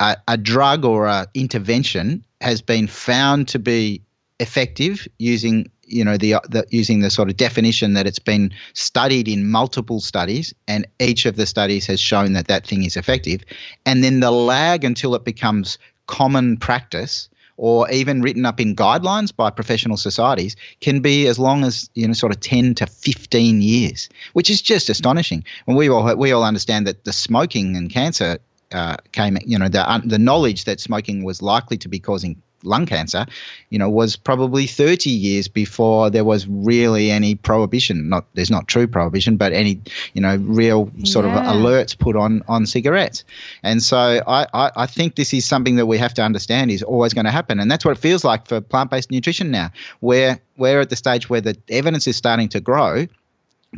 a, 0.01 0.17
a 0.29 0.37
drug 0.37 0.85
or 0.85 1.07
a 1.07 1.27
intervention 1.35 2.25
has 2.41 2.63
been 2.63 2.87
found 2.87 3.49
to 3.49 3.59
be 3.59 4.03
effective 4.39 5.09
using 5.19 5.71
you 5.87 6.05
know 6.05 6.17
the, 6.17 6.37
the, 6.49 6.67
using 6.71 7.01
the 7.01 7.11
sort 7.11 7.29
of 7.29 7.37
definition 7.37 7.95
that 7.95 8.07
it's 8.07 8.19
been 8.19 8.53
studied 8.73 9.29
in 9.29 9.49
multiple 9.51 10.01
studies 10.01 10.55
and 10.69 10.87
each 11.01 11.27
of 11.27 11.37
the 11.37 11.47
studies 11.47 11.87
has 11.87 12.01
shown 12.01 12.33
that 12.35 12.49
that 12.49 12.67
thing 12.67 12.85
is 12.85 12.97
effective. 12.97 13.43
And 13.85 14.03
then 14.03 14.21
the 14.21 14.31
lag 14.31 14.85
until 14.85 15.15
it 15.15 15.25
becomes 15.25 15.79
common 16.07 16.57
practice 16.57 17.29
or 17.57 17.91
even 17.91 18.21
written 18.21 18.45
up 18.45 18.61
in 18.61 18.77
guidelines 18.77 19.35
by 19.35 19.51
professional 19.51 19.97
societies 19.97 20.57
can 20.81 21.01
be 21.01 21.27
as 21.27 21.39
long 21.39 21.65
as 21.65 21.89
you 21.95 22.07
know 22.07 22.13
sort 22.13 22.33
of 22.33 22.41
10 22.41 22.75
to 22.75 22.87
15 22.87 23.63
years 23.63 24.09
which 24.35 24.51
is 24.51 24.61
just 24.61 24.89
astonishing. 24.89 25.45
And 25.67 25.77
we 25.77 25.89
all 25.89 26.15
we 26.17 26.33
all 26.33 26.45
understand 26.45 26.87
that 26.87 27.05
the 27.05 27.13
smoking 27.13 27.77
and 27.77 27.91
cancer 27.91 28.39
uh, 28.73 28.97
came, 29.13 29.39
you 29.45 29.59
know, 29.59 29.69
the 29.69 30.03
the 30.05 30.19
knowledge 30.19 30.65
that 30.65 30.81
smoking 30.81 31.25
was 31.25 31.41
likely 31.41 31.77
to 31.79 31.89
be 31.89 31.99
causing 31.99 32.43
lung 32.67 32.87
cancer, 32.87 33.27
you 33.71 33.79
know, 33.79 33.89
was 33.89 34.17
probably 34.17 34.67
30 34.67 35.11
years 35.11 35.49
before 35.49 36.11
there 36.11 36.25
was 36.25 36.47
really 36.47 37.11
any 37.11 37.35
prohibition. 37.35 38.09
Not 38.09 38.27
there's 38.35 38.51
not 38.51 38.69
true 38.69 38.87
prohibition, 38.87 39.37
but 39.37 39.53
any 39.53 39.81
you 40.15 40.21
know 40.21 40.37
real 40.37 40.91
sort 41.05 41.27
yeah. 41.27 41.39
of 41.39 41.57
alerts 41.57 41.99
put 41.99 42.17
on 42.17 42.43
on 42.49 42.67
cigarettes. 42.67 43.25
And 43.63 43.83
so 43.83 44.23
I, 44.27 44.47
I, 44.53 44.71
I 44.77 44.87
think 44.87 45.17
this 45.17 45.33
is 45.33 45.45
something 45.45 45.77
that 45.77 45.87
we 45.87 45.99
have 45.99 46.15
to 46.15 46.23
understand 46.23 46.71
is 46.71 46.83
always 46.83 47.15
going 47.15 47.27
to 47.27 47.31
happen, 47.31 47.61
and 47.61 47.71
that's 47.71 47.85
what 47.85 47.93
it 47.93 48.01
feels 48.01 48.25
like 48.25 48.47
for 48.47 48.61
plant 48.61 48.91
based 48.91 49.11
nutrition 49.11 49.51
now, 49.51 49.71
where 50.01 50.41
we're 50.57 50.81
at 50.81 50.91
the 50.91 50.97
stage 50.97 51.29
where 51.31 51.41
the 51.41 51.57
evidence 51.69 52.07
is 52.07 52.17
starting 52.17 52.49
to 52.51 52.61
grow 52.61 53.07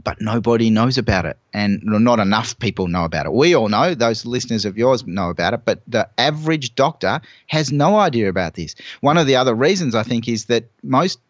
but 0.04 0.20
nobody 0.20 0.70
knows 0.70 0.98
about 0.98 1.26
it 1.26 1.38
and 1.52 1.80
not 1.82 2.18
enough 2.18 2.58
people 2.58 2.88
know 2.88 3.04
about 3.04 3.26
it. 3.26 3.32
We 3.32 3.54
all 3.54 3.68
know, 3.68 3.94
those 3.94 4.24
listeners 4.24 4.64
of 4.64 4.76
yours 4.78 5.06
know 5.06 5.30
about 5.30 5.54
it, 5.54 5.61
but 5.64 5.82
the 5.87 6.08
average 6.18 6.74
doctor 6.74 7.20
has 7.46 7.72
no 7.72 7.96
idea 7.96 8.28
about 8.28 8.54
this. 8.54 8.74
One 9.00 9.18
of 9.18 9.26
the 9.26 9.37
other 9.37 9.54
reasons 9.54 9.94
I 9.94 10.02
think 10.02 10.28
is 10.28 10.46
that 10.46 10.70
most 10.82 11.20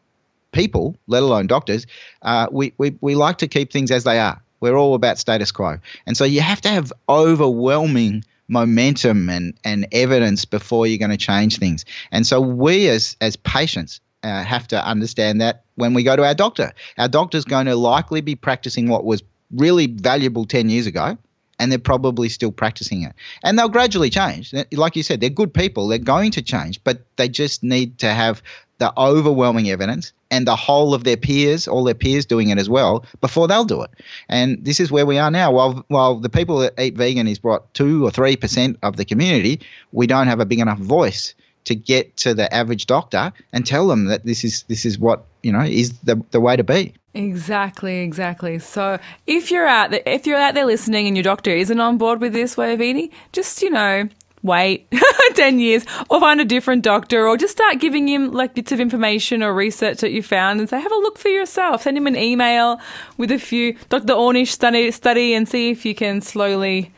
people, 0.53 0.97
let 1.07 1.23
alone 1.23 1.47
doctors, 1.47 1.87
uh, 2.23 2.49
we, 2.51 2.73
we, 2.79 2.97
we 3.01 3.15
like 3.15 3.39
to 3.39 3.49
keep 3.49 3.73
things 3.73 3.91
as 3.91 4.05
they 4.05 4.19
are. 4.19 4.41
We're 4.61 4.77
all 4.77 4.95
about 4.95 5.19
status 5.19 5.53
quo. 5.53 5.79
And 6.07 6.17
so 6.17 6.25
you 6.25 6.41
have 6.41 6.61
to 6.63 6.69
have 6.69 6.93
overwhelming 7.09 8.25
momentum 8.49 9.29
and, 9.29 9.55
and 9.63 9.87
evidence 9.93 10.45
before 10.45 10.87
you're 10.87 10.99
going 10.99 11.11
to 11.11 11.17
change 11.17 11.59
things. 11.59 11.85
And 12.11 12.27
so 12.27 12.41
we 12.41 12.89
as, 12.89 13.17
as 13.21 13.37
patients 13.37 14.01
uh, 14.23 14.43
have 14.43 14.67
to 14.69 14.85
understand 14.85 15.41
that 15.41 15.65
when 15.79 15.95
we 15.95 16.03
go 16.03 16.17
to 16.17 16.25
our 16.25 16.35
doctor. 16.35 16.73
Our 16.99 17.09
doctor's 17.09 17.45
going 17.45 17.67
to 17.67 17.77
likely 17.77 18.21
be 18.21 18.35
practicing 18.35 18.89
what 18.89 19.05
was 19.05 19.23
really 19.55 19.87
valuable 19.87 20.45
10 20.45 20.69
years 20.69 20.87
ago, 20.87 21.17
and 21.59 21.73
they're 21.73 21.79
probably 21.79 22.29
still 22.29 22.53
practicing 22.53 23.03
it. 23.03 23.15
And 23.45 23.59
they'll 23.59 23.69
gradually 23.69 24.11
change. 24.11 24.55
Like 24.73 24.97
you 24.97 25.03
said, 25.03 25.21
they're 25.21 25.31
good 25.31 25.55
people, 25.55 25.89
they're 25.89 25.99
going 25.99 26.33
to 26.33 26.43
change, 26.43 26.83
but 26.85 27.03
they 27.17 27.29
just 27.29 27.63
need 27.63 27.99
to 27.99 28.13
have 28.13 28.43
the 28.79 28.93
overwhelming 28.97 29.71
evidence 29.71 30.13
and 30.31 30.47
the 30.47 30.55
whole 30.57 30.95
of 30.95 31.05
their 31.05 31.17
peers, 31.17 31.67
all 31.67 31.85
their 31.85 31.95
peers 31.95 32.27
doing 32.27 32.51
it 32.51 32.59
as 32.59 32.69
well, 32.69 33.05
before 33.21 33.49
they'll 33.49 33.65
do 33.65 33.83
it. 33.83 33.91
And 34.29 34.65
this 34.65 34.79
is 34.79 34.93
where 34.93 35.07
we 35.07 35.19
are 35.19 35.31
now. 35.31 35.51
While 35.51 35.85
while 35.89 36.17
the 36.17 36.29
people 36.29 36.59
that 36.59 36.79
eat 36.79 36.97
vegan 36.97 37.27
is 37.27 37.39
brought 37.39 37.73
two 37.75 38.07
or 38.07 38.11
three 38.11 38.37
percent 38.37 38.79
of 38.83 38.97
the 38.97 39.05
community, 39.05 39.61
we 39.93 40.07
don't 40.07 40.29
have 40.29 40.41
a 40.41 40.47
big 40.47 40.61
enough 40.61 40.79
voice 40.79 41.35
to 41.65 41.75
get 41.75 42.17
to 42.17 42.33
the 42.33 42.53
average 42.55 42.87
doctor 42.87 43.33
and 43.53 43.67
tell 43.67 43.89
them 43.89 44.07
that 44.07 44.25
this 44.25 44.45
is 44.45 44.63
this 44.69 44.87
is 44.87 44.99
what 44.99 45.25
you 45.49 45.53
know 45.53 45.65
is 45.65 45.99
the 46.01 46.23
the 46.31 46.41
way 46.41 46.57
to 46.57 46.63
be. 46.63 46.93
Exactly, 47.15 48.01
exactly. 48.01 48.59
So 48.59 48.99
if 49.27 49.51
you're 49.51 49.67
out 49.67 49.91
there, 49.91 50.03
if 50.05 50.27
you're 50.27 50.39
out 50.39 50.53
there 50.53 50.67
listening 50.67 51.07
and 51.07 51.17
your 51.17 51.25
doctor 51.25 51.51
isn't 51.51 51.81
on 51.81 51.97
board 51.97 52.21
with 52.21 52.35
this 52.35 52.57
way 52.59 52.75
of 52.75 52.83
eating, 52.83 53.11
just 53.33 53.63
you 53.63 53.71
know 53.71 54.09
wait 54.43 54.87
10 55.35 55.59
years 55.59 55.85
or 56.11 56.21
find 56.21 56.41
a 56.41 56.45
different 56.45 56.85
doctor 56.85 57.27
or 57.27 57.37
just 57.37 57.53
start 57.53 57.81
giving 57.81 58.07
him 58.07 58.31
like 58.31 58.55
bits 58.55 58.71
of 58.71 58.79
information 58.79 59.43
or 59.43 59.53
research 59.53 59.99
that 59.99 60.13
you 60.13 60.23
found 60.23 60.61
and 60.61 60.69
say 60.69 60.81
have 60.81 60.93
a 60.93 60.97
look 60.97 61.19
for 61.19 61.29
yourself 61.29 61.83
send 61.83 61.97
him 61.97 62.07
an 62.07 62.15
email 62.15 62.81
with 63.17 63.33
a 63.33 63.39
few 63.39 63.77
dr 63.89 64.13
ornish 64.13 64.53
study 64.53 64.93
study 64.93 65.35
and 65.35 65.49
see 65.49 65.71
if 65.71 65.85
you 65.85 65.93
can 65.93 66.21
slowly 66.21 66.93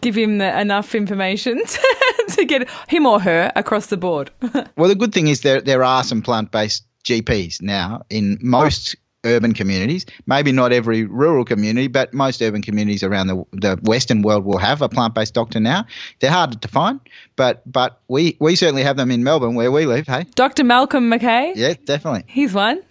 give 0.00 0.16
him 0.16 0.38
the, 0.38 0.60
enough 0.60 0.96
information 0.96 1.64
to, 1.66 2.24
to 2.30 2.44
get 2.44 2.68
him 2.88 3.06
or 3.06 3.20
her 3.20 3.52
across 3.54 3.86
the 3.86 3.96
board 3.96 4.28
well 4.76 4.88
the 4.88 4.96
good 4.96 5.14
thing 5.14 5.28
is 5.28 5.42
there 5.42 5.60
there 5.60 5.84
are 5.84 6.02
some 6.02 6.22
plant-based 6.22 6.84
gps 7.08 7.60
now 7.60 8.02
in 8.10 8.38
most 8.40 8.96
urban 9.24 9.52
communities. 9.52 10.06
Maybe 10.26 10.52
not 10.52 10.72
every 10.72 11.04
rural 11.04 11.44
community, 11.44 11.88
but 11.88 12.14
most 12.14 12.40
urban 12.42 12.62
communities 12.62 13.02
around 13.02 13.26
the, 13.26 13.44
the 13.52 13.80
Western 13.82 14.22
world 14.22 14.44
will 14.44 14.58
have 14.58 14.82
a 14.82 14.88
plant 14.88 15.14
based 15.14 15.34
doctor 15.34 15.60
now. 15.60 15.86
They're 16.20 16.30
harder 16.30 16.58
to 16.58 16.68
find, 16.68 17.00
but 17.36 17.62
but 17.70 18.00
we, 18.08 18.36
we 18.40 18.56
certainly 18.56 18.82
have 18.82 18.96
them 18.96 19.10
in 19.10 19.24
Melbourne 19.24 19.54
where 19.54 19.72
we 19.72 19.86
live. 19.86 20.06
Hey, 20.06 20.26
Dr. 20.34 20.64
Malcolm 20.64 21.10
McKay. 21.10 21.52
Yeah, 21.56 21.74
definitely. 21.84 22.24
He's 22.26 22.54
one 22.54 22.82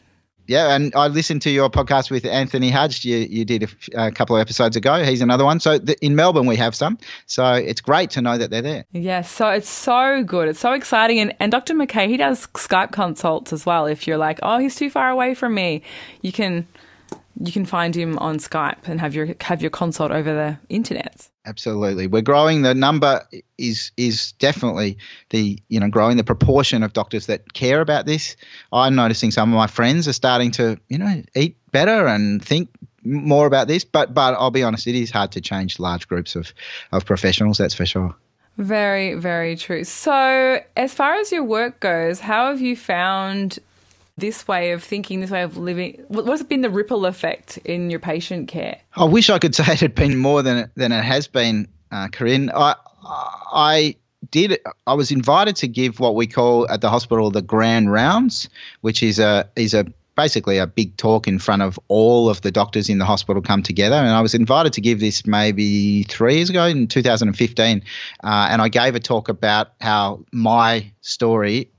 yeah, 0.48 0.76
and 0.76 0.94
I 0.96 1.08
listened 1.08 1.42
to 1.44 1.50
your 1.50 1.70
podcast 1.70 2.10
with 2.10 2.26
Anthony 2.26 2.70
Hudge. 2.70 3.04
You, 3.04 3.18
you 3.18 3.46
did 3.46 3.64
a, 3.94 4.08
a 4.08 4.12
couple 4.12 4.36
of 4.36 4.42
episodes 4.42 4.76
ago. 4.76 5.04
He's 5.04 5.22
another 5.22 5.44
one. 5.44 5.60
So 5.60 5.80
in 6.02 6.16
Melbourne, 6.16 6.46
we 6.46 6.56
have 6.56 6.74
some. 6.74 6.98
So 7.26 7.54
it's 7.54 7.82
great 7.82 8.10
to 8.12 8.22
know 8.22 8.38
that 8.38 8.50
they're 8.50 8.62
there. 8.62 8.86
Yes, 8.92 9.30
so 9.30 9.50
it's 9.50 9.70
so 9.70 10.24
good. 10.24 10.48
It's 10.48 10.60
so 10.60 10.74
exciting. 10.74 11.20
And, 11.20 11.36
and 11.40 11.52
Dr. 11.52 11.74
McKay, 11.74 12.08
he 12.08 12.18
does 12.18 12.48
Skype 12.48 12.92
consults 12.92 13.52
as 13.52 13.66
well. 13.66 13.86
If 13.86 14.08
you're 14.08 14.18
like, 14.18 14.40
oh, 14.42 14.58
he's 14.58 14.76
too 14.76 14.90
far 14.90 15.10
away 15.10 15.34
from 15.34 15.54
me, 15.54 15.82
you 16.22 16.32
can 16.32 16.66
you 17.40 17.52
can 17.52 17.66
find 17.66 17.96
him 17.96 18.18
on 18.20 18.38
Skype 18.40 18.88
and 18.88 19.00
have 19.00 19.14
your 19.14 19.36
have 19.42 19.62
your 19.62 19.72
consult 19.72 20.12
over 20.12 20.34
the 20.34 20.58
internet. 20.70 21.30
Absolutely, 21.46 22.08
we're 22.08 22.22
growing. 22.22 22.64
The 22.64 22.74
number 22.74 23.28
is 23.58 23.92
is 23.98 24.34
definitely 24.34 24.98
the 25.30 25.60
you 25.68 25.80
know 25.80 25.90
growing 25.90 26.18
the 26.18 26.24
proportion 26.24 26.84
of 26.84 26.94
doctors 26.94 27.28
that 27.28 27.54
care 27.54 27.82
about 27.82 28.06
this. 28.06 28.36
I'm 28.74 28.96
noticing 28.96 29.32
some 29.32 29.52
of 29.52 29.56
my 29.56 29.68
friends 29.68 30.08
are 30.08 30.14
starting 30.14 30.52
to 30.52 30.80
you 30.90 30.98
know 30.98 31.24
eat 31.36 31.58
better 31.72 32.08
and 32.08 32.44
think 32.44 32.70
more 33.04 33.46
about 33.46 33.68
this. 33.68 33.84
But 33.84 34.14
but 34.14 34.34
I'll 34.34 34.52
be 34.52 34.64
honest, 34.64 34.88
it 34.88 34.96
is 34.96 35.12
hard 35.12 35.32
to 35.34 35.42
change 35.42 35.80
large 35.80 36.08
groups 36.08 36.36
of 36.36 36.54
of 36.92 37.06
professionals. 37.06 37.58
That's 37.58 37.76
for 37.76 37.86
sure. 37.86 38.16
Very, 38.58 39.14
very 39.14 39.56
true. 39.56 39.84
So, 39.84 40.60
as 40.76 40.92
far 40.92 41.14
as 41.14 41.32
your 41.32 41.44
work 41.44 41.80
goes, 41.80 42.20
how 42.20 42.50
have 42.50 42.60
you 42.60 42.76
found 42.76 43.60
this 44.18 44.48
way 44.48 44.72
of 44.72 44.84
thinking, 44.84 45.20
this 45.22 45.32
way 45.32 45.44
of 45.44 45.58
living? 45.58 46.04
What's 46.08 46.44
been 46.44 46.62
the 46.62 46.70
ripple 46.70 47.06
effect 47.06 47.58
in 47.60 47.90
your 47.90 48.00
patient 48.00 48.48
care? 48.48 48.80
I 48.96 49.06
wish 49.06 49.30
I 49.30 49.40
could 49.40 49.56
say 49.56 49.74
it 49.74 49.80
had 49.80 49.96
been 49.96 50.18
more 50.18 50.42
than 50.42 50.58
it, 50.58 50.72
than 50.76 50.92
it 50.92 51.04
has 51.04 51.28
been, 51.28 51.68
uh, 51.92 52.08
Corinne. 52.10 52.52
I, 52.54 52.76
I 53.06 53.96
did. 54.30 54.60
I 54.86 54.94
was 54.94 55.12
invited 55.12 55.56
to 55.58 55.68
give 55.68 56.00
what 56.00 56.16
we 56.16 56.28
call 56.28 56.70
at 56.70 56.82
the 56.82 56.90
hospital 56.90 57.32
the 57.32 57.42
grand 57.42 57.92
rounds, 57.92 58.50
which 58.82 59.04
is 59.04 59.20
a 59.20 59.50
is 59.56 59.74
a 59.74 59.86
basically 60.16 60.58
a 60.58 60.66
big 60.66 60.98
talk 60.98 61.28
in 61.28 61.38
front 61.38 61.62
of 61.62 61.80
all 61.88 62.28
of 62.28 62.42
the 62.42 62.52
doctors 62.52 62.90
in 62.90 62.98
the 62.98 63.06
hospital 63.06 63.42
come 63.42 63.62
together. 63.62 63.96
And 63.96 64.10
I 64.10 64.20
was 64.20 64.34
invited 64.34 64.74
to 64.74 64.82
give 64.82 65.00
this 65.00 65.28
maybe 65.28 66.04
three 66.04 66.38
years 66.38 66.50
ago 66.50 66.66
in 66.66 66.88
2015. 66.88 67.84
Uh, 68.24 68.48
and 68.50 68.62
I 68.62 68.68
gave 68.68 68.96
a 68.96 69.00
talk 69.00 69.30
about 69.30 69.74
how 69.80 70.26
my 70.32 70.92
story 71.02 71.70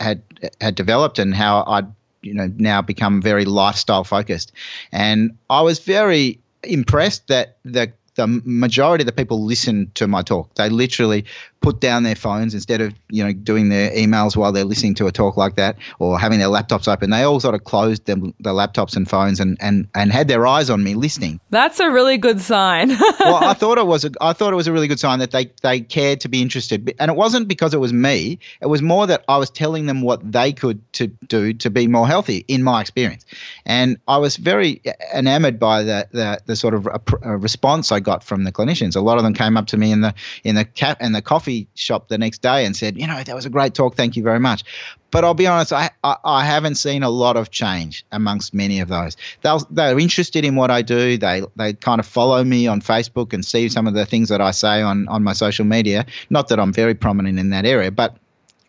had 0.00 0.22
had 0.60 0.74
developed 0.74 1.18
and 1.18 1.34
how 1.34 1.64
I'd 1.66 1.86
you 2.22 2.34
know 2.34 2.50
now 2.56 2.82
become 2.82 3.20
very 3.22 3.44
lifestyle 3.44 4.04
focused. 4.04 4.52
And 4.92 5.36
I 5.50 5.62
was 5.62 5.80
very 5.80 6.40
impressed 6.62 7.28
that 7.28 7.58
the 7.64 7.92
the 8.14 8.26
majority 8.44 9.02
of 9.02 9.06
the 9.06 9.12
people 9.12 9.44
listened 9.44 9.94
to 9.96 10.06
my 10.06 10.22
talk. 10.22 10.54
They 10.54 10.70
literally 10.70 11.26
put 11.60 11.80
down 11.80 12.02
their 12.02 12.14
phones 12.14 12.54
instead 12.54 12.80
of 12.80 12.94
you 13.08 13.24
know 13.24 13.32
doing 13.32 13.68
their 13.68 13.90
emails 13.90 14.36
while 14.36 14.52
they're 14.52 14.64
listening 14.64 14.94
to 14.94 15.06
a 15.06 15.12
talk 15.12 15.36
like 15.36 15.56
that 15.56 15.76
or 15.98 16.18
having 16.18 16.38
their 16.38 16.48
laptops 16.48 16.86
open. 16.86 17.10
They 17.10 17.22
all 17.22 17.40
sort 17.40 17.54
of 17.54 17.64
closed 17.64 18.06
them, 18.06 18.34
their 18.40 18.52
laptops 18.52 18.96
and 18.96 19.08
phones 19.08 19.40
and, 19.40 19.56
and, 19.60 19.88
and 19.94 20.12
had 20.12 20.28
their 20.28 20.46
eyes 20.46 20.70
on 20.70 20.84
me 20.84 20.94
listening. 20.94 21.40
That's 21.50 21.80
a 21.80 21.90
really 21.90 22.18
good 22.18 22.40
sign. 22.40 22.88
well, 23.20 23.42
I 23.42 23.54
thought 23.54 23.78
it 23.78 23.86
was 23.86 24.04
a, 24.04 24.10
I 24.20 24.32
thought 24.32 24.52
it 24.52 24.56
was 24.56 24.66
a 24.66 24.72
really 24.72 24.88
good 24.88 25.00
sign 25.00 25.18
that 25.18 25.30
they 25.30 25.50
they 25.62 25.80
cared 25.80 26.20
to 26.20 26.28
be 26.28 26.42
interested, 26.42 26.94
and 26.98 27.10
it 27.10 27.16
wasn't 27.16 27.48
because 27.48 27.74
it 27.74 27.78
was 27.78 27.92
me. 27.92 28.38
It 28.60 28.66
was 28.66 28.82
more 28.82 29.06
that 29.06 29.24
I 29.28 29.38
was 29.38 29.50
telling 29.50 29.86
them 29.86 30.02
what 30.02 30.20
they 30.30 30.52
could 30.52 30.80
to 30.94 31.08
do 31.08 31.52
to 31.54 31.70
be 31.70 31.86
more 31.86 32.06
healthy, 32.06 32.44
in 32.48 32.62
my 32.62 32.80
experience, 32.80 33.24
and 33.64 33.98
I 34.06 34.18
was 34.18 34.36
very 34.36 34.82
enamored 35.14 35.58
by 35.58 35.82
the 35.82 36.08
the, 36.12 36.40
the 36.46 36.56
sort 36.56 36.74
of 36.74 36.86
a, 36.86 37.00
a 37.22 37.28
uh, 37.30 37.36
response 37.36 37.92
I 37.92 38.00
got 38.00 38.22
from 38.22 38.44
the 38.44 38.52
clinicians. 38.52 38.96
A 38.96 39.00
lot 39.00 39.18
of 39.18 39.24
them 39.24 39.34
came 39.34 39.56
up 39.56 39.66
to 39.68 39.76
me 39.76 39.92
in 39.92 40.00
the 40.00 40.14
in 40.44 40.54
the 40.54 40.64
cap 40.64 41.00
in 41.00 41.12
the 41.12 41.22
coffee 41.22 41.45
shop 41.74 42.08
the 42.08 42.18
next 42.18 42.42
day 42.42 42.64
and 42.64 42.76
said, 42.76 42.98
you 42.98 43.06
know, 43.06 43.22
that 43.22 43.34
was 43.34 43.46
a 43.46 43.50
great 43.50 43.74
talk. 43.74 43.94
Thank 43.94 44.16
you 44.16 44.22
very 44.22 44.40
much. 44.40 44.64
But 45.10 45.24
I'll 45.24 45.34
be 45.34 45.46
honest, 45.46 45.72
I, 45.72 45.90
I, 46.04 46.16
I 46.24 46.44
haven't 46.44 46.74
seen 46.74 47.02
a 47.02 47.08
lot 47.08 47.36
of 47.36 47.50
change 47.50 48.04
amongst 48.12 48.52
many 48.52 48.80
of 48.80 48.88
those. 48.88 49.16
They'll, 49.42 49.60
they're 49.70 49.98
interested 49.98 50.44
in 50.44 50.56
what 50.56 50.70
I 50.70 50.82
do. 50.82 51.16
They 51.16 51.42
they 51.56 51.72
kind 51.72 52.00
of 52.00 52.06
follow 52.06 52.42
me 52.44 52.66
on 52.66 52.80
Facebook 52.80 53.32
and 53.32 53.44
see 53.44 53.68
some 53.68 53.86
of 53.86 53.94
the 53.94 54.04
things 54.04 54.28
that 54.28 54.40
I 54.40 54.50
say 54.50 54.82
on, 54.82 55.08
on 55.08 55.22
my 55.22 55.32
social 55.32 55.64
media. 55.64 56.06
Not 56.28 56.48
that 56.48 56.60
I'm 56.60 56.72
very 56.72 56.94
prominent 56.94 57.38
in 57.38 57.50
that 57.50 57.64
area, 57.64 57.90
but 57.90 58.16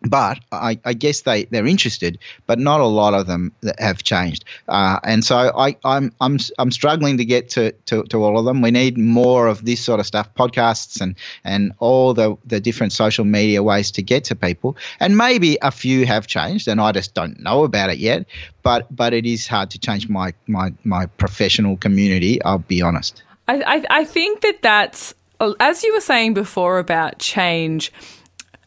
but 0.02 0.38
I, 0.52 0.78
I, 0.84 0.94
guess 0.94 1.22
they, 1.22 1.44
they're 1.44 1.66
interested, 1.66 2.18
but 2.46 2.58
not 2.58 2.80
a 2.80 2.86
lot 2.86 3.14
of 3.14 3.26
them 3.26 3.52
have 3.78 4.02
changed. 4.02 4.44
Uh, 4.68 5.00
and 5.02 5.24
so 5.24 5.36
I, 5.36 5.76
I'm, 5.84 6.12
I'm, 6.20 6.38
I'm 6.58 6.70
struggling 6.70 7.18
to 7.18 7.24
get 7.24 7.50
to, 7.50 7.72
to, 7.86 8.04
to, 8.04 8.22
all 8.22 8.38
of 8.38 8.44
them. 8.44 8.62
We 8.62 8.70
need 8.70 8.96
more 8.96 9.48
of 9.48 9.64
this 9.64 9.84
sort 9.84 9.98
of 9.98 10.06
stuff, 10.06 10.32
podcasts 10.34 11.00
and, 11.00 11.16
and 11.42 11.72
all 11.78 12.14
the, 12.14 12.36
the 12.46 12.60
different 12.60 12.92
social 12.92 13.24
media 13.24 13.62
ways 13.62 13.90
to 13.92 14.02
get 14.02 14.24
to 14.24 14.36
people. 14.36 14.76
And 15.00 15.16
maybe 15.16 15.58
a 15.62 15.70
few 15.70 16.06
have 16.06 16.26
changed, 16.26 16.68
and 16.68 16.80
I 16.80 16.92
just 16.92 17.14
don't 17.14 17.40
know 17.40 17.64
about 17.64 17.90
it 17.90 17.98
yet. 17.98 18.26
But, 18.62 18.94
but 18.94 19.12
it 19.14 19.26
is 19.26 19.46
hard 19.46 19.70
to 19.70 19.78
change 19.78 20.08
my, 20.08 20.32
my, 20.46 20.72
my 20.84 21.06
professional 21.06 21.76
community, 21.76 22.42
I'll 22.42 22.58
be 22.58 22.82
honest. 22.82 23.22
I, 23.48 23.62
I, 23.62 23.84
I 24.00 24.04
think 24.04 24.42
that 24.42 24.62
that's, 24.62 25.14
as 25.58 25.82
you 25.82 25.94
were 25.94 26.00
saying 26.00 26.34
before 26.34 26.78
about 26.78 27.18
change, 27.18 27.92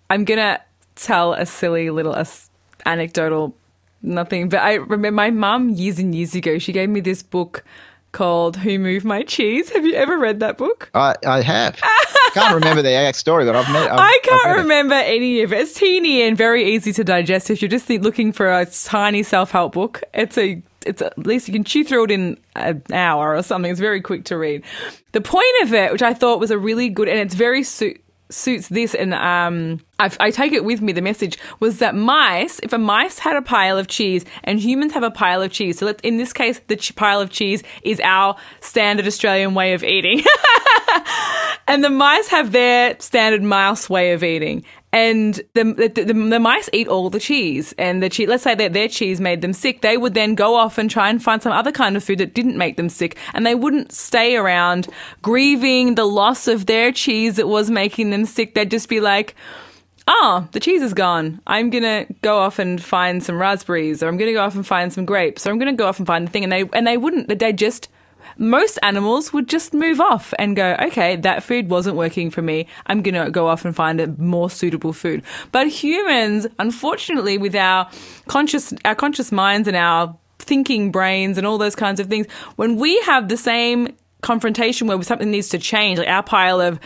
I'm 0.10 0.26
going 0.26 0.40
to 0.40 0.60
tell 0.96 1.34
a 1.34 1.46
silly 1.46 1.90
little 1.90 2.16
anecdotal 2.86 3.56
nothing. 4.02 4.50
But 4.50 4.60
I 4.60 4.76
remember 4.76 5.12
my 5.12 5.32
mum 5.32 5.70
years 5.70 6.00
and 6.00 6.14
years 6.14 6.36
ago, 6.36 6.58
she 6.58 6.72
gave 6.72 6.90
me 6.90 7.00
this 7.00 7.24
book 7.24 7.64
called 8.12 8.58
Who 8.58 8.78
Moved 8.78 9.06
My 9.06 9.24
Cheese. 9.24 9.70
Have 9.70 9.86
you 9.86 9.94
ever 9.94 10.18
read 10.18 10.40
that 10.42 10.58
book? 10.58 10.90
I, 10.94 11.16
I 11.26 11.42
have. 11.42 11.80
can't 12.34 12.54
remember 12.54 12.82
the 12.82 12.90
exact 12.90 13.18
story, 13.18 13.46
but 13.46 13.56
I've 13.56 13.72
met. 13.72 13.92
I've, 13.92 14.00
I 14.00 14.20
can't 14.24 14.58
remember 14.60 14.96
it. 14.96 15.08
any 15.08 15.42
of 15.42 15.54
it. 15.54 15.62
It's 15.62 15.74
teeny 15.74 16.22
and 16.24 16.38
very 16.38 16.74
easy 16.74 16.94
to 16.94 17.04
digest. 17.04 17.50
If 17.50 17.62
you're 17.62 17.70
just 17.70 17.90
looking 17.90 18.32
for 18.32 18.52
a 18.52 18.66
tiny 18.66 19.24
self 19.24 19.52
help 19.52 19.74
book, 19.74 20.04
it's 20.14 20.38
a 20.38 20.62
it's 20.86 21.02
at 21.02 21.18
least 21.18 21.48
you 21.48 21.54
can 21.54 21.64
chew 21.64 21.84
through 21.84 22.06
it 22.06 22.12
in 22.12 22.38
an 22.56 22.82
hour 22.92 23.36
or 23.36 23.44
something. 23.44 23.70
It's 23.70 23.80
very 23.80 24.02
quick 24.02 24.26
to 24.26 24.38
read. 24.38 24.64
The 25.12 25.22
point 25.22 25.62
of 25.62 25.74
it, 25.74 25.92
which 25.92 26.02
I 26.02 26.14
thought 26.14 26.40
was 26.40 26.52
a 26.52 26.58
really 26.58 26.90
good, 26.90 27.08
and 27.08 27.20
it's 27.20 27.36
very 27.36 27.64
su- 27.64 27.98
suits 28.32 28.70
this, 28.70 28.96
and 28.96 29.14
um, 29.14 29.80
I, 30.00 30.12
I 30.20 30.32
take 30.32 30.54
it 30.54 30.66
with 30.66 30.82
me. 30.82 30.94
The 30.94 31.02
message 31.02 31.38
was 31.60 31.80
that 31.80 31.96
mice, 31.96 32.60
if 32.64 32.74
a 32.74 32.78
mice 32.78 33.20
had 33.20 33.36
a 33.36 33.42
pile 33.42 33.78
of 33.78 33.88
cheese 33.88 34.26
and 34.44 34.60
humans 34.60 34.94
have 34.94 35.04
a 35.04 35.12
pile 35.12 35.42
of 35.42 35.52
cheese, 35.52 35.80
so 35.80 35.86
let 35.86 36.02
in 36.02 36.18
this 36.18 36.34
case, 36.34 36.60
the 36.68 36.76
ch- 36.76 36.96
pile 36.96 37.22
of 37.22 37.30
cheese 37.30 37.64
is 37.84 38.00
our 38.02 38.36
standard 38.62 39.08
Australian 39.08 39.54
way 39.54 39.74
of 39.74 39.84
eating, 39.84 40.24
and 41.68 41.84
the 41.84 41.90
mice 41.90 42.28
have 42.30 42.52
their 42.52 42.96
standard 43.00 43.44
mouse 43.44 43.90
way 43.90 44.14
of 44.14 44.24
eating, 44.24 44.64
and 44.94 45.36
the, 45.54 45.64
the, 45.64 46.04
the, 46.04 46.14
the, 46.14 46.40
mice 46.40 46.70
eat 46.74 46.88
all 46.88 47.10
the 47.10 47.20
cheese. 47.20 47.74
And 47.78 48.04
the 48.04 48.10
cheese 48.10 48.28
let's 48.28 48.44
say 48.44 48.56
that 48.56 48.74
their 48.74 48.88
cheese 48.88 49.22
made 49.22 49.42
them 49.42 49.54
sick 49.54 49.82
they 49.82 49.98
would 49.98 50.14
then 50.14 50.36
go 50.36 50.56
off 50.56 50.78
and 50.78 50.90
try 50.90 51.10
and 51.10 51.24
find 51.24 51.42
some 51.42 51.52
other 51.52 51.72
kind 51.72 51.96
of 51.96 52.04
food 52.04 52.18
that 52.20 52.34
didn't 52.34 52.58
make 52.58 52.78
them 52.78 52.90
sick. 52.90 53.18
And 53.34 53.46
they 53.46 53.56
wouldn't 53.56 53.92
stay 53.92 54.36
around 54.36 54.88
grieving 55.22 55.96
the 55.96 56.06
loss 56.06 56.48
of 56.48 56.66
their 56.66 56.92
cheese 56.92 57.38
that 57.38 57.48
was 57.48 57.70
making 57.70 58.10
them 58.10 58.26
sick. 58.26 58.54
They'd 58.54 58.72
just 58.72 58.90
be 58.90 59.00
like 59.00 59.36
oh 60.08 60.48
the 60.52 60.60
cheese 60.60 60.82
is 60.82 60.94
gone. 60.94 61.40
I'm 61.48 61.70
gonna 61.70 62.06
go 62.22 62.40
off 62.40 62.60
and 62.60 62.82
find 62.82 63.24
some 63.24 63.40
raspberries 63.40 64.04
or 64.04 64.08
i'm 64.08 64.18
gonna 64.18 64.34
go 64.34 64.44
off 64.44 64.56
and 64.56 64.66
find 64.66 64.92
some 64.92 65.06
grapes 65.06 65.46
or 65.46 65.52
i'm 65.52 65.60
gonna 65.60 65.74
go 65.74 65.88
off 65.88 66.00
and 66.00 66.08
find 66.08 66.28
the 66.28 66.32
thing. 66.32 66.44
And 66.44 66.52
they 66.52 66.70
and 66.74 66.86
they 66.86 66.98
wouldn't 66.98 67.40
they 67.40 67.54
just 67.54 67.88
most 68.38 68.80
animals 68.84 69.34
would 69.34 69.48
just 69.48 69.74
move 69.74 70.00
off 70.00 70.34
and 70.40 70.56
go, 70.56 70.76
okay, 70.82 71.16
that 71.18 71.44
food 71.44 71.70
wasn't 71.70 71.96
working 71.96 72.30
for 72.30 72.42
me. 72.42 72.68
I'm 72.88 73.02
going 73.02 73.16
to 73.16 73.32
go 73.32 73.48
off 73.48 73.66
and 73.66 73.76
find 73.76 74.00
a 74.00 74.08
more 74.08 74.50
suitable 74.50 74.94
food. 74.94 75.24
But 75.52 75.68
humans, 75.68 76.48
unfortunately, 76.60 77.38
with 77.38 77.56
our 77.56 77.90
conscious, 78.28 78.74
our 78.86 78.96
conscious 78.96 79.32
minds 79.32 79.68
and 79.68 79.78
our 79.78 80.18
thinking 80.40 80.92
brains 80.92 81.38
and 81.38 81.46
all 81.46 81.58
those 81.58 81.76
kinds 81.76 82.00
of 82.00 82.08
things, 82.08 82.28
when 82.56 82.78
we 82.78 83.00
have 83.02 83.30
the 83.30 83.38
same 83.38 83.96
confrontation 84.22 84.88
where 84.88 85.02
something 85.04 85.32
needs 85.32 85.50
to 85.50 85.58
change, 85.58 86.00
like 86.00 86.08
our 86.08 86.24
pile 86.24 86.62
of 86.62 86.80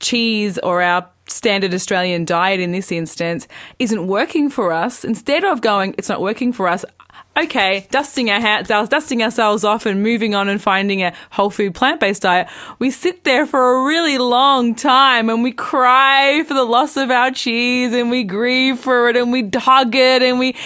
cheese 0.00 0.58
or 0.58 0.82
our 0.82 1.08
standard 1.26 1.74
Australian 1.74 2.24
diet 2.24 2.60
in 2.60 2.72
this 2.72 2.90
instance 2.90 3.46
isn't 3.78 4.06
working 4.06 4.48
for 4.48 4.72
us, 4.72 5.04
instead 5.04 5.44
of 5.44 5.60
going, 5.60 5.94
it's 5.98 6.08
not 6.08 6.20
working 6.20 6.52
for 6.52 6.68
us, 6.68 6.84
okay, 7.44 7.86
dusting 7.90 8.30
our 8.30 8.40
hats, 8.40 8.68
dusting 8.68 9.22
ourselves 9.22 9.64
off 9.64 9.86
and 9.86 10.02
moving 10.02 10.34
on 10.34 10.48
and 10.48 10.60
finding 10.60 11.02
a 11.02 11.12
whole 11.30 11.50
food 11.50 11.74
plant 11.74 12.00
based 12.00 12.22
diet, 12.22 12.48
we 12.78 12.90
sit 12.90 13.24
there 13.24 13.46
for 13.46 13.76
a 13.76 13.84
really 13.84 14.18
long 14.18 14.74
time 14.74 15.30
and 15.30 15.42
we 15.42 15.52
cry 15.52 16.42
for 16.44 16.54
the 16.54 16.64
loss 16.64 16.96
of 16.96 17.10
our 17.10 17.30
cheese 17.30 17.92
and 17.92 18.10
we 18.10 18.24
grieve 18.24 18.78
for 18.78 19.08
it 19.08 19.16
and 19.16 19.32
we 19.32 19.48
hug 19.54 19.94
it 19.94 20.22
and 20.22 20.38
we 20.38 20.56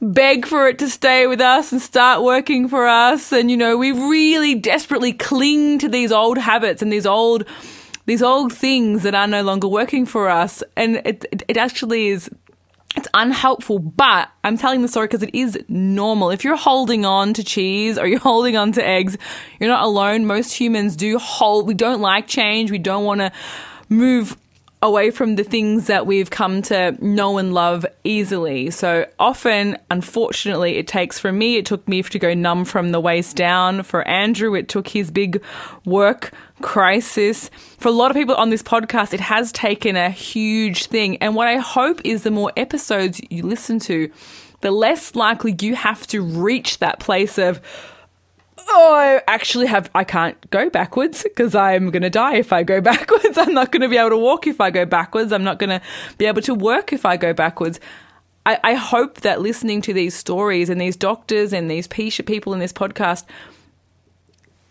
beg 0.00 0.46
for 0.46 0.68
it 0.68 0.78
to 0.78 0.88
stay 0.88 1.26
with 1.26 1.40
us 1.40 1.72
and 1.72 1.80
start 1.80 2.22
working 2.22 2.68
for 2.68 2.86
us. 2.86 3.32
And, 3.32 3.50
you 3.50 3.56
know, 3.56 3.76
we 3.76 3.92
really 3.92 4.54
desperately 4.54 5.12
cling 5.12 5.78
to 5.80 5.88
these 5.88 6.12
old 6.12 6.38
habits 6.38 6.82
and 6.82 6.92
these 6.92 7.06
old 7.06 7.44
these 8.04 8.22
old 8.22 8.52
things 8.52 9.04
that 9.04 9.14
are 9.14 9.28
no 9.28 9.42
longer 9.42 9.68
working 9.68 10.06
for 10.06 10.28
us. 10.28 10.62
And 10.76 10.96
it, 10.96 11.24
it, 11.30 11.42
it 11.46 11.56
actually 11.56 12.08
is 12.08 12.28
it's 12.96 13.08
unhelpful, 13.14 13.78
but 13.78 14.28
I'm 14.44 14.58
telling 14.58 14.82
the 14.82 14.88
story 14.88 15.06
because 15.06 15.22
it 15.22 15.34
is 15.34 15.58
normal. 15.68 16.30
If 16.30 16.44
you're 16.44 16.56
holding 16.56 17.06
on 17.06 17.32
to 17.34 17.44
cheese 17.44 17.98
or 17.98 18.06
you're 18.06 18.18
holding 18.32 18.56
on 18.56 18.72
to 18.72 18.86
eggs, 18.86 19.16
you're 19.58 19.70
not 19.70 19.84
alone. 19.84 20.26
Most 20.26 20.52
humans 20.52 20.96
do 20.96 21.18
hold, 21.18 21.66
we 21.66 21.74
don't 21.74 22.00
like 22.00 22.26
change. 22.26 22.70
We 22.70 22.78
don't 22.78 23.04
want 23.04 23.20
to 23.20 23.32
move 23.88 24.36
away 24.82 25.12
from 25.12 25.36
the 25.36 25.44
things 25.44 25.86
that 25.86 26.06
we've 26.06 26.28
come 26.28 26.60
to 26.60 26.96
know 27.00 27.38
and 27.38 27.54
love 27.54 27.86
easily. 28.02 28.68
So 28.70 29.06
often, 29.18 29.78
unfortunately, 29.90 30.76
it 30.76 30.88
takes 30.88 31.20
for 31.20 31.32
me, 31.32 31.56
it 31.56 31.64
took 31.64 31.86
me 31.86 32.02
to 32.02 32.18
go 32.18 32.34
numb 32.34 32.64
from 32.64 32.90
the 32.90 33.00
waist 33.00 33.36
down. 33.36 33.84
For 33.84 34.06
Andrew, 34.08 34.56
it 34.56 34.68
took 34.68 34.88
his 34.88 35.12
big 35.12 35.40
work 35.84 36.32
crisis. 36.62 37.50
For 37.78 37.88
a 37.88 37.92
lot 37.92 38.10
of 38.10 38.16
people 38.16 38.34
on 38.34 38.50
this 38.50 38.62
podcast, 38.62 39.12
it 39.12 39.20
has 39.20 39.52
taken 39.52 39.96
a 39.96 40.10
huge 40.10 40.86
thing. 40.86 41.16
And 41.18 41.34
what 41.34 41.48
I 41.48 41.56
hope 41.56 42.00
is 42.04 42.22
the 42.22 42.30
more 42.30 42.52
episodes 42.56 43.20
you 43.30 43.42
listen 43.42 43.78
to, 43.80 44.10
the 44.62 44.70
less 44.70 45.14
likely 45.14 45.54
you 45.60 45.74
have 45.74 46.06
to 46.08 46.22
reach 46.22 46.78
that 46.78 47.00
place 47.00 47.36
of, 47.36 47.60
oh, 48.68 48.94
I 48.94 49.22
actually 49.26 49.66
have, 49.66 49.90
I 49.94 50.04
can't 50.04 50.50
go 50.50 50.70
backwards 50.70 51.22
because 51.22 51.54
I'm 51.54 51.90
going 51.90 52.02
to 52.02 52.10
die 52.10 52.36
if 52.36 52.52
I 52.52 52.62
go 52.62 52.80
backwards. 52.92 53.36
I'm 53.36 53.52
not 53.52 53.72
going 53.72 53.82
to 53.82 53.88
be 53.88 53.98
able 53.98 54.10
to 54.10 54.18
walk 54.18 54.46
if 54.46 54.60
I 54.60 54.70
go 54.70 54.86
backwards. 54.86 55.32
I'm 55.32 55.44
not 55.44 55.58
going 55.58 55.70
to 55.70 55.82
be 56.18 56.26
able 56.26 56.42
to 56.42 56.54
work 56.54 56.92
if 56.92 57.04
I 57.04 57.16
go 57.16 57.32
backwards. 57.32 57.80
I, 58.44 58.58
I 58.64 58.74
hope 58.74 59.20
that 59.20 59.40
listening 59.40 59.82
to 59.82 59.92
these 59.92 60.14
stories 60.14 60.68
and 60.68 60.80
these 60.80 60.96
doctors 60.96 61.52
and 61.52 61.70
these 61.70 61.86
people 61.86 62.52
in 62.52 62.58
this 62.58 62.72
podcast, 62.72 63.24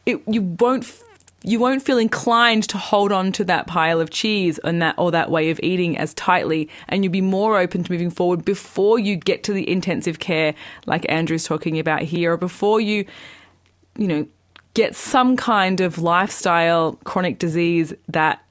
it, 0.06 0.22
you 0.28 0.42
won't 0.60 0.86
you 1.44 1.60
won't 1.60 1.82
feel 1.82 1.98
inclined 1.98 2.68
to 2.70 2.78
hold 2.78 3.12
on 3.12 3.32
to 3.32 3.44
that 3.44 3.68
pile 3.68 4.00
of 4.00 4.10
cheese 4.10 4.60
and 4.60 4.82
that 4.82 4.96
or 4.98 5.12
that 5.12 5.32
way 5.32 5.50
of 5.50 5.60
eating 5.64 5.98
as 5.98 6.14
tightly 6.14 6.70
and 6.88 7.04
you'll 7.04 7.12
be 7.12 7.22
more 7.22 7.58
open 7.58 7.84
to 7.84 7.92
moving 7.92 8.12
forward 8.12 8.46
before 8.46 9.00
you 9.00 9.16
get 9.16 9.44
to 9.44 9.54
the 9.54 9.70
intensive 9.70 10.20
care 10.20 10.54
like 10.86 11.06
Andrew's 11.10 11.44
talking 11.44 11.80
about 11.80 12.02
here 12.04 12.34
or 12.34 12.38
before 12.38 12.80
you 12.80 13.06
you 13.98 14.08
know 14.08 14.28
get 14.74 14.96
some 14.96 15.36
kind 15.36 15.82
of 15.82 15.98
lifestyle 15.98 16.94
chronic 17.04 17.40
disease 17.40 17.94
that 18.08 18.44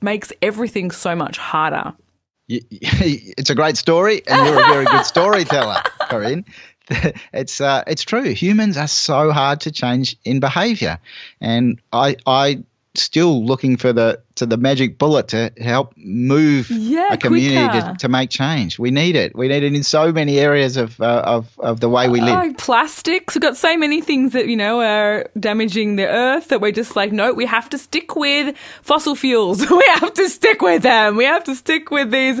makes 0.00 0.32
everything 0.42 0.90
so 0.90 1.16
much 1.16 1.38
harder. 1.38 1.92
It's 2.46 3.48
a 3.48 3.54
great 3.54 3.78
story, 3.78 4.22
and 4.26 4.46
you're 4.46 4.62
a 4.62 4.68
very 4.68 4.84
good 4.84 5.06
storyteller, 5.06 5.82
Corinne. 6.10 6.44
it's 7.32 7.60
uh, 7.60 7.82
it's 7.86 8.02
true. 8.02 8.24
Humans 8.24 8.76
are 8.76 8.88
so 8.88 9.30
hard 9.30 9.62
to 9.62 9.72
change 9.72 10.16
in 10.24 10.40
behaviour, 10.40 10.98
and 11.40 11.80
I 11.92 12.16
I 12.26 12.64
still 12.94 13.44
looking 13.44 13.76
for 13.76 13.92
the 13.92 14.20
to 14.36 14.46
the 14.46 14.56
magic 14.56 14.98
bullet 14.98 15.28
to 15.28 15.52
help 15.58 15.94
move 15.96 16.68
yeah, 16.70 17.12
a 17.12 17.16
community 17.16 17.80
to, 17.80 17.94
to, 18.00 18.08
make 18.08 18.30
change. 18.30 18.78
We 18.78 18.90
need 18.90 19.14
it. 19.14 19.34
We 19.36 19.46
need 19.46 19.62
it 19.62 19.74
in 19.74 19.82
so 19.84 20.12
many 20.12 20.40
areas 20.40 20.76
of 20.76 21.00
uh, 21.00 21.22
of, 21.24 21.58
of 21.60 21.80
the 21.80 21.88
way 21.88 22.08
we 22.08 22.20
live. 22.20 22.34
Oh, 22.36 22.54
plastics. 22.58 23.34
We've 23.34 23.42
got 23.42 23.56
so 23.56 23.76
many 23.76 24.00
things 24.00 24.32
that 24.32 24.48
you 24.48 24.56
know 24.56 24.80
are 24.80 25.30
damaging 25.38 25.96
the 25.96 26.06
earth 26.06 26.48
that 26.48 26.60
we're 26.60 26.72
just 26.72 26.96
like, 26.96 27.12
no, 27.12 27.32
we 27.32 27.46
have 27.46 27.70
to 27.70 27.78
stick 27.78 28.16
with 28.16 28.56
fossil 28.82 29.14
fuels. 29.14 29.60
we 29.70 29.84
have 29.94 30.12
to 30.14 30.28
stick 30.28 30.60
with 30.62 30.82
them. 30.82 31.16
We 31.16 31.24
have 31.24 31.44
to 31.44 31.54
stick 31.54 31.90
with 31.90 32.10
these 32.10 32.40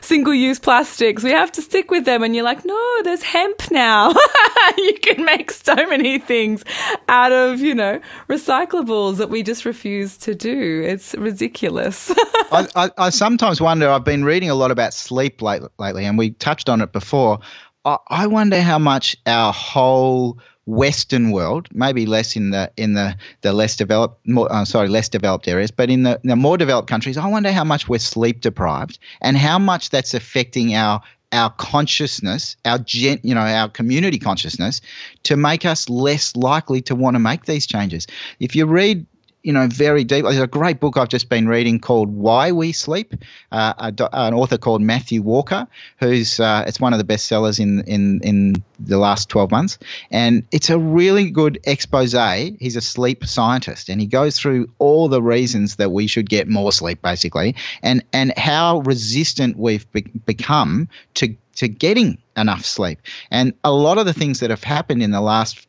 single 0.00 0.34
use 0.34 0.60
plastics. 0.60 1.24
We 1.24 1.30
have 1.30 1.50
to 1.52 1.62
stick 1.62 1.90
with 1.90 2.04
them. 2.04 2.22
And 2.22 2.36
you're 2.36 2.44
like, 2.44 2.64
no, 2.64 3.02
there's 3.02 3.22
hemp 3.22 3.70
now. 3.70 4.10
you 4.76 4.94
can 5.02 5.24
make 5.24 5.50
so 5.50 5.74
many 5.74 6.18
things 6.18 6.64
out 7.08 7.32
of 7.32 7.60
you 7.60 7.74
know 7.74 8.00
recyclables 8.28 9.16
that 9.16 9.28
we 9.28 9.42
just 9.42 9.64
refuse 9.64 10.16
to 10.18 10.36
do. 10.36 10.82
It's 10.86 11.14
ridiculous. 11.32 12.12
I, 12.52 12.66
I, 12.76 12.90
I, 12.98 13.10
sometimes 13.10 13.60
wonder. 13.60 13.88
I've 13.88 14.04
been 14.04 14.24
reading 14.24 14.50
a 14.50 14.54
lot 14.54 14.70
about 14.70 14.94
sleep 14.94 15.40
late, 15.40 15.62
lately, 15.78 16.04
and 16.04 16.18
we 16.18 16.30
touched 16.30 16.68
on 16.68 16.80
it 16.80 16.92
before. 16.92 17.40
I, 17.84 17.96
I 18.08 18.26
wonder 18.26 18.60
how 18.60 18.78
much 18.78 19.16
our 19.26 19.52
whole 19.52 20.38
Western 20.66 21.32
world, 21.32 21.68
maybe 21.72 22.06
less 22.06 22.36
in 22.36 22.50
the 22.50 22.70
in 22.76 22.94
the, 22.94 23.16
the 23.40 23.52
less 23.52 23.76
developed, 23.76 24.26
more, 24.28 24.52
uh, 24.52 24.64
sorry, 24.64 24.88
less 24.88 25.08
developed 25.08 25.48
areas, 25.48 25.70
but 25.70 25.90
in 25.90 26.04
the, 26.04 26.20
the 26.22 26.36
more 26.36 26.56
developed 26.56 26.88
countries, 26.88 27.16
I 27.16 27.26
wonder 27.26 27.50
how 27.50 27.64
much 27.64 27.88
we're 27.88 27.98
sleep 27.98 28.40
deprived 28.40 28.98
and 29.20 29.36
how 29.36 29.58
much 29.58 29.90
that's 29.90 30.14
affecting 30.14 30.74
our 30.74 31.02
our 31.32 31.48
consciousness, 31.48 32.56
our 32.66 32.78
gen, 32.78 33.18
you 33.22 33.34
know, 33.34 33.40
our 33.40 33.70
community 33.70 34.18
consciousness, 34.18 34.82
to 35.22 35.34
make 35.34 35.64
us 35.64 35.88
less 35.88 36.36
likely 36.36 36.82
to 36.82 36.94
want 36.94 37.14
to 37.14 37.18
make 37.18 37.46
these 37.46 37.66
changes. 37.66 38.06
If 38.38 38.54
you 38.54 38.66
read 38.66 39.06
you 39.42 39.52
know, 39.52 39.66
very 39.66 40.04
deep. 40.04 40.24
There's 40.24 40.38
a 40.38 40.46
great 40.46 40.78
book 40.78 40.96
I've 40.96 41.08
just 41.08 41.28
been 41.28 41.48
reading 41.48 41.80
called 41.80 42.08
Why 42.08 42.52
We 42.52 42.72
Sleep. 42.72 43.14
Uh, 43.50 43.90
a, 43.98 44.08
an 44.12 44.34
author 44.34 44.56
called 44.56 44.82
Matthew 44.82 45.20
Walker, 45.20 45.66
who's 45.98 46.38
uh, 46.38 46.64
it's 46.66 46.78
one 46.78 46.92
of 46.92 46.98
the 46.98 47.04
best 47.04 47.26
sellers 47.26 47.58
in 47.58 47.82
in 47.84 48.20
in 48.22 48.62
the 48.78 48.98
last 48.98 49.28
12 49.28 49.50
months, 49.50 49.78
and 50.10 50.46
it's 50.52 50.70
a 50.70 50.78
really 50.78 51.30
good 51.30 51.58
expose. 51.64 52.12
He's 52.12 52.76
a 52.76 52.80
sleep 52.80 53.26
scientist, 53.26 53.88
and 53.88 54.00
he 54.00 54.06
goes 54.06 54.38
through 54.38 54.70
all 54.78 55.08
the 55.08 55.22
reasons 55.22 55.76
that 55.76 55.90
we 55.90 56.06
should 56.06 56.28
get 56.28 56.48
more 56.48 56.72
sleep, 56.72 57.02
basically, 57.02 57.56
and 57.82 58.04
and 58.12 58.36
how 58.38 58.78
resistant 58.80 59.56
we've 59.56 59.90
be- 59.92 60.02
become 60.24 60.88
to 61.14 61.34
to 61.56 61.68
getting 61.68 62.18
enough 62.36 62.64
sleep. 62.64 62.98
And 63.30 63.54
a 63.64 63.72
lot 63.72 63.98
of 63.98 64.06
the 64.06 64.12
things 64.12 64.40
that 64.40 64.50
have 64.50 64.64
happened 64.64 65.02
in 65.02 65.10
the 65.10 65.20
last 65.20 65.66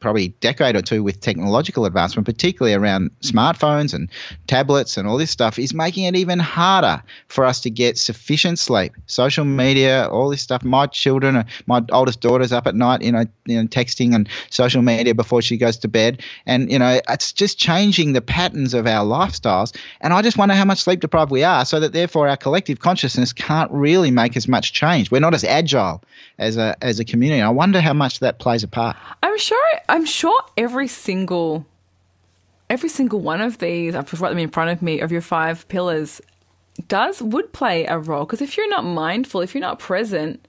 probably 0.00 0.28
decade 0.40 0.76
or 0.76 0.82
two 0.82 1.02
with 1.02 1.20
technological 1.20 1.84
advancement, 1.84 2.26
particularly 2.26 2.74
around 2.74 3.10
smartphones 3.20 3.94
and 3.94 4.10
tablets 4.46 4.96
and 4.96 5.08
all 5.08 5.16
this 5.16 5.30
stuff, 5.30 5.58
is 5.58 5.74
making 5.74 6.04
it 6.04 6.16
even 6.16 6.38
harder 6.38 7.02
for 7.28 7.44
us 7.44 7.60
to 7.62 7.70
get 7.70 7.98
sufficient 7.98 8.58
sleep. 8.58 8.92
Social 9.06 9.44
media, 9.44 10.08
all 10.08 10.28
this 10.28 10.42
stuff. 10.42 10.64
My 10.64 10.86
children, 10.86 11.36
uh, 11.36 11.44
my 11.66 11.82
oldest 11.90 12.20
daughter's 12.20 12.52
up 12.52 12.66
at 12.66 12.74
night, 12.74 13.02
you 13.02 13.12
know, 13.12 13.24
you 13.46 13.62
know, 13.62 13.68
texting 13.68 14.14
and 14.14 14.28
social 14.50 14.82
media 14.82 15.14
before 15.14 15.42
she 15.42 15.56
goes 15.56 15.76
to 15.78 15.88
bed, 15.88 16.22
and 16.46 16.70
you 16.70 16.78
know, 16.78 17.00
it's 17.08 17.32
just 17.32 17.58
changing 17.58 18.12
the 18.12 18.20
patterns 18.20 18.74
of 18.74 18.86
our 18.86 19.04
lifestyles. 19.04 19.76
And 20.00 20.12
I 20.12 20.22
just 20.22 20.36
wonder 20.36 20.54
how 20.54 20.64
much 20.64 20.82
sleep 20.82 21.00
deprived 21.00 21.30
we 21.30 21.42
are, 21.42 21.64
so 21.64 21.80
that 21.80 21.92
therefore 21.92 22.28
our 22.28 22.36
collective 22.36 22.80
consciousness 22.80 23.32
can't 23.32 23.70
really 23.70 24.10
make 24.10 24.36
as 24.36 24.48
much 24.48 24.72
change. 24.72 25.10
We're 25.10 25.20
not 25.20 25.34
as 25.34 25.44
agile 25.44 26.02
as 26.38 26.56
a 26.56 26.76
as 26.82 27.00
a 27.00 27.04
community. 27.04 27.42
I 27.42 27.48
wonder 27.48 27.80
how 27.80 27.92
much 27.92 28.20
that 28.20 28.38
plays 28.38 28.62
a 28.62 28.68
part. 28.68 28.96
I'm 29.22 29.38
sure. 29.38 29.56
I'm 29.88 30.04
sure 30.04 30.40
every 30.56 30.88
single, 30.88 31.66
every 32.68 32.88
single 32.88 33.20
one 33.20 33.40
of 33.40 33.58
these. 33.58 33.94
I've 33.94 34.08
just 34.10 34.20
got 34.20 34.30
them 34.30 34.38
in 34.38 34.50
front 34.50 34.70
of 34.70 34.82
me 34.82 35.00
of 35.00 35.12
your 35.12 35.20
five 35.20 35.68
pillars. 35.68 36.20
Does 36.88 37.22
would 37.22 37.52
play 37.52 37.86
a 37.86 37.98
role 37.98 38.24
because 38.24 38.42
if 38.42 38.56
you're 38.56 38.68
not 38.68 38.84
mindful, 38.84 39.40
if 39.40 39.54
you're 39.54 39.62
not 39.62 39.78
present, 39.78 40.46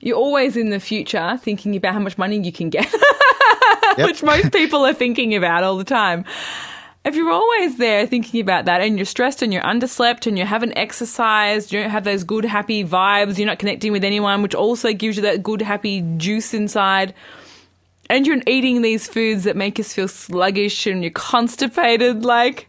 you're 0.00 0.16
always 0.16 0.56
in 0.56 0.70
the 0.70 0.80
future 0.80 1.38
thinking 1.42 1.76
about 1.76 1.92
how 1.92 2.00
much 2.00 2.16
money 2.16 2.38
you 2.38 2.52
can 2.52 2.70
get, 2.70 2.90
yep. 3.98 4.06
which 4.06 4.22
most 4.22 4.52
people 4.52 4.86
are 4.86 4.94
thinking 4.94 5.34
about 5.34 5.64
all 5.64 5.76
the 5.76 5.84
time 5.84 6.24
if 7.08 7.14
you're 7.14 7.30
always 7.30 7.76
there 7.78 8.06
thinking 8.06 8.40
about 8.40 8.66
that 8.66 8.80
and 8.80 8.98
you're 8.98 9.06
stressed 9.06 9.42
and 9.42 9.52
you're 9.52 9.62
underslept 9.62 10.26
and 10.26 10.38
you 10.38 10.44
haven't 10.44 10.76
exercised, 10.76 11.72
you 11.72 11.80
don't 11.80 11.90
have 11.90 12.04
those 12.04 12.24
good, 12.24 12.44
happy 12.44 12.84
vibes, 12.84 13.38
you're 13.38 13.46
not 13.46 13.58
connecting 13.58 13.92
with 13.92 14.04
anyone, 14.04 14.42
which 14.42 14.54
also 14.54 14.92
gives 14.92 15.16
you 15.16 15.22
that 15.22 15.42
good, 15.42 15.62
happy 15.62 16.02
juice 16.16 16.52
inside, 16.52 17.14
and 18.08 18.26
you're 18.26 18.40
eating 18.46 18.82
these 18.82 19.06
foods 19.06 19.44
that 19.44 19.56
make 19.56 19.78
us 19.78 19.92
feel 19.92 20.08
sluggish 20.08 20.86
and 20.86 21.02
you're 21.02 21.10
constipated, 21.12 22.24
like, 22.24 22.68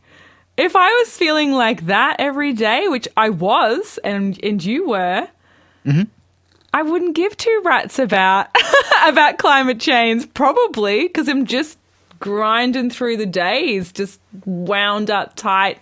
if 0.57 0.75
I 0.75 0.89
was 0.89 1.17
feeling 1.17 1.53
like 1.53 1.85
that 1.85 2.17
every 2.19 2.53
day, 2.53 2.87
which 2.89 3.07
I 3.15 3.29
was, 3.29 3.97
and 4.03 4.37
and 4.43 4.63
you 4.63 4.89
were, 4.89 5.27
mm-hmm. 5.85 6.03
I 6.73 6.81
wouldn't 6.81 7.15
give 7.15 7.37
two 7.37 7.61
rats 7.63 7.97
about 7.97 8.47
about 9.05 9.37
climate 9.37 9.79
change, 9.79 10.33
probably, 10.33 11.07
because 11.07 11.29
I'm 11.29 11.45
just 11.45 11.77
grinding 12.19 12.89
through 12.89 13.17
the 13.17 13.25
days, 13.25 13.91
just 13.93 14.19
wound 14.45 15.09
up 15.09 15.35
tight, 15.35 15.79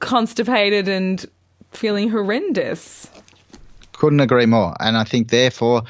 constipated, 0.00 0.88
and 0.88 1.24
feeling 1.70 2.10
horrendous. 2.10 3.08
Couldn't 3.92 4.20
agree 4.20 4.46
more. 4.46 4.74
And 4.80 4.96
I 4.96 5.04
think, 5.04 5.28
therefore, 5.28 5.82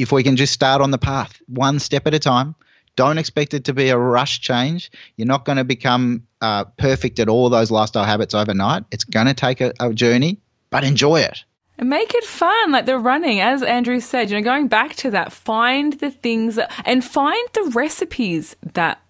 if 0.00 0.12
we 0.12 0.22
can 0.22 0.36
just 0.36 0.52
start 0.52 0.80
on 0.80 0.90
the 0.90 0.98
path, 0.98 1.40
one 1.46 1.78
step 1.78 2.06
at 2.06 2.14
a 2.14 2.18
time, 2.18 2.54
don't 2.96 3.18
expect 3.18 3.54
it 3.54 3.64
to 3.64 3.74
be 3.74 3.90
a 3.90 3.98
rush 3.98 4.40
change. 4.40 4.90
You're 5.16 5.28
not 5.28 5.44
going 5.44 5.58
to 5.58 5.64
become 5.64 6.26
uh, 6.40 6.64
perfect 6.64 7.18
at 7.18 7.28
all 7.28 7.48
those 7.50 7.70
lifestyle 7.70 8.04
habits 8.04 8.34
overnight. 8.34 8.84
It's 8.90 9.04
going 9.04 9.26
to 9.26 9.34
take 9.34 9.60
a, 9.60 9.72
a 9.78 9.92
journey, 9.92 10.38
but 10.70 10.84
enjoy 10.84 11.20
it. 11.20 11.44
And 11.78 11.88
make 11.88 12.14
it 12.14 12.24
fun, 12.24 12.72
like 12.72 12.86
the 12.86 12.98
running, 12.98 13.40
as 13.40 13.62
Andrew 13.62 14.00
said, 14.00 14.30
you 14.30 14.36
know, 14.36 14.42
going 14.42 14.68
back 14.68 14.96
to 14.96 15.10
that, 15.12 15.32
find 15.32 15.94
the 15.94 16.10
things 16.10 16.56
that, 16.56 16.70
and 16.84 17.04
find 17.04 17.48
the 17.54 17.70
recipes 17.74 18.56
that 18.74 19.00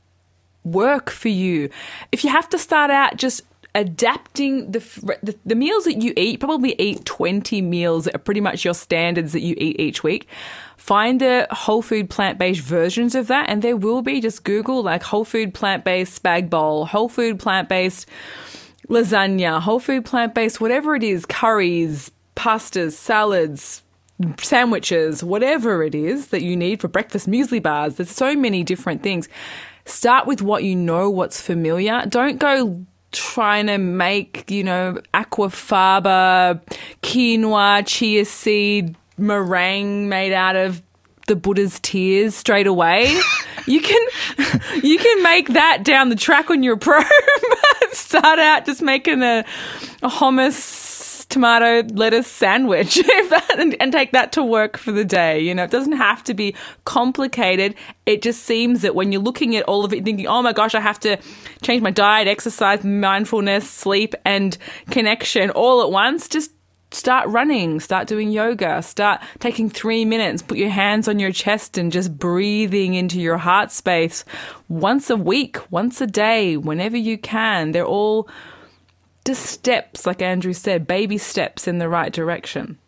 work 0.62 1.10
for 1.10 1.28
you. 1.28 1.70
If 2.12 2.22
you 2.22 2.30
have 2.30 2.48
to 2.50 2.58
start 2.58 2.90
out 2.90 3.16
just 3.16 3.42
adapting 3.74 4.72
the, 4.72 4.80
the, 5.22 5.38
the 5.46 5.54
meals 5.54 5.84
that 5.84 6.02
you 6.02 6.12
eat, 6.16 6.40
probably 6.40 6.74
eat 6.78 7.04
20 7.04 7.62
meals 7.62 8.04
that 8.04 8.14
are 8.14 8.18
pretty 8.18 8.40
much 8.40 8.64
your 8.64 8.74
standards 8.74 9.32
that 9.32 9.40
you 9.40 9.54
eat 9.58 9.78
each 9.78 10.02
week. 10.02 10.28
Find 10.76 11.20
the 11.20 11.46
whole 11.50 11.82
food 11.82 12.10
plant 12.10 12.38
based 12.38 12.62
versions 12.62 13.14
of 13.14 13.28
that, 13.28 13.48
and 13.48 13.62
there 13.62 13.76
will 13.76 14.02
be. 14.02 14.20
Just 14.20 14.44
Google 14.44 14.82
like 14.82 15.02
whole 15.02 15.24
food 15.24 15.54
plant 15.54 15.84
based 15.84 16.22
spag 16.22 16.50
bowl, 16.50 16.86
whole 16.86 17.08
food 17.08 17.38
plant 17.38 17.68
based 17.68 18.06
lasagna, 18.88 19.60
whole 19.60 19.78
food 19.78 20.04
plant 20.04 20.34
based, 20.34 20.60
whatever 20.60 20.94
it 20.94 21.02
is, 21.02 21.26
curries, 21.26 22.10
pastas, 22.34 22.92
salads, 22.92 23.82
sandwiches, 24.38 25.22
whatever 25.22 25.82
it 25.82 25.94
is 25.94 26.28
that 26.28 26.42
you 26.42 26.56
need 26.56 26.80
for 26.80 26.88
breakfast, 26.88 27.28
muesli 27.28 27.62
bars. 27.62 27.96
There's 27.96 28.10
so 28.10 28.34
many 28.34 28.64
different 28.64 29.02
things. 29.02 29.28
Start 29.84 30.26
with 30.26 30.42
what 30.42 30.64
you 30.64 30.76
know, 30.76 31.08
what's 31.08 31.40
familiar. 31.40 32.04
Don't 32.06 32.38
go 32.38 32.84
trying 33.12 33.66
to 33.66 33.78
make, 33.78 34.50
you 34.50 34.64
know, 34.64 35.00
aquafaba, 35.14 36.60
quinoa, 37.02 37.86
chia 37.86 38.24
seed 38.24 38.96
meringue 39.18 40.08
made 40.08 40.32
out 40.32 40.56
of 40.56 40.82
the 41.26 41.36
Buddha's 41.36 41.78
tears 41.80 42.34
straight 42.34 42.66
away. 42.66 43.16
you 43.66 43.80
can 43.80 44.08
you 44.82 44.98
can 44.98 45.22
make 45.22 45.48
that 45.48 45.84
down 45.84 46.08
the 46.08 46.16
track 46.16 46.48
when 46.48 46.62
you're 46.62 46.72
your 46.72 46.78
probe. 46.78 47.04
Start 47.92 48.38
out 48.38 48.66
just 48.66 48.82
making 48.82 49.22
a, 49.22 49.44
a 50.02 50.08
hummus 50.08 50.89
tomato 51.30 51.82
lettuce 51.94 52.26
sandwich 52.26 52.98
and, 53.58 53.76
and, 53.80 53.92
take 53.92 54.12
that 54.12 54.32
to 54.32 54.42
work 54.42 54.76
for 54.76 54.92
the 54.92 55.04
day. 55.04 55.40
You 55.40 55.54
know, 55.54 55.64
it 55.64 55.70
doesn't 55.70 55.92
have 55.96 56.22
to 56.24 56.34
be 56.34 56.54
complicated. 56.84 57.74
It 58.04 58.22
just 58.22 58.42
seems 58.42 58.82
that 58.82 58.94
when 58.94 59.12
you're 59.12 59.22
looking 59.22 59.56
at 59.56 59.64
all 59.64 59.84
of 59.84 59.92
it, 59.92 60.04
thinking, 60.04 60.26
oh 60.26 60.42
my 60.42 60.52
gosh, 60.52 60.74
I 60.74 60.80
have 60.80 61.00
to 61.00 61.18
change 61.62 61.82
my 61.82 61.90
diet, 61.90 62.28
exercise, 62.28 62.84
mindfulness, 62.84 63.68
sleep, 63.68 64.14
and 64.24 64.56
connection 64.90 65.50
all 65.50 65.82
at 65.82 65.90
once, 65.90 66.28
just 66.28 66.52
start 66.92 67.28
running, 67.28 67.80
start 67.80 68.08
doing 68.08 68.30
yoga, 68.30 68.82
start 68.82 69.20
taking 69.38 69.70
three 69.70 70.04
minutes, 70.04 70.42
put 70.42 70.58
your 70.58 70.70
hands 70.70 71.08
on 71.08 71.18
your 71.18 71.32
chest 71.32 71.78
and 71.78 71.92
just 71.92 72.18
breathing 72.18 72.94
into 72.94 73.20
your 73.20 73.38
heart 73.38 73.70
space 73.70 74.24
once 74.68 75.10
a 75.10 75.16
week, 75.16 75.58
once 75.70 76.00
a 76.00 76.06
day, 76.06 76.56
whenever 76.56 76.96
you 76.96 77.16
can. 77.16 77.72
They're 77.72 77.84
all 77.84 78.28
just 79.24 79.46
steps, 79.46 80.06
like 80.06 80.22
Andrew 80.22 80.52
said, 80.52 80.86
baby 80.86 81.18
steps 81.18 81.68
in 81.68 81.78
the 81.78 81.88
right 81.88 82.12
direction. 82.12 82.78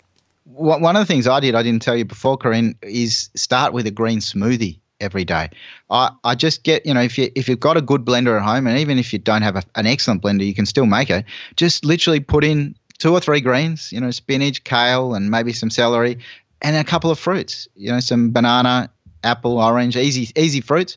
One 0.45 0.97
of 0.97 1.01
the 1.01 1.07
things 1.07 1.27
I 1.27 1.41
did, 1.41 1.55
I 1.55 1.63
didn't 1.63 1.83
tell 1.83 1.97
you 1.97 2.05
before, 2.05 2.37
Corinne, 2.37 2.77
is 2.83 3.31
start 3.35 3.73
with 3.73 3.87
a 3.87 3.91
green 3.91 4.19
smoothie 4.19 4.79
every 5.01 5.25
day. 5.25 5.51
I, 5.89 6.11
I 6.25 6.35
just 6.35 6.63
get, 6.63 6.85
you 6.85 6.95
know, 6.95 7.01
if 7.01 7.17
you 7.17 7.31
if 7.35 7.49
you've 7.49 7.61
got 7.61 7.77
a 7.77 7.81
good 7.81 8.05
blender 8.05 8.37
at 8.37 8.43
home, 8.43 8.67
and 8.67 8.79
even 8.79 8.99
if 8.99 9.13
you 9.13 9.19
don't 9.19 9.43
have 9.43 9.57
a, 9.57 9.63
an 9.77 9.87
excellent 9.87 10.23
blender, 10.23 10.45
you 10.45 10.55
can 10.55 10.67
still 10.67 10.87
make 10.87 11.11
it. 11.11 11.25
Just 11.57 11.85
literally 11.85 12.21
put 12.21 12.45
in 12.45 12.75
two 12.99 13.13
or 13.13 13.21
three 13.21 13.41
greens, 13.41 13.93
you 13.93 14.01
know, 14.01 14.11
spinach, 14.11 14.65
kale, 14.65 15.15
and 15.15 15.31
maybe 15.31 15.53
some 15.53 15.71
celery, 15.71 16.19
and 16.61 16.77
a 16.77 16.85
couple 16.85 17.11
of 17.11 17.19
fruits, 17.19 17.69
you 17.75 17.91
know, 17.91 18.01
some 18.01 18.33
banana, 18.33 18.91
apple, 19.25 19.59
orange, 19.59 19.97
easy 19.97 20.31
easy 20.37 20.61
fruits 20.61 20.97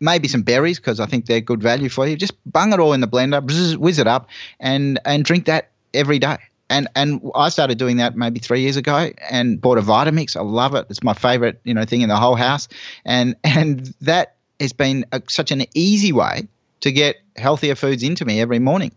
maybe 0.00 0.28
some 0.28 0.42
berries 0.42 0.78
because 0.78 1.00
I 1.00 1.06
think 1.06 1.26
they're 1.26 1.40
good 1.40 1.62
value 1.62 1.88
for 1.88 2.06
you. 2.06 2.16
Just 2.16 2.34
bung 2.50 2.72
it 2.72 2.80
all 2.80 2.92
in 2.92 3.00
the 3.00 3.08
blender, 3.08 3.40
bzz, 3.44 3.76
whiz 3.76 3.98
it 3.98 4.06
up, 4.06 4.28
and 4.60 4.98
and 5.04 5.24
drink 5.24 5.46
that 5.46 5.70
every 5.94 6.18
day. 6.18 6.38
And 6.68 6.88
and 6.96 7.20
I 7.34 7.48
started 7.48 7.78
doing 7.78 7.98
that 7.98 8.16
maybe 8.16 8.40
three 8.40 8.62
years 8.62 8.76
ago, 8.76 9.10
and 9.30 9.60
bought 9.60 9.78
a 9.78 9.82
Vitamix. 9.82 10.36
I 10.36 10.42
love 10.42 10.74
it. 10.74 10.86
It's 10.90 11.02
my 11.02 11.14
favorite 11.14 11.60
you 11.64 11.74
know 11.74 11.84
thing 11.84 12.02
in 12.02 12.08
the 12.08 12.16
whole 12.16 12.36
house, 12.36 12.68
and 13.04 13.36
and 13.44 13.94
that 14.02 14.34
has 14.60 14.72
been 14.72 15.06
a, 15.12 15.22
such 15.28 15.50
an 15.52 15.64
easy 15.74 16.12
way 16.12 16.48
to 16.80 16.92
get 16.92 17.16
healthier 17.36 17.74
foods 17.74 18.02
into 18.02 18.24
me 18.24 18.40
every 18.40 18.58
morning. 18.58 18.92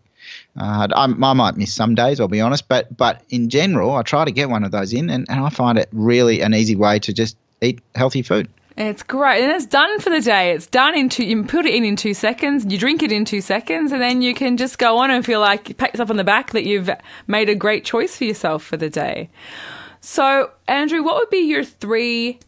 Uh, 0.58 0.88
I, 0.94 1.04
I, 1.04 1.32
might 1.32 1.56
miss 1.56 1.72
some 1.72 1.94
days, 1.94 2.20
I'll 2.20 2.28
be 2.28 2.40
honest, 2.40 2.68
but 2.68 2.94
but 2.96 3.22
in 3.30 3.48
general, 3.48 3.94
I 3.94 4.02
try 4.02 4.24
to 4.24 4.32
get 4.32 4.50
one 4.50 4.64
of 4.64 4.70
those 4.70 4.92
in, 4.92 5.10
and, 5.10 5.26
and 5.28 5.40
I 5.40 5.48
find 5.48 5.78
it 5.78 5.88
really 5.92 6.40
an 6.40 6.54
easy 6.54 6.76
way 6.76 6.98
to 7.00 7.12
just 7.12 7.36
eat 7.62 7.80
healthy 7.94 8.22
food. 8.22 8.48
It's 8.80 9.02
great. 9.02 9.42
And 9.42 9.52
it's 9.52 9.66
done 9.66 10.00
for 10.00 10.08
the 10.08 10.22
day. 10.22 10.52
It's 10.52 10.66
done 10.66 10.96
in 10.96 11.10
two, 11.10 11.22
you 11.22 11.44
put 11.44 11.66
it 11.66 11.74
in 11.74 11.84
in 11.84 11.96
two 11.96 12.14
seconds, 12.14 12.64
you 12.64 12.78
drink 12.78 13.02
it 13.02 13.12
in 13.12 13.26
two 13.26 13.42
seconds, 13.42 13.92
and 13.92 14.00
then 14.00 14.22
you 14.22 14.34
can 14.34 14.56
just 14.56 14.78
go 14.78 14.96
on 14.96 15.10
and 15.10 15.22
feel 15.22 15.38
like 15.38 15.68
you 15.68 15.74
pat 15.74 15.92
yourself 15.92 16.08
on 16.08 16.16
the 16.16 16.24
back 16.24 16.52
that 16.52 16.64
you've 16.64 16.88
made 17.26 17.50
a 17.50 17.54
great 17.54 17.84
choice 17.84 18.16
for 18.16 18.24
yourself 18.24 18.62
for 18.62 18.78
the 18.78 18.88
day. 18.88 19.28
So, 20.00 20.50
Andrew, 20.66 21.02
what 21.02 21.16
would 21.16 21.28
be 21.28 21.40
your 21.40 21.62
three 21.62 22.38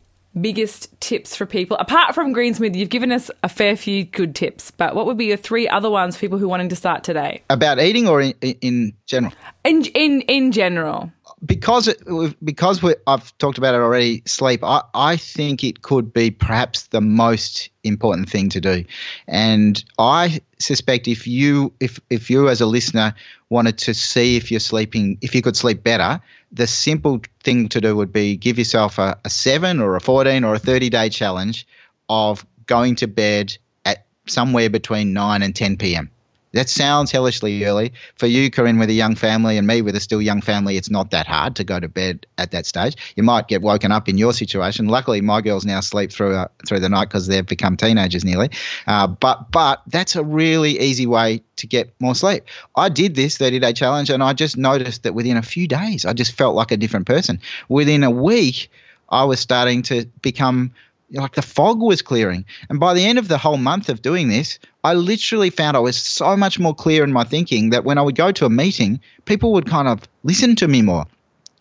biggest 0.41 0.89
tips 0.99 1.37
for 1.37 1.45
people 1.45 1.77
apart 1.77 2.15
from 2.15 2.33
green 2.33 2.55
smoothie 2.55 2.77
you've 2.77 2.89
given 2.89 3.13
us 3.13 3.31
a 3.43 3.51
fair 3.51 3.77
few 3.77 4.03
good 4.03 4.35
tips 4.35 4.71
but 4.71 4.95
what 4.95 5.05
would 5.05 5.19
be 5.19 5.27
your 5.27 5.37
three 5.37 5.69
other 5.69 5.91
ones 5.91 6.17
for 6.17 6.21
people 6.21 6.39
who 6.39 6.47
are 6.47 6.49
wanting 6.49 6.71
to 6.71 6.77
start 6.77 7.05
today 7.05 7.43
about 7.51 7.79
eating 7.79 8.09
or 8.09 8.23
in, 8.23 8.31
in 8.41 8.95
general 9.05 9.31
in 9.63 9.85
in 9.95 10.23
in 10.23 10.51
general 10.51 11.13
because 11.45 11.89
it, 11.89 12.01
because 12.45 12.85
I've 13.07 13.37
talked 13.39 13.59
about 13.59 13.75
it 13.75 13.79
already. 13.79 14.23
Sleep. 14.27 14.63
I, 14.63 14.83
I 14.95 15.17
think 15.17 15.65
it 15.65 15.83
could 15.83 16.13
be 16.13 16.31
perhaps 16.31 16.87
the 16.89 17.01
most 17.01 17.71
important 17.83 18.31
thing 18.31 18.49
to 18.51 18.61
do, 18.61 18.85
and 19.27 19.83
I 19.99 20.41
suspect 20.59 21.09
if 21.09 21.27
you 21.27 21.73
if 21.81 21.99
if 22.11 22.31
you 22.31 22.49
as 22.49 22.61
a 22.61 22.67
listener 22.67 23.15
wanted 23.49 23.79
to 23.79 23.95
see 23.95 24.37
if 24.37 24.51
you're 24.51 24.61
sleeping 24.61 25.19
if 25.21 25.35
you 25.35 25.43
could 25.43 25.57
sleep 25.57 25.83
better, 25.83 26.21
the 26.53 26.67
simple 26.67 27.21
thing 27.43 27.69
to 27.71 27.81
do 27.81 27.97
would 27.97 28.13
be 28.13 28.37
give 28.37 28.59
yourself 28.59 28.99
a, 28.99 29.19
a 29.25 29.31
seven 29.31 29.81
or 29.81 29.97
a 29.97 30.01
fourteen 30.01 30.45
or 30.45 30.55
a 30.55 30.61
thirty 30.61 30.91
day 30.91 31.09
challenge 31.09 31.67
of 32.09 32.47
going 32.67 32.95
to 32.95 33.09
bed 33.09 33.57
at 33.85 34.07
somewhere 34.27 34.71
between 34.71 35.13
nine 35.13 35.43
and 35.43 35.57
ten 35.57 35.77
p.m. 35.77 36.11
That 36.53 36.69
sounds 36.69 37.11
hellishly 37.11 37.65
early. 37.65 37.93
For 38.17 38.27
you, 38.27 38.51
Corinne, 38.51 38.79
with 38.79 38.91
a 38.91 38.95
young 38.95 39.15
family, 39.15 39.57
and 39.59 39.67
me 39.67 39.83
with 39.83 39.97
a 39.97 40.01
still 40.01 40.21
young 40.21 40.41
family, 40.41 40.77
it's 40.77 40.91
not 40.91 41.11
that 41.11 41.27
hard 41.27 41.57
to 41.57 41.65
go 41.65 41.81
to 41.81 41.89
bed 41.89 42.27
at 42.39 42.51
that 42.53 42.67
stage. 42.67 42.97
You 43.17 43.23
might 43.23 43.49
get 43.49 43.63
woken 43.63 43.93
up 43.93 44.09
in 44.09 44.19
your 44.19 44.33
situation. 44.33 44.87
Luckily, 44.89 45.21
my 45.21 45.41
girls 45.41 45.65
now 45.65 45.81
sleep 45.81 46.13
through 46.13 46.35
uh, 46.35 46.49
through 46.67 46.81
the 46.81 46.89
night 46.89 47.09
because 47.09 47.27
they've 47.27 47.47
become 47.47 47.77
teenagers 47.77 48.25
nearly. 48.25 48.51
Uh, 48.87 49.07
but 49.07 49.51
but 49.51 49.83
that's 49.87 50.17
a 50.17 50.25
really 50.25 50.79
easy 50.79 51.07
way 51.07 51.43
to 51.57 51.67
get 51.67 51.95
more 52.01 52.15
sleep. 52.15 52.45
I 52.77 52.89
did 52.89 53.15
this 53.15 53.39
30 53.39 53.59
day 53.59 53.73
challenge, 53.73 54.11
and 54.11 54.23
I 54.23 54.33
just 54.33 54.57
noticed 54.57 55.05
that 55.05 55.15
within 55.15 55.37
a 55.37 55.43
few 55.43 55.67
days, 55.67 56.05
I 56.05 56.13
just 56.13 56.33
felt 56.33 56.55
like 56.55 56.71
a 56.71 56.77
different 56.77 57.07
person. 57.07 57.41
Within 57.69 58.03
a 58.03 58.11
week, 58.11 58.71
I 59.09 59.25
was 59.25 59.41
starting 59.41 59.83
to 59.83 60.07
become 60.21 60.73
like 61.21 61.35
the 61.35 61.43
fog 61.43 61.81
was 61.81 62.03
clearing. 62.03 62.45
And 62.69 62.81
by 62.81 62.95
the 62.95 63.05
end 63.05 63.19
of 63.19 63.29
the 63.29 63.39
whole 63.39 63.59
month 63.59 63.89
of 63.89 64.03
doing 64.03 64.29
this, 64.29 64.59
I 64.83 64.95
literally 64.95 65.51
found 65.51 65.77
I 65.77 65.81
was 65.81 65.97
so 65.97 66.37
much 66.37 66.59
more 66.59 66.75
clear 66.75 67.05
in 67.05 67.13
my 67.13 67.25
thinking 67.25 67.71
that 67.71 67.85
when 67.85 67.99
I 67.99 68.03
would 68.03 68.17
go 68.17 68.33
to 68.33 68.47
a 68.47 68.51
meeting, 68.51 69.01
people 69.25 69.53
would 69.53 69.67
kind 69.67 69.89
of 69.89 70.01
listen 70.23 70.57
to 70.57 70.69
me 70.69 70.83
more. 70.83 71.07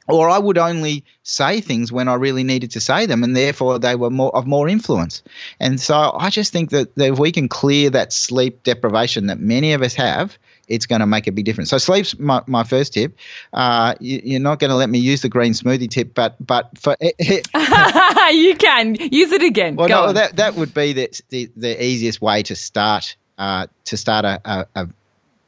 Or 0.08 0.30
I 0.30 0.40
would 0.40 0.58
only 0.58 1.06
say 1.24 1.62
things 1.62 1.92
when 1.92 2.08
I 2.08 2.16
really 2.16 2.44
needed 2.44 2.72
to 2.72 2.82
say 2.82 3.06
them, 3.06 3.24
and 3.24 3.36
therefore 3.36 3.80
they 3.80 3.96
were 3.96 4.10
more 4.10 4.36
of 4.36 4.46
more 4.48 4.68
influence. 4.68 5.22
And 5.60 5.80
so 5.80 6.16
I 6.18 6.30
just 6.30 6.52
think 6.52 6.72
that, 6.72 6.94
that 6.96 7.14
if 7.14 7.20
we 7.20 7.32
can 7.32 7.48
clear 7.48 7.90
that 7.92 8.12
sleep 8.12 8.64
deprivation 8.64 9.28
that 9.28 9.40
many 9.40 9.74
of 9.74 9.82
us 9.82 9.94
have, 9.94 10.38
it's 10.72 10.86
going 10.86 11.02
to 11.02 11.06
make 11.06 11.28
a 11.28 11.32
big 11.32 11.46
difference. 11.46 11.70
So 11.70 11.78
sleep's 11.78 12.18
my, 12.18 12.42
my 12.48 12.64
first 12.64 12.94
tip. 12.94 13.18
Uh, 13.54 13.96
you, 14.00 14.38
are 14.38 14.40
not 14.40 14.60
going 14.60 14.70
to 14.70 14.76
let 14.76 14.90
me 14.90 15.00
use 15.00 15.22
the 15.22 15.30
green 15.30 15.54
smoothie 15.54 15.90
tip, 15.90 16.14
but 16.14 16.36
but 16.40 16.78
for 16.78 16.96
you 17.02 18.56
can 18.56 18.96
use 18.96 19.32
it 19.32 19.44
again. 19.44 19.76
Well, 19.76 19.88
Go 19.88 20.06
no, 20.08 20.14
that 20.14 20.38
that 20.38 20.56
would 20.56 20.74
be 20.74 20.94
the, 20.94 21.22
the, 21.30 21.50
the 21.56 21.84
easiest 21.84 22.22
way 22.22 22.44
to 22.44 22.56
start 22.56 23.16
uh, 23.38 23.68
to 23.86 23.98
start 23.98 24.26
a, 24.26 24.68
a, 24.76 24.88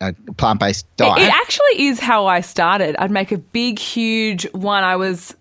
a 0.01 0.13
plant 0.34 0.59
based 0.59 0.86
diet. 0.97 1.21
It, 1.21 1.34
actually 1.34 1.88
is 1.88 1.99
how 1.99 2.26
I 2.26 2.41
started. 2.41 2.95
I'd 2.97 3.11
make 3.11 3.32
a 3.32 3.38
big, 3.38 3.80
huge 3.80 4.51
one. 4.51 4.84
I 4.84 4.95
was 4.97 5.36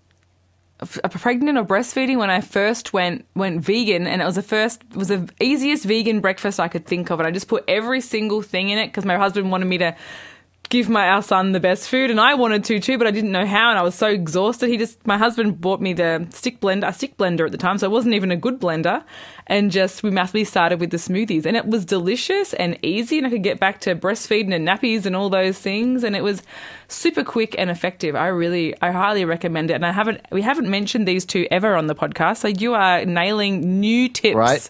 pregnant 0.85 1.57
or 1.57 1.65
breastfeeding 1.65 2.17
when 2.17 2.29
I 2.29 2.41
first 2.41 2.93
went 2.93 3.25
went 3.35 3.61
vegan, 3.61 4.07
and 4.07 4.21
it 4.21 4.25
was 4.25 4.35
the 4.35 4.43
first 4.43 4.83
was 4.95 5.07
the 5.07 5.29
easiest 5.41 5.85
vegan 5.85 6.19
breakfast 6.19 6.59
I 6.59 6.67
could 6.67 6.85
think 6.85 7.11
of, 7.11 7.19
and 7.19 7.27
I 7.27 7.31
just 7.31 7.47
put 7.47 7.63
every 7.67 8.01
single 8.01 8.41
thing 8.41 8.69
in 8.69 8.77
it 8.77 8.87
because 8.87 9.05
my 9.05 9.17
husband 9.17 9.51
wanted 9.51 9.65
me 9.65 9.77
to 9.79 9.95
give 10.69 10.89
my 10.89 11.07
our 11.09 11.21
son 11.21 11.51
the 11.51 11.59
best 11.59 11.87
food, 11.87 12.09
and 12.09 12.19
I 12.19 12.33
wanted 12.33 12.63
to 12.65 12.79
too, 12.79 12.97
but 12.97 13.05
I 13.05 13.11
didn't 13.11 13.31
know 13.31 13.45
how, 13.45 13.69
and 13.69 13.77
I 13.77 13.83
was 13.83 13.95
so 13.95 14.07
exhausted. 14.07 14.69
He 14.69 14.77
just 14.77 15.05
my 15.05 15.17
husband 15.17 15.61
bought 15.61 15.81
me 15.81 15.93
the 15.93 16.27
stick 16.31 16.59
blender, 16.59 16.87
a 16.87 16.93
stick 16.93 17.15
blender 17.17 17.45
at 17.45 17.51
the 17.51 17.57
time, 17.57 17.77
so 17.77 17.87
it 17.87 17.91
wasn't 17.91 18.15
even 18.15 18.31
a 18.31 18.35
good 18.35 18.59
blender, 18.59 19.03
and 19.47 19.71
just 19.71 20.03
we 20.03 20.09
massively 20.09 20.43
started 20.43 20.79
with 20.79 20.89
the 20.89 20.97
smoothies, 20.97 21.45
and 21.45 21.55
it 21.55 21.67
was 21.67 21.85
delicious 21.85 22.53
and 22.53 22.77
easy, 22.81 23.17
and 23.17 23.27
I 23.27 23.29
could 23.29 23.43
get 23.43 23.59
back 23.59 23.81
to 23.81 23.95
breastfeeding 23.95 24.53
and 24.53 24.67
nappies 24.67 25.05
and 25.05 25.15
all 25.15 25.29
those 25.29 25.59
things, 25.59 26.03
and 26.03 26.15
it 26.15 26.23
was 26.23 26.41
super 26.87 27.23
quick 27.23 27.55
and 27.57 27.69
effective. 27.69 28.15
I 28.15 28.27
really, 28.27 28.75
I 28.81 28.91
highly 28.91 29.25
recommend 29.25 29.69
it, 29.69 29.75
and 29.75 29.85
I 29.85 29.91
haven't 29.91 30.21
we 30.31 30.41
haven't 30.41 30.69
mentioned 30.69 31.07
these 31.07 31.25
two 31.25 31.47
ever 31.51 31.75
on 31.75 31.87
the 31.87 31.95
podcast, 31.95 32.37
so 32.37 32.47
you 32.47 32.73
are 32.73 33.05
nailing 33.05 33.79
new 33.79 34.09
tips. 34.09 34.35
Right. 34.35 34.69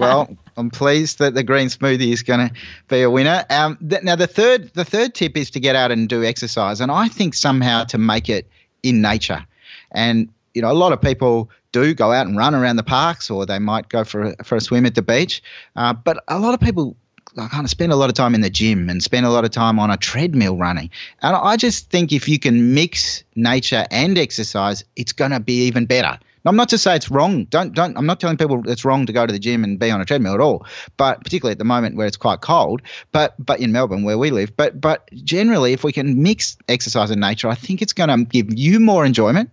well, 0.00 0.36
I'm 0.56 0.70
pleased 0.70 1.18
that 1.18 1.34
the 1.34 1.42
green 1.42 1.68
smoothie 1.68 2.12
is 2.12 2.22
going 2.22 2.48
to 2.48 2.54
be 2.88 3.02
a 3.02 3.10
winner. 3.10 3.44
Um, 3.50 3.78
th- 3.88 4.02
now 4.02 4.16
the 4.16 4.26
third 4.26 4.72
the 4.74 4.84
third 4.84 5.14
tip 5.14 5.36
is 5.36 5.50
to 5.50 5.60
get 5.60 5.76
out 5.76 5.90
and 5.90 6.08
do 6.08 6.24
exercise, 6.24 6.80
and 6.80 6.90
I 6.90 7.08
think 7.08 7.34
somehow 7.34 7.84
to 7.84 7.98
make 7.98 8.28
it 8.28 8.48
in 8.82 9.02
nature. 9.02 9.44
And 9.92 10.28
you 10.54 10.62
know, 10.62 10.70
a 10.70 10.74
lot 10.74 10.92
of 10.92 11.00
people 11.00 11.50
do 11.72 11.92
go 11.94 12.12
out 12.12 12.26
and 12.26 12.36
run 12.36 12.54
around 12.54 12.76
the 12.76 12.82
parks, 12.82 13.30
or 13.30 13.44
they 13.44 13.58
might 13.58 13.88
go 13.88 14.04
for 14.04 14.22
a, 14.22 14.44
for 14.44 14.56
a 14.56 14.60
swim 14.60 14.86
at 14.86 14.94
the 14.94 15.02
beach. 15.02 15.42
Uh, 15.74 15.92
but 15.92 16.24
a 16.28 16.38
lot 16.38 16.54
of 16.54 16.60
people 16.60 16.96
kind 17.36 17.64
of 17.64 17.70
spend 17.70 17.92
a 17.92 17.96
lot 17.96 18.08
of 18.08 18.14
time 18.14 18.34
in 18.34 18.40
the 18.40 18.50
gym 18.50 18.88
and 18.88 19.02
spend 19.02 19.26
a 19.26 19.30
lot 19.30 19.44
of 19.44 19.50
time 19.50 19.78
on 19.78 19.90
a 19.90 19.96
treadmill 19.96 20.56
running. 20.56 20.90
And 21.20 21.36
I 21.36 21.56
just 21.56 21.90
think 21.90 22.12
if 22.12 22.28
you 22.28 22.38
can 22.38 22.72
mix 22.74 23.24
nature 23.34 23.86
and 23.90 24.16
exercise, 24.16 24.84
it's 24.96 25.12
going 25.12 25.32
to 25.32 25.40
be 25.40 25.66
even 25.66 25.84
better. 25.84 26.18
I'm 26.46 26.56
not 26.56 26.68
to 26.70 26.78
say 26.78 26.96
it's 26.96 27.10
wrong. 27.10 27.44
Don't 27.44 27.74
don't. 27.74 27.96
I'm 27.96 28.06
not 28.06 28.20
telling 28.20 28.36
people 28.36 28.62
it's 28.68 28.84
wrong 28.84 29.06
to 29.06 29.12
go 29.12 29.26
to 29.26 29.32
the 29.32 29.38
gym 29.38 29.64
and 29.64 29.78
be 29.78 29.90
on 29.90 30.00
a 30.00 30.04
treadmill 30.04 30.34
at 30.34 30.40
all. 30.40 30.66
But 30.96 31.22
particularly 31.22 31.52
at 31.52 31.58
the 31.58 31.64
moment 31.64 31.96
where 31.96 32.06
it's 32.06 32.16
quite 32.16 32.40
cold. 32.40 32.82
But 33.12 33.34
but 33.44 33.60
in 33.60 33.72
Melbourne 33.72 34.04
where 34.04 34.18
we 34.18 34.30
live. 34.30 34.56
But 34.56 34.80
but 34.80 35.08
generally, 35.12 35.72
if 35.72 35.84
we 35.84 35.92
can 35.92 36.22
mix 36.22 36.56
exercise 36.68 37.10
and 37.10 37.20
nature, 37.20 37.48
I 37.48 37.54
think 37.54 37.82
it's 37.82 37.92
going 37.92 38.10
to 38.10 38.24
give 38.24 38.56
you 38.56 38.80
more 38.80 39.04
enjoyment. 39.04 39.50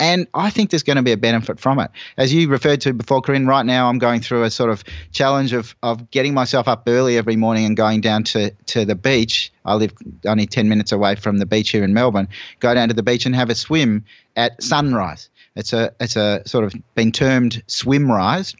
And 0.00 0.28
I 0.32 0.48
think 0.48 0.70
there's 0.70 0.82
going 0.82 0.96
to 0.96 1.02
be 1.02 1.12
a 1.12 1.18
benefit 1.18 1.60
from 1.60 1.78
it. 1.78 1.90
As 2.16 2.32
you 2.32 2.48
referred 2.48 2.80
to 2.82 2.94
before, 2.94 3.20
Corinne, 3.20 3.46
right 3.46 3.66
now 3.66 3.90
I'm 3.90 3.98
going 3.98 4.22
through 4.22 4.44
a 4.44 4.50
sort 4.50 4.70
of 4.70 4.82
challenge 5.12 5.52
of, 5.52 5.76
of 5.82 6.10
getting 6.10 6.32
myself 6.32 6.68
up 6.68 6.84
early 6.86 7.18
every 7.18 7.36
morning 7.36 7.66
and 7.66 7.76
going 7.76 8.00
down 8.00 8.24
to, 8.24 8.50
to 8.68 8.86
the 8.86 8.94
beach. 8.94 9.52
I 9.62 9.74
live 9.74 9.92
only 10.26 10.46
10 10.46 10.70
minutes 10.70 10.92
away 10.92 11.16
from 11.16 11.36
the 11.36 11.44
beach 11.44 11.68
here 11.68 11.84
in 11.84 11.92
Melbourne. 11.92 12.28
Go 12.60 12.72
down 12.72 12.88
to 12.88 12.94
the 12.94 13.02
beach 13.02 13.26
and 13.26 13.34
have 13.34 13.50
a 13.50 13.54
swim 13.54 14.06
at 14.36 14.62
sunrise. 14.62 15.28
It's 15.56 15.72
a, 15.72 15.94
it's 16.00 16.16
a 16.16 16.42
sort 16.46 16.64
of 16.64 16.74
been 16.94 17.12
termed 17.12 17.62
swim 17.66 18.10
rise 18.10 18.54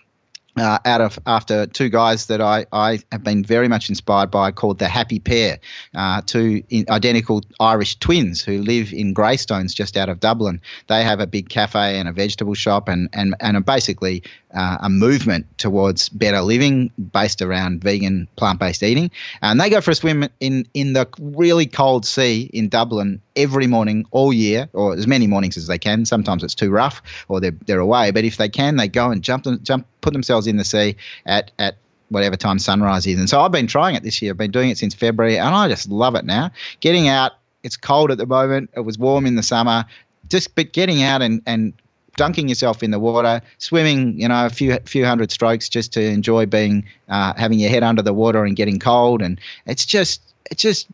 uh, 0.56 0.78
out 0.84 1.00
of 1.00 1.18
after 1.26 1.66
two 1.66 1.88
guys 1.88 2.26
that 2.26 2.40
I, 2.40 2.66
I 2.72 3.00
have 3.12 3.22
been 3.22 3.44
very 3.44 3.68
much 3.68 3.88
inspired 3.88 4.30
by 4.30 4.50
called 4.50 4.78
the 4.78 4.88
Happy 4.88 5.18
Pear, 5.18 5.58
uh, 5.94 6.22
two 6.24 6.62
identical 6.88 7.42
Irish 7.58 7.96
twins 7.96 8.42
who 8.42 8.62
live 8.62 8.92
in 8.92 9.12
Greystones 9.12 9.74
just 9.74 9.96
out 9.96 10.08
of 10.08 10.20
Dublin. 10.20 10.60
They 10.88 11.04
have 11.04 11.20
a 11.20 11.26
big 11.26 11.48
cafe 11.48 11.98
and 11.98 12.08
a 12.08 12.12
vegetable 12.12 12.54
shop 12.54 12.88
and 12.88 13.08
and 13.12 13.34
and 13.40 13.56
are 13.56 13.62
basically 13.62 14.22
uh, 14.52 14.78
a 14.80 14.90
movement 14.90 15.46
towards 15.58 16.08
better 16.08 16.40
living 16.40 16.90
based 17.12 17.42
around 17.42 17.82
vegan 17.82 18.26
plant-based 18.36 18.82
eating. 18.82 19.10
And 19.42 19.60
they 19.60 19.70
go 19.70 19.80
for 19.80 19.92
a 19.92 19.94
swim 19.94 20.28
in 20.40 20.66
in 20.74 20.92
the 20.92 21.08
really 21.20 21.66
cold 21.66 22.04
sea 22.04 22.50
in 22.52 22.68
Dublin 22.68 23.20
every 23.36 23.66
morning 23.66 24.06
all 24.10 24.32
year, 24.32 24.68
or 24.72 24.94
as 24.94 25.06
many 25.06 25.26
mornings 25.26 25.56
as 25.56 25.66
they 25.66 25.78
can. 25.78 26.04
Sometimes 26.04 26.42
it's 26.42 26.54
too 26.54 26.70
rough 26.70 27.02
or 27.28 27.40
they're 27.40 27.56
they're 27.66 27.78
away, 27.78 28.10
but 28.10 28.24
if 28.24 28.36
they 28.36 28.48
can, 28.48 28.76
they 28.76 28.88
go 28.88 29.10
and 29.10 29.22
jump 29.22 29.46
jump 29.62 29.86
put 30.00 30.12
themselves 30.12 30.46
in 30.46 30.56
the 30.56 30.64
sea 30.64 30.96
at 31.26 31.50
at 31.58 31.76
whatever 32.08 32.36
time 32.36 32.58
sunrise 32.58 33.06
is. 33.06 33.18
And 33.18 33.28
so 33.28 33.40
I've 33.40 33.52
been 33.52 33.66
trying 33.66 33.94
it 33.94 34.02
this 34.02 34.20
year. 34.20 34.32
I've 34.32 34.38
been 34.38 34.50
doing 34.50 34.70
it 34.70 34.78
since 34.78 34.94
February, 34.94 35.38
and 35.38 35.54
I 35.54 35.68
just 35.68 35.88
love 35.88 36.14
it 36.16 36.24
now. 36.24 36.50
Getting 36.80 37.08
out, 37.08 37.32
it's 37.62 37.76
cold 37.76 38.10
at 38.10 38.18
the 38.18 38.26
moment. 38.26 38.70
It 38.76 38.80
was 38.80 38.98
warm 38.98 39.26
in 39.26 39.36
the 39.36 39.42
summer. 39.42 39.84
Just 40.28 40.54
but 40.54 40.72
getting 40.72 41.02
out 41.02 41.22
and 41.22 41.42
and 41.46 41.72
dunking 42.16 42.48
yourself 42.48 42.82
in 42.82 42.90
the 42.90 42.98
water, 42.98 43.40
swimming, 43.58 44.20
you 44.20 44.28
know, 44.28 44.46
a 44.46 44.50
few 44.50 44.76
few 44.84 45.04
hundred 45.04 45.30
strokes 45.30 45.68
just 45.68 45.92
to 45.94 46.02
enjoy 46.02 46.46
being 46.46 46.84
uh, 47.08 47.32
having 47.36 47.58
your 47.58 47.70
head 47.70 47.82
under 47.82 48.02
the 48.02 48.12
water 48.12 48.44
and 48.44 48.56
getting 48.56 48.78
cold, 48.78 49.22
and 49.22 49.40
it's 49.66 49.86
just 49.86 50.20
it's 50.50 50.62
just 50.62 50.88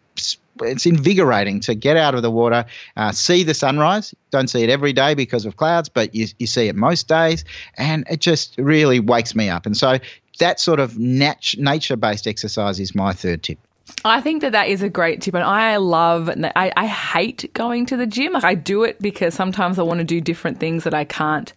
it's 0.63 0.87
invigorating 0.87 1.61
to 1.61 1.75
get 1.75 1.97
out 1.97 2.15
of 2.15 2.23
the 2.23 2.31
water, 2.31 2.67
uh, 2.97 3.13
see 3.13 3.43
the 3.43 3.55
sunrise. 3.55 4.15
Don't 4.31 4.49
see 4.49 4.63
it 4.63 4.71
every 4.71 4.93
day 4.93 5.15
because 5.15 5.45
of 5.47 5.57
clouds, 5.57 5.89
but 5.89 6.15
you, 6.15 6.27
you 6.39 6.47
see 6.47 6.69
it 6.69 6.77
most 6.77 7.09
days, 7.09 7.45
and 7.77 8.07
it 8.11 8.21
just 8.21 8.57
really 8.59 9.01
wakes 9.01 9.35
me 9.35 9.49
up. 9.49 9.67
And 9.67 9.77
so 9.77 9.99
that 10.39 10.61
sort 10.61 10.81
of 10.81 10.99
nat- 10.99 11.55
nature 11.59 11.97
based 11.97 12.27
exercise 12.27 12.81
is 12.81 12.95
my 12.95 13.13
third 13.13 13.43
tip. 13.43 13.59
I 14.05 14.21
think 14.21 14.43
that 14.43 14.53
that 14.53 14.69
is 14.69 14.83
a 14.83 14.89
great 14.89 15.23
tip, 15.23 15.35
and 15.35 15.45
I 15.45 15.77
love. 15.77 16.29
I, 16.29 16.73
I 16.77 16.87
hate 16.87 17.53
going 17.55 17.87
to 17.87 17.97
the 17.97 18.07
gym. 18.07 18.33
Like 18.33 18.45
I 18.45 18.55
do 18.55 18.83
it 18.83 19.01
because 19.01 19.35
sometimes 19.35 19.79
I 19.79 19.83
want 19.83 19.99
to 19.99 20.05
do 20.05 20.21
different 20.21 20.59
things 20.59 20.85
that 20.85 20.95
I 20.95 21.05
can't 21.05 21.53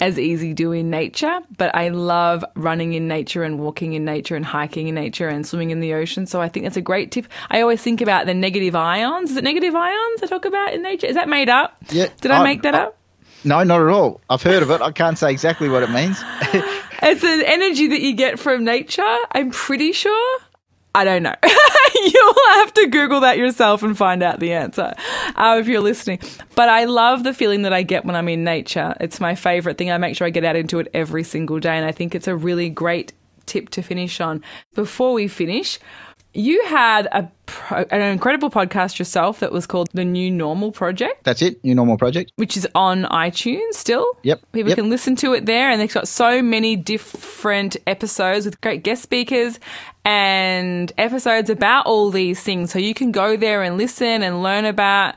as 0.00 0.18
easy 0.18 0.52
do 0.52 0.72
in 0.72 0.90
nature, 0.90 1.40
but 1.56 1.74
I 1.74 1.88
love 1.88 2.44
running 2.54 2.92
in 2.92 3.08
nature 3.08 3.42
and 3.42 3.58
walking 3.58 3.94
in 3.94 4.04
nature 4.04 4.36
and 4.36 4.44
hiking 4.44 4.88
in 4.88 4.94
nature 4.94 5.28
and 5.28 5.46
swimming 5.46 5.70
in 5.70 5.80
the 5.80 5.94
ocean. 5.94 6.26
So 6.26 6.40
I 6.40 6.48
think 6.48 6.64
that's 6.64 6.76
a 6.76 6.82
great 6.82 7.10
tip. 7.10 7.26
I 7.50 7.62
always 7.62 7.82
think 7.82 8.00
about 8.00 8.26
the 8.26 8.34
negative 8.34 8.74
ions. 8.74 9.30
Is 9.30 9.36
it 9.36 9.44
negative 9.44 9.74
ions 9.74 10.22
I 10.22 10.26
talk 10.26 10.44
about 10.44 10.74
in 10.74 10.82
nature? 10.82 11.06
Is 11.06 11.14
that 11.14 11.28
made 11.28 11.48
up? 11.48 11.76
Yeah. 11.90 12.08
Did 12.20 12.30
I, 12.30 12.40
I 12.40 12.44
make 12.44 12.62
that 12.62 12.74
I, 12.74 12.84
up? 12.84 12.98
No, 13.44 13.62
not 13.62 13.80
at 13.80 13.88
all. 13.88 14.20
I've 14.28 14.42
heard 14.42 14.62
of 14.62 14.70
it. 14.70 14.82
I 14.82 14.92
can't 14.92 15.16
say 15.16 15.30
exactly 15.30 15.68
what 15.68 15.82
it 15.82 15.90
means. 15.90 16.18
it's 17.02 17.24
an 17.24 17.42
energy 17.46 17.86
that 17.88 18.00
you 18.00 18.14
get 18.14 18.38
from 18.38 18.64
nature, 18.64 19.16
I'm 19.32 19.50
pretty 19.50 19.92
sure. 19.92 20.40
I 20.94 21.04
don't 21.04 21.22
know. 21.22 21.36
You'll 21.94 22.34
have 22.54 22.74
to 22.74 22.86
Google 22.88 23.20
that 23.20 23.38
yourself 23.38 23.82
and 23.82 23.96
find 23.96 24.22
out 24.22 24.40
the 24.40 24.52
answer 24.52 24.94
uh, 25.34 25.56
if 25.60 25.68
you're 25.68 25.80
listening. 25.80 26.20
But 26.54 26.68
I 26.68 26.84
love 26.84 27.24
the 27.24 27.34
feeling 27.34 27.62
that 27.62 27.72
I 27.72 27.82
get 27.82 28.04
when 28.04 28.16
I'm 28.16 28.28
in 28.28 28.44
nature. 28.44 28.94
It's 29.00 29.20
my 29.20 29.34
favorite 29.34 29.78
thing. 29.78 29.90
I 29.90 29.98
make 29.98 30.16
sure 30.16 30.26
I 30.26 30.30
get 30.30 30.44
out 30.44 30.56
into 30.56 30.78
it 30.78 30.88
every 30.94 31.24
single 31.24 31.60
day. 31.60 31.76
And 31.76 31.84
I 31.86 31.92
think 31.92 32.14
it's 32.14 32.28
a 32.28 32.36
really 32.36 32.68
great 32.68 33.12
tip 33.46 33.68
to 33.70 33.82
finish 33.82 34.20
on. 34.20 34.42
Before 34.74 35.12
we 35.12 35.28
finish, 35.28 35.78
you 36.36 36.64
had 36.66 37.06
a 37.12 37.30
an 37.70 38.02
incredible 38.02 38.50
podcast 38.50 38.98
yourself 38.98 39.40
that 39.40 39.52
was 39.52 39.66
called 39.66 39.88
the 39.94 40.04
New 40.04 40.30
Normal 40.30 40.72
Project. 40.72 41.24
That's 41.24 41.42
it, 41.42 41.62
New 41.64 41.74
Normal 41.74 41.96
Project, 41.96 42.32
which 42.36 42.56
is 42.56 42.66
on 42.74 43.04
iTunes 43.04 43.74
still. 43.74 44.18
Yep, 44.22 44.42
people 44.52 44.70
yep. 44.70 44.78
can 44.78 44.90
listen 44.90 45.16
to 45.16 45.32
it 45.32 45.46
there, 45.46 45.70
and 45.70 45.80
they've 45.80 45.92
got 45.92 46.08
so 46.08 46.42
many 46.42 46.76
different 46.76 47.76
episodes 47.86 48.44
with 48.44 48.60
great 48.60 48.82
guest 48.82 49.02
speakers 49.02 49.60
and 50.04 50.92
episodes 50.98 51.50
about 51.50 51.86
all 51.86 52.10
these 52.10 52.42
things. 52.42 52.72
So 52.72 52.78
you 52.78 52.94
can 52.94 53.12
go 53.12 53.36
there 53.36 53.62
and 53.62 53.76
listen 53.76 54.22
and 54.22 54.42
learn 54.42 54.64
about 54.64 55.14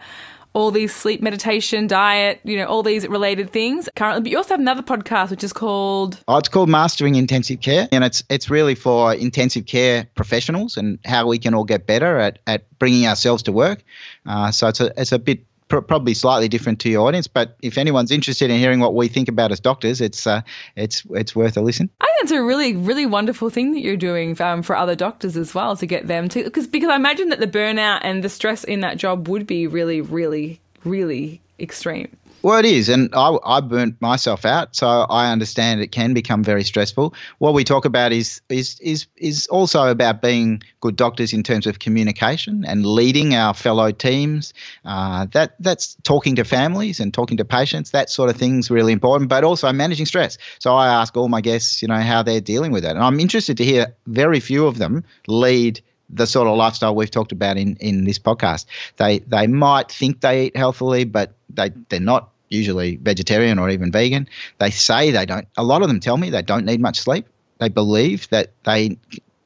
all 0.53 0.71
these 0.71 0.93
sleep 0.93 1.21
meditation, 1.21 1.87
diet, 1.87 2.39
you 2.43 2.57
know, 2.57 2.65
all 2.65 2.83
these 2.83 3.07
related 3.07 3.51
things 3.51 3.87
currently. 3.95 4.21
But 4.21 4.31
you 4.31 4.37
also 4.37 4.53
have 4.53 4.59
another 4.59 4.81
podcast 4.81 5.29
which 5.29 5.43
is 5.43 5.53
called 5.53 6.21
Oh, 6.27 6.37
it's 6.37 6.49
called 6.49 6.69
Mastering 6.69 7.15
Intensive 7.15 7.61
Care. 7.61 7.87
And 7.91 8.03
it's 8.03 8.23
it's 8.29 8.49
really 8.49 8.75
for 8.75 9.13
intensive 9.13 9.65
care 9.65 10.07
professionals 10.15 10.77
and 10.77 10.99
how 11.05 11.27
we 11.27 11.37
can 11.37 11.53
all 11.53 11.65
get 11.65 11.85
better 11.85 12.17
at, 12.17 12.39
at 12.47 12.65
bringing 12.79 13.07
ourselves 13.07 13.43
to 13.43 13.51
work. 13.51 13.83
Uh, 14.25 14.51
so 14.51 14.67
it's 14.67 14.79
a 14.79 14.91
it's 14.99 15.11
a 15.11 15.19
bit 15.19 15.45
pr- 15.69 15.79
probably 15.79 16.13
slightly 16.13 16.49
different 16.49 16.79
to 16.81 16.89
your 16.89 17.07
audience. 17.07 17.27
But 17.27 17.55
if 17.61 17.77
anyone's 17.77 18.11
interested 18.11 18.51
in 18.51 18.57
hearing 18.57 18.79
what 18.79 18.93
we 18.93 19.07
think 19.07 19.29
about 19.29 19.51
as 19.51 19.59
doctors, 19.59 20.01
it's 20.01 20.27
uh, 20.27 20.41
it's 20.75 21.03
it's 21.11 21.35
worth 21.35 21.55
a 21.55 21.61
listen. 21.61 21.89
I 22.01 22.05
think 22.05 22.23
it's 22.23 22.31
a 22.31 22.43
really 22.43 22.75
really 22.75 23.05
wonderful 23.05 23.49
thing 23.49 23.71
that 23.73 23.79
you're 23.79 23.95
doing 23.95 24.39
um, 24.41 24.61
for 24.61 24.75
other 24.75 24.95
doctors 24.95 25.37
as 25.37 25.55
well 25.55 25.77
to 25.77 25.85
get 25.85 26.07
them 26.07 26.27
to 26.29 26.43
because 26.43 26.67
because 26.67 26.89
I 26.89 26.95
imagine 26.95 27.29
that 27.29 27.39
the 27.39 27.47
burnout 27.47 28.01
and 28.03 28.23
the 28.23 28.29
stress 28.29 28.63
in 28.63 28.81
that 28.81 28.97
job 28.97 29.27
would 29.29 29.47
be 29.47 29.67
really 29.67 30.01
really 30.01 30.59
really 30.83 31.41
extreme. 31.59 32.15
Well, 32.41 32.57
it 32.57 32.65
is, 32.65 32.87
and 32.87 33.09
I, 33.13 33.37
I 33.43 33.59
burnt 33.59 33.99
myself 34.01 34.45
out, 34.45 34.73
so 34.73 34.87
I 34.87 35.31
understand 35.31 35.81
it 35.81 35.91
can 35.91 36.13
become 36.13 36.41
very 36.41 36.63
stressful. 36.63 37.13
What 37.39 37.53
we 37.53 37.65
talk 37.65 37.83
about 37.83 38.13
is 38.13 38.41
is 38.47 38.79
is 38.79 39.07
is 39.17 39.47
also 39.47 39.87
about 39.87 40.21
being 40.21 40.63
good 40.79 40.95
doctors 40.95 41.33
in 41.33 41.43
terms 41.43 41.67
of 41.67 41.79
communication 41.79 42.63
and 42.65 42.85
leading 42.85 43.35
our 43.35 43.53
fellow 43.53 43.91
teams. 43.91 44.53
Uh, 44.85 45.25
that 45.31 45.55
that's 45.59 45.95
talking 46.03 46.37
to 46.37 46.45
families 46.45 47.01
and 47.01 47.13
talking 47.13 47.35
to 47.37 47.45
patients. 47.45 47.91
That 47.91 48.09
sort 48.09 48.29
of 48.29 48.37
thing's 48.37 48.71
really 48.71 48.93
important, 48.93 49.29
but 49.29 49.43
also 49.43 49.69
managing 49.73 50.05
stress. 50.05 50.37
So 50.59 50.73
I 50.73 50.87
ask 50.87 51.17
all 51.17 51.27
my 51.27 51.41
guests, 51.41 51.81
you 51.81 51.89
know, 51.89 51.99
how 51.99 52.23
they're 52.23 52.39
dealing 52.39 52.71
with 52.71 52.83
that, 52.83 52.95
and 52.95 53.03
I'm 53.03 53.19
interested 53.19 53.57
to 53.57 53.65
hear 53.65 53.93
very 54.07 54.39
few 54.39 54.65
of 54.65 54.77
them 54.77 55.03
lead 55.27 55.81
the 56.09 56.25
sort 56.25 56.47
of 56.47 56.57
lifestyle 56.57 56.95
we've 56.95 57.11
talked 57.11 57.31
about 57.31 57.57
in, 57.57 57.75
in 57.77 58.03
this 58.03 58.19
podcast. 58.19 58.65
They 58.97 59.19
they 59.19 59.47
might 59.47 59.91
think 59.91 60.21
they 60.21 60.45
eat 60.45 60.57
healthily, 60.57 61.05
but 61.05 61.33
they 61.49 61.71
they're 61.89 61.99
not 61.99 62.29
usually 62.49 62.95
vegetarian 62.97 63.59
or 63.59 63.69
even 63.69 63.91
vegan. 63.91 64.27
They 64.57 64.71
say 64.71 65.11
they 65.11 65.25
don't. 65.25 65.47
A 65.57 65.63
lot 65.63 65.81
of 65.81 65.87
them 65.87 65.99
tell 65.99 66.17
me 66.17 66.29
they 66.29 66.41
don't 66.41 66.65
need 66.65 66.81
much 66.81 66.99
sleep. 66.99 67.27
They 67.59 67.69
believe 67.69 68.27
that 68.29 68.53
they 68.63 68.97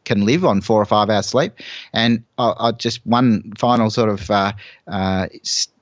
can 0.06 0.26
live 0.26 0.46
on 0.46 0.62
four 0.62 0.82
or 0.82 0.86
five 0.86 1.10
hours 1.10 1.28
sleep. 1.28 1.54
And 1.92 2.24
I, 2.38 2.54
I 2.58 2.72
just 2.72 3.06
one 3.06 3.54
final 3.58 3.90
sort 3.90 4.10
of 4.10 4.30
uh, 4.30 4.54
uh, 4.88 5.28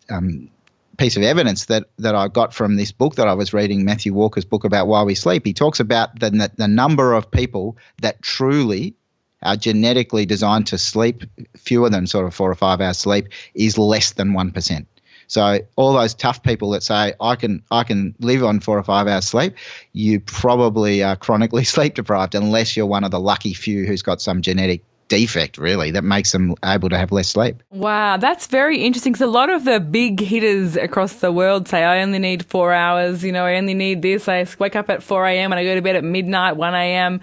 um, 0.09 0.49
piece 0.97 1.17
of 1.17 1.23
evidence 1.23 1.65
that 1.65 1.85
that 1.97 2.15
I 2.15 2.27
got 2.27 2.53
from 2.53 2.75
this 2.75 2.91
book 2.91 3.15
that 3.15 3.27
I 3.27 3.33
was 3.33 3.53
reading, 3.53 3.85
Matthew 3.85 4.13
Walker's 4.13 4.45
book 4.45 4.63
about 4.63 4.87
why 4.87 5.03
we 5.03 5.15
sleep. 5.15 5.45
He 5.45 5.53
talks 5.53 5.79
about 5.79 6.19
the 6.19 6.51
the 6.55 6.67
number 6.67 7.13
of 7.13 7.31
people 7.31 7.77
that 8.01 8.21
truly 8.21 8.95
are 9.41 9.55
genetically 9.55 10.25
designed 10.25 10.67
to 10.67 10.77
sleep 10.77 11.23
fewer 11.57 11.89
than 11.89 12.07
sort 12.07 12.25
of 12.25 12.33
four 12.33 12.51
or 12.51 12.55
five 12.55 12.81
hours 12.81 12.97
sleep 12.97 13.27
is 13.53 13.77
less 13.77 14.11
than 14.13 14.33
one 14.33 14.51
percent. 14.51 14.87
So 15.27 15.59
all 15.77 15.93
those 15.93 16.13
tough 16.13 16.43
people 16.43 16.71
that 16.71 16.83
say 16.83 17.13
I 17.21 17.35
can 17.37 17.63
I 17.71 17.83
can 17.83 18.15
live 18.19 18.43
on 18.43 18.59
four 18.59 18.77
or 18.77 18.83
five 18.83 19.07
hours 19.07 19.25
sleep, 19.25 19.55
you 19.93 20.19
probably 20.19 21.03
are 21.03 21.15
chronically 21.15 21.63
sleep 21.75 21.95
deprived 21.95 22.35
unless 22.35 22.75
you're 22.75 22.85
one 22.85 23.03
of 23.03 23.11
the 23.11 23.19
lucky 23.19 23.53
few 23.53 23.85
who's 23.85 24.01
got 24.01 24.21
some 24.21 24.41
genetic 24.41 24.83
defect 25.07 25.57
really 25.57 25.91
that 25.91 26.03
makes 26.03 26.31
them 26.31 26.55
able 26.63 26.87
to 26.87 26.97
have 26.97 27.11
less 27.11 27.27
sleep. 27.27 27.61
Wow, 27.69 28.17
that's 28.17 28.47
very 28.47 28.77
interesting 28.81 29.11
because 29.11 29.25
a 29.25 29.31
lot 29.31 29.49
of 29.49 29.65
the 29.65 29.79
big 29.79 30.19
hitters 30.21 30.77
across 30.77 31.15
the 31.15 31.31
world 31.31 31.67
say 31.67 31.83
I 31.83 32.01
only 32.01 32.19
need 32.19 32.45
four 32.45 32.73
hours. 32.73 33.23
You 33.23 33.31
know, 33.31 33.45
I 33.45 33.55
only 33.55 33.73
need 33.73 34.01
this. 34.01 34.27
I 34.27 34.45
wake 34.59 34.75
up 34.75 34.89
at 34.89 35.03
four 35.03 35.25
a.m. 35.25 35.51
and 35.51 35.59
I 35.59 35.63
go 35.63 35.75
to 35.75 35.81
bed 35.81 35.95
at 35.95 36.03
midnight, 36.03 36.55
one 36.55 36.73
a.m. 36.73 37.21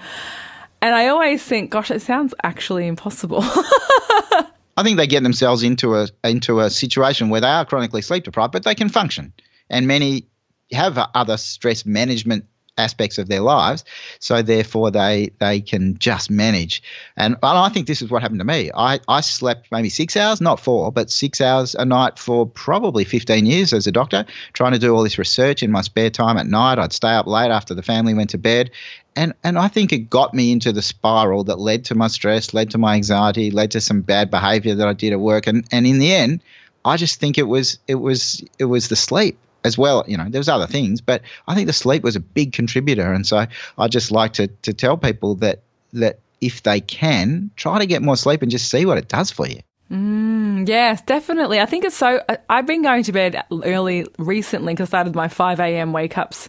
And 0.80 0.94
I 0.94 1.08
always 1.08 1.42
think, 1.42 1.70
gosh, 1.70 1.90
it 1.90 2.02
sounds 2.02 2.34
actually 2.42 2.86
impossible. 2.86 3.40
I 3.42 4.84
think 4.84 4.96
they 4.96 5.08
get 5.08 5.24
themselves 5.24 5.64
into 5.64 5.96
a 5.96 6.08
into 6.22 6.60
a 6.60 6.70
situation 6.70 7.30
where 7.30 7.40
they 7.40 7.48
are 7.48 7.64
chronically 7.64 8.02
sleep 8.02 8.24
deprived, 8.24 8.52
but 8.52 8.62
they 8.62 8.76
can 8.76 8.88
function. 8.88 9.32
And 9.68 9.88
many 9.88 10.28
have 10.70 10.98
other 11.14 11.36
stress 11.36 11.84
management 11.84 12.44
aspects 12.78 13.18
of 13.18 13.28
their 13.28 13.40
lives. 13.40 13.84
So 14.20 14.40
therefore, 14.40 14.90
they 14.90 15.32
they 15.40 15.60
can 15.60 15.98
just 15.98 16.30
manage. 16.30 16.82
And, 17.16 17.34
and 17.34 17.58
I 17.58 17.68
think 17.68 17.86
this 17.86 18.00
is 18.00 18.10
what 18.10 18.22
happened 18.22 18.40
to 18.40 18.46
me. 18.46 18.70
I, 18.74 19.00
I 19.08 19.20
slept 19.20 19.68
maybe 19.72 19.88
six 19.88 20.16
hours, 20.16 20.40
not 20.40 20.60
four, 20.60 20.92
but 20.92 21.10
six 21.10 21.40
hours 21.40 21.74
a 21.74 21.84
night 21.84 22.18
for 22.18 22.46
probably 22.46 23.04
15 23.04 23.44
years 23.46 23.72
as 23.72 23.86
a 23.86 23.92
doctor, 23.92 24.24
trying 24.52 24.72
to 24.72 24.78
do 24.78 24.94
all 24.94 25.02
this 25.02 25.18
research 25.18 25.62
in 25.62 25.72
my 25.72 25.82
spare 25.82 26.10
time 26.10 26.38
at 26.38 26.46
night. 26.46 26.78
I'd 26.78 26.92
stay 26.92 27.12
up 27.12 27.26
late 27.26 27.50
after 27.50 27.74
the 27.74 27.82
family 27.82 28.14
went 28.14 28.30
to 28.30 28.38
bed. 28.38 28.70
And, 29.18 29.34
and 29.42 29.58
I 29.58 29.66
think 29.66 29.92
it 29.92 30.08
got 30.08 30.32
me 30.32 30.52
into 30.52 30.72
the 30.72 30.80
spiral 30.80 31.42
that 31.44 31.58
led 31.58 31.86
to 31.86 31.96
my 31.96 32.06
stress, 32.06 32.54
led 32.54 32.70
to 32.70 32.78
my 32.78 32.94
anxiety, 32.94 33.50
led 33.50 33.72
to 33.72 33.80
some 33.80 34.00
bad 34.00 34.30
behavior 34.30 34.76
that 34.76 34.86
I 34.86 34.92
did 34.92 35.12
at 35.12 35.18
work. 35.18 35.48
And, 35.48 35.66
and 35.72 35.88
in 35.88 35.98
the 35.98 36.14
end, 36.14 36.40
I 36.84 36.96
just 36.96 37.18
think 37.18 37.36
it 37.36 37.48
was 37.48 37.80
it 37.88 37.96
was 37.96 38.44
it 38.60 38.66
was 38.66 38.86
the 38.88 38.94
sleep 38.94 39.36
as 39.64 39.76
well. 39.76 40.04
You 40.06 40.16
know, 40.16 40.26
there's 40.28 40.48
other 40.48 40.68
things, 40.68 41.00
but 41.00 41.22
I 41.48 41.56
think 41.56 41.66
the 41.66 41.72
sleep 41.72 42.04
was 42.04 42.14
a 42.14 42.20
big 42.20 42.52
contributor. 42.52 43.12
And 43.12 43.26
so 43.26 43.46
I 43.76 43.88
just 43.88 44.12
like 44.12 44.34
to 44.34 44.46
to 44.46 44.72
tell 44.72 44.96
people 44.96 45.34
that 45.36 45.62
that 45.94 46.20
if 46.40 46.62
they 46.62 46.80
can, 46.80 47.50
try 47.56 47.80
to 47.80 47.86
get 47.86 48.02
more 48.02 48.16
sleep 48.16 48.42
and 48.42 48.50
just 48.52 48.70
see 48.70 48.86
what 48.86 48.98
it 48.98 49.08
does 49.08 49.32
for 49.32 49.48
you. 49.48 49.58
Mm, 49.90 50.68
yes, 50.68 51.02
definitely. 51.02 51.58
I 51.60 51.66
think 51.66 51.84
it's 51.84 51.96
so. 51.96 52.22
I've 52.48 52.66
been 52.66 52.82
going 52.82 53.02
to 53.02 53.12
bed 53.12 53.42
early 53.50 54.06
recently 54.16 54.74
because 54.74 54.88
I 54.88 54.90
started 54.90 55.16
my 55.16 55.26
5 55.26 55.58
a.m. 55.58 55.92
wake 55.92 56.16
ups 56.16 56.48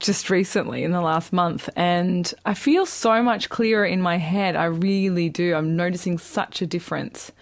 just 0.00 0.30
recently 0.30 0.84
in 0.84 0.92
the 0.92 1.00
last 1.00 1.32
month 1.32 1.68
and 1.74 2.32
I 2.46 2.54
feel 2.54 2.86
so 2.86 3.22
much 3.22 3.48
clearer 3.48 3.84
in 3.84 4.00
my 4.00 4.16
head. 4.16 4.54
I 4.54 4.66
really 4.66 5.28
do. 5.28 5.54
I'm 5.54 5.76
noticing 5.76 6.18
such 6.18 6.62
a 6.62 6.66
difference 6.66 7.32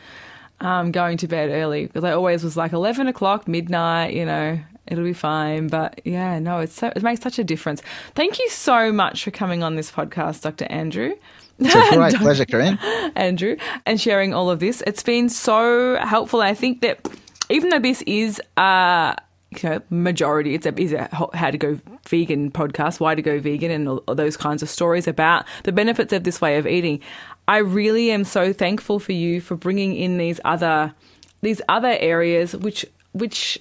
um, 0.61 0.91
going 0.91 1.19
to 1.19 1.29
bed 1.29 1.51
early 1.51 1.87
because 1.87 2.05
I 2.05 2.13
always 2.13 2.43
was 2.43 2.57
like 2.57 2.73
11 2.73 3.09
o'clock, 3.09 3.47
midnight, 3.47 4.15
you 4.15 4.25
know, 4.25 4.59
it'll 4.87 5.05
be 5.05 5.13
fine. 5.13 5.69
But 5.69 6.01
yeah, 6.05 6.39
no, 6.39 6.61
it's 6.61 6.75
so, 6.75 6.93
it 6.95 7.03
makes 7.03 7.21
such 7.21 7.39
a 7.39 7.45
difference. 7.45 7.83
Thank 8.15 8.39
you 8.39 8.49
so 8.49 8.93
much 8.93 9.25
for 9.25 9.31
coming 9.31 9.63
on 9.63 9.77
this 9.77 9.91
podcast, 9.91 10.43
Dr. 10.43 10.67
Andrew. 10.71 11.15
It's 11.59 11.75
a 11.75 11.97
great 11.97 12.15
pleasure, 12.17 12.45
Corinne. 12.45 12.79
Andrew, 13.17 13.57
and 13.85 14.01
sharing 14.01 14.35
all 14.35 14.51
of 14.51 14.61
this. 14.61 14.83
It's 14.87 15.03
been 15.03 15.29
so 15.29 15.97
helpful. 15.97 16.41
I 16.41 16.55
think 16.55 16.81
that 16.83 17.07
even 17.49 17.71
though 17.71 17.79
this 17.79 18.03
is 18.03 18.41
uh 18.57 19.15
you 19.63 19.71
know, 19.71 19.83
majority 19.91 20.55
it's 20.55 20.67
a, 20.67 20.81
is 20.81 20.93
a 20.93 21.09
how 21.35 21.51
to 21.51 21.59
go 21.59 21.79
vegan 22.09 22.51
podcast, 22.51 23.01
why 23.01 23.15
to 23.15 23.23
go 23.23 23.39
vegan, 23.41 23.71
and 23.71 23.89
all, 23.89 24.03
all 24.09 24.15
those 24.15 24.37
kinds 24.37 24.63
of 24.63 24.69
stories 24.69 25.07
about 25.07 25.45
the 25.65 25.73
benefits 25.73 26.13
of 26.13 26.25
this 26.25 26.41
way 26.41 26.59
of 26.59 26.67
eating. 26.67 27.01
I 27.49 27.59
really 27.59 28.11
am 28.11 28.25
so 28.25 28.53
thankful 28.53 28.99
for 28.99 29.13
you 29.13 29.41
for 29.41 29.57
bringing 29.57 29.95
in 29.95 30.19
these 30.19 30.41
other 30.45 30.95
these 31.43 31.61
other 31.69 31.97
areas 32.01 32.57
which 32.57 32.85
which 33.13 33.59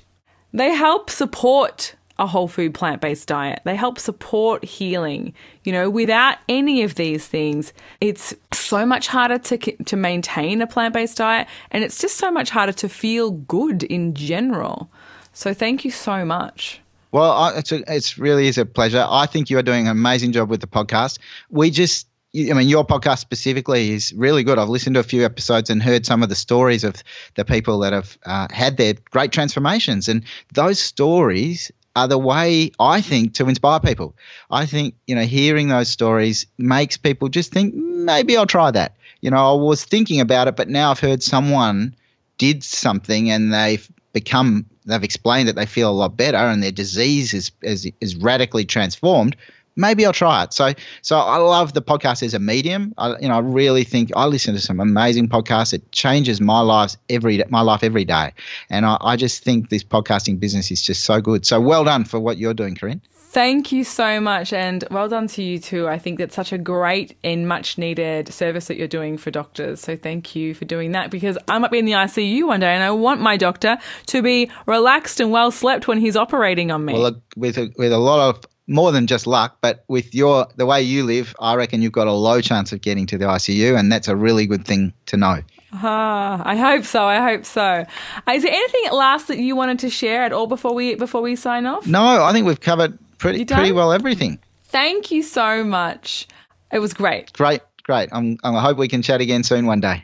they 0.54 0.74
help 0.74 1.10
support 1.10 1.96
a 2.18 2.26
whole 2.26 2.48
food 2.48 2.74
plant 2.74 3.02
based 3.02 3.28
diet. 3.28 3.62
They 3.66 3.76
help 3.76 4.00
support 4.00 4.64
healing. 4.64 5.34
You 5.64 5.74
know, 5.74 5.90
without 5.90 6.38
any 6.48 6.84
of 6.84 6.96
these 6.96 7.28
things, 7.28 7.74
it's 8.00 8.34
so 8.54 8.86
much 8.86 9.08
harder 9.08 9.38
to 9.38 9.58
to 9.58 9.96
maintain 9.96 10.62
a 10.62 10.68
plant 10.68 10.94
based 10.94 11.18
diet 11.18 11.48
and 11.72 11.84
it's 11.84 12.00
just 12.00 12.18
so 12.18 12.32
much 12.32 12.50
harder 12.50 12.74
to 12.74 12.90
feel 12.90 13.32
good 13.32 13.84
in 13.84 14.14
general. 14.14 14.90
So 15.36 15.54
thank 15.54 15.86
you 15.86 15.92
so 15.92 16.26
much. 16.26 16.82
Well, 17.12 17.56
it's 17.56 17.72
a, 17.72 17.84
it's 17.94 18.18
really 18.18 18.48
is 18.48 18.58
a 18.58 18.66
pleasure. 18.66 19.06
I 19.08 19.26
think 19.26 19.50
you 19.50 19.58
are 19.58 19.64
doing 19.64 19.86
an 19.88 19.92
amazing 19.92 20.32
job 20.32 20.50
with 20.50 20.62
the 20.62 20.68
podcast. 20.68 21.20
We 21.50 21.70
just 21.70 22.08
I 22.34 22.54
mean, 22.54 22.68
your 22.68 22.86
podcast 22.86 23.20
specifically 23.20 23.92
is 23.92 24.12
really 24.14 24.44
good. 24.44 24.60
I've 24.60 24.68
listened 24.68 24.96
to 24.96 25.00
a 25.00 25.04
few 25.04 25.24
episodes 25.24 25.70
and 25.70 25.82
heard 25.82 26.06
some 26.06 26.22
of 26.24 26.28
the 26.28 26.36
stories 26.36 26.84
of 26.84 27.02
the 27.36 27.46
people 27.46 27.80
that 27.80 27.94
have 27.94 28.18
uh, 28.26 28.48
had 28.52 28.76
their 28.76 28.96
great 29.12 29.32
transformations. 29.32 30.10
And 30.10 30.26
those 30.54 30.80
stories 30.80 31.72
are 31.96 32.10
the 32.10 32.18
way 32.18 32.72
I 32.78 33.00
think 33.00 33.36
to 33.36 33.48
inspire 33.48 33.80
people. 33.80 34.18
I 34.52 34.66
think, 34.66 34.96
you 35.08 35.16
know, 35.16 35.22
hearing 35.22 35.70
those 35.70 35.88
stories 35.88 36.46
makes 36.58 36.98
people 36.98 37.30
just 37.30 37.54
think, 37.54 37.74
maybe 37.74 38.36
I'll 38.36 38.46
try 38.46 38.70
that. 38.72 38.98
You 39.22 39.32
know, 39.32 39.38
I 39.38 39.62
was 39.62 39.86
thinking 39.86 40.20
about 40.20 40.50
it, 40.50 40.58
but 40.58 40.68
now 40.68 40.92
I've 40.92 41.00
heard 41.00 41.24
someone 41.24 41.96
did 42.38 42.66
something 42.66 43.32
and 43.32 43.54
they've 43.54 43.90
become, 44.12 44.66
they've 44.86 45.04
explained 45.04 45.48
that 45.48 45.56
they 45.56 45.66
feel 45.66 45.90
a 45.90 45.94
lot 45.94 46.16
better 46.18 46.38
and 46.38 46.62
their 46.62 46.72
disease 46.72 47.34
is, 47.34 47.52
is, 47.62 47.90
is 48.02 48.16
radically 48.16 48.66
transformed 48.66 49.36
maybe 49.76 50.06
I'll 50.06 50.14
try 50.14 50.44
it. 50.44 50.54
So, 50.54 50.74
so 51.02 51.18
I 51.18 51.38
love 51.38 51.74
the 51.74 51.82
podcast 51.82 52.24
as 52.24 52.34
a 52.34 52.40
medium. 52.40 52.94
I, 52.98 53.18
you 53.20 53.28
know, 53.28 53.36
I 53.36 53.40
really 53.40 53.84
think 53.84 54.12
I 54.16 54.26
listen 54.26 54.54
to 54.54 54.62
some 54.62 54.80
amazing 54.80 55.30
podcasts. 55.30 55.74
It 55.74 55.92
changes 55.92 56.40
my 56.42 56.62
lives 56.62 56.98
every 57.10 57.44
my 57.50 57.62
life 57.62 57.84
every 57.84 58.06
day, 58.06 58.32
and 58.70 58.86
I, 58.86 58.98
I 59.02 59.16
just 59.16 59.44
think 59.44 59.70
this 59.70 59.84
podcasting 59.84 60.40
business 60.40 60.72
is 60.72 60.82
just 60.82 61.04
so 61.04 61.22
good. 61.22 61.46
So, 61.46 61.60
well 61.60 61.84
done 61.84 62.06
for 62.06 62.20
what 62.20 62.38
you're 62.38 62.54
doing, 62.54 62.76
Corinne. 62.76 63.02
Thank 63.36 63.74
you 63.74 63.84
so 63.84 64.22
much, 64.22 64.54
and 64.54 64.86
well 64.90 65.10
done 65.10 65.28
to 65.28 65.44
you 65.44 65.60
too. 65.60 65.90
I 65.90 66.00
think 66.00 66.20
that's 66.20 66.34
such 66.34 66.54
a 66.54 66.58
great 66.58 67.18
and 67.22 67.50
much 67.50 67.78
needed 67.78 68.34
service 68.34 68.68
that 68.68 68.78
you're 68.78 68.88
doing 68.88 69.18
for 69.18 69.30
doctors. 69.30 69.82
So 69.82 69.98
thank 69.98 70.38
you 70.38 70.54
for 70.54 70.64
doing 70.64 70.94
that 70.94 71.12
because 71.12 71.38
I 71.50 71.58
might 71.58 71.70
be 71.70 71.80
in 71.80 71.84
the 71.84 71.92
ICU 71.92 72.48
one 72.48 72.62
day, 72.62 72.74
and 72.74 72.82
I 72.82 72.92
want 72.92 73.20
my 73.20 73.36
doctor 73.36 73.78
to 74.06 74.22
be 74.22 74.50
relaxed 74.68 75.20
and 75.20 75.32
well 75.32 75.52
slept 75.52 75.86
when 75.86 76.00
he's 76.00 76.16
operating 76.16 76.72
on 76.72 76.86
me. 76.86 76.94
Well, 76.94 77.02
look, 77.02 77.22
with 77.36 77.58
a, 77.58 77.74
with 77.78 77.92
a 77.92 77.98
lot 77.98 78.30
of 78.30 78.46
more 78.68 78.94
than 78.94 79.06
just 79.06 79.28
luck, 79.28 79.58
but 79.60 79.84
with 79.90 80.16
your 80.16 80.48
the 80.56 80.66
way 80.66 80.82
you 80.82 81.04
live, 81.04 81.36
I 81.38 81.56
reckon 81.56 81.82
you've 81.82 81.92
got 81.92 82.08
a 82.08 82.14
low 82.14 82.40
chance 82.40 82.72
of 82.72 82.80
getting 82.80 83.06
to 83.08 83.18
the 83.18 83.26
ICU, 83.26 83.78
and 83.78 83.92
that's 83.92 84.08
a 84.08 84.16
really 84.16 84.46
good 84.46 84.64
thing 84.64 84.94
to 85.08 85.18
know. 85.18 85.42
Ah, 85.74 86.42
I 86.46 86.56
hope 86.56 86.86
so. 86.86 87.04
I 87.04 87.22
hope 87.22 87.44
so. 87.44 87.84
Is 88.32 88.44
there 88.44 88.54
anything 88.54 88.94
last 88.94 89.28
that 89.28 89.40
you 89.40 89.58
wanted 89.58 89.80
to 89.80 89.90
share 89.90 90.24
at 90.24 90.32
all 90.32 90.48
before 90.48 90.74
we 90.74 90.96
before 90.96 91.22
we 91.22 91.36
sign 91.36 91.66
off? 91.66 91.86
No, 91.86 92.24
I 92.24 92.32
think 92.32 92.48
we've 92.48 92.62
covered 92.62 92.98
pretty 93.18 93.46
pretty 93.46 93.72
well 93.72 93.92
everything. 93.92 94.40
Thank 94.66 95.12
you 95.12 95.24
so 95.24 95.64
much. 95.64 96.28
It 96.72 96.80
was 96.80 96.94
great. 96.94 97.32
Great, 97.34 97.62
great. 97.84 98.10
I'm, 98.12 98.38
I 98.44 98.60
hope 98.60 98.78
we 98.78 98.88
can 98.88 99.02
chat 99.02 99.22
again 99.22 99.44
soon 99.44 99.66
one 99.66 99.80
day. 99.80 100.04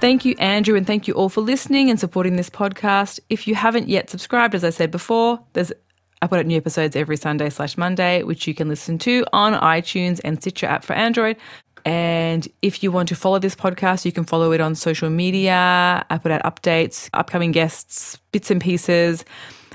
Thank 0.00 0.26
you, 0.26 0.34
Andrew, 0.38 0.76
and 0.76 0.86
thank 0.86 1.08
you 1.08 1.14
all 1.14 1.30
for 1.30 1.40
listening 1.40 1.88
and 1.88 1.98
supporting 1.98 2.36
this 2.36 2.50
podcast. 2.50 3.20
If 3.30 3.48
you 3.48 3.54
haven't 3.54 3.88
yet 3.88 4.10
subscribed, 4.10 4.54
as 4.54 4.62
I 4.62 4.70
said 4.70 4.90
before, 4.90 5.40
there's 5.54 5.72
I 6.20 6.26
put 6.26 6.38
out 6.38 6.46
new 6.46 6.56
episodes 6.56 6.94
every 6.94 7.16
Sunday 7.16 7.50
slash 7.50 7.76
Monday, 7.76 8.22
which 8.22 8.46
you 8.46 8.54
can 8.54 8.68
listen 8.68 8.98
to 9.00 9.24
on 9.32 9.54
iTunes 9.54 10.20
and 10.24 10.40
Stitcher 10.40 10.66
app 10.66 10.84
for 10.84 10.92
Android. 10.92 11.36
And 11.84 12.48
if 12.62 12.82
you 12.82 12.90
want 12.92 13.08
to 13.10 13.16
follow 13.16 13.38
this 13.38 13.54
podcast, 13.54 14.04
you 14.04 14.12
can 14.12 14.24
follow 14.24 14.52
it 14.52 14.60
on 14.60 14.74
social 14.74 15.10
media. 15.10 16.04
I 16.08 16.18
put 16.18 16.32
out 16.32 16.42
updates, 16.42 17.10
upcoming 17.12 17.52
guests, 17.52 18.18
bits 18.32 18.50
and 18.50 18.60
pieces 18.60 19.24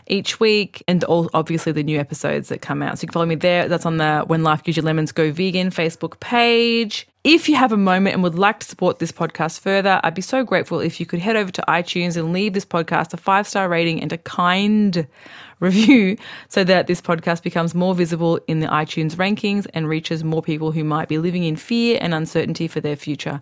each 0.09 0.39
week, 0.39 0.83
and 0.87 1.03
all 1.05 1.29
obviously 1.33 1.71
the 1.71 1.83
new 1.83 1.99
episodes 1.99 2.49
that 2.49 2.61
come 2.61 2.81
out. 2.81 2.97
So 2.97 3.03
you 3.03 3.07
can 3.07 3.13
follow 3.13 3.25
me 3.25 3.35
there. 3.35 3.67
That's 3.67 3.85
on 3.85 3.97
the 3.97 4.23
When 4.27 4.43
Life 4.43 4.63
Gives 4.63 4.77
You 4.77 4.83
Lemons 4.83 5.11
Go 5.11 5.31
Vegan 5.31 5.69
Facebook 5.69 6.19
page. 6.19 7.07
If 7.23 7.49
you 7.49 7.55
have 7.55 7.71
a 7.71 7.77
moment 7.77 8.13
and 8.13 8.23
would 8.23 8.39
like 8.39 8.59
to 8.61 8.67
support 8.67 8.99
this 8.99 9.11
podcast 9.11 9.59
further, 9.59 9.99
I'd 10.03 10.15
be 10.15 10.21
so 10.21 10.43
grateful 10.43 10.79
if 10.79 10.99
you 10.99 11.05
could 11.05 11.19
head 11.19 11.35
over 11.35 11.51
to 11.51 11.63
iTunes 11.67 12.15
and 12.15 12.31
leave 12.31 12.53
this 12.53 12.65
podcast 12.65 13.13
a 13.13 13.17
five 13.17 13.47
star 13.47 13.67
rating 13.67 14.01
and 14.01 14.11
a 14.13 14.17
kind 14.17 15.07
review 15.59 16.17
so 16.47 16.63
that 16.63 16.87
this 16.87 17.01
podcast 17.01 17.43
becomes 17.43 17.75
more 17.75 17.93
visible 17.93 18.39
in 18.47 18.59
the 18.59 18.67
iTunes 18.67 19.15
rankings 19.15 19.67
and 19.73 19.87
reaches 19.87 20.23
more 20.23 20.41
people 20.41 20.71
who 20.71 20.83
might 20.83 21.07
be 21.07 21.17
living 21.17 21.43
in 21.43 21.55
fear 21.55 21.97
and 22.01 22.13
uncertainty 22.13 22.67
for 22.67 22.79
their 22.79 22.95
future. 22.95 23.39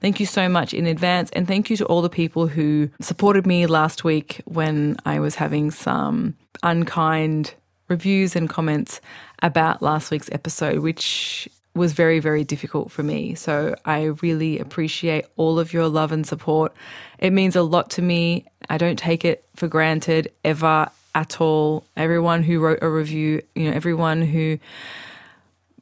Thank 0.00 0.20
you 0.20 0.26
so 0.26 0.48
much 0.48 0.74
in 0.74 0.86
advance. 0.86 1.30
And 1.32 1.46
thank 1.46 1.70
you 1.70 1.76
to 1.78 1.86
all 1.86 2.02
the 2.02 2.10
people 2.10 2.46
who 2.46 2.90
supported 3.00 3.46
me 3.46 3.66
last 3.66 4.04
week 4.04 4.40
when 4.44 4.96
I 5.04 5.20
was 5.20 5.36
having 5.36 5.70
some 5.70 6.36
unkind 6.62 7.54
reviews 7.88 8.36
and 8.36 8.48
comments 8.48 9.00
about 9.42 9.82
last 9.82 10.10
week's 10.10 10.30
episode, 10.32 10.78
which 10.78 11.48
was 11.74 11.92
very, 11.92 12.18
very 12.18 12.44
difficult 12.44 12.90
for 12.90 13.02
me. 13.02 13.34
So 13.34 13.76
I 13.84 14.04
really 14.22 14.58
appreciate 14.58 15.26
all 15.36 15.58
of 15.58 15.72
your 15.72 15.88
love 15.88 16.12
and 16.12 16.26
support. 16.26 16.74
It 17.18 17.32
means 17.32 17.54
a 17.54 17.62
lot 17.62 17.90
to 17.90 18.02
me. 18.02 18.46
I 18.68 18.76
don't 18.76 18.98
take 18.98 19.24
it 19.24 19.44
for 19.54 19.68
granted 19.68 20.32
ever, 20.44 20.90
at 21.14 21.40
all. 21.40 21.84
Everyone 21.96 22.42
who 22.42 22.60
wrote 22.60 22.78
a 22.82 22.88
review, 22.88 23.42
you 23.54 23.70
know, 23.70 23.76
everyone 23.76 24.22
who 24.22 24.58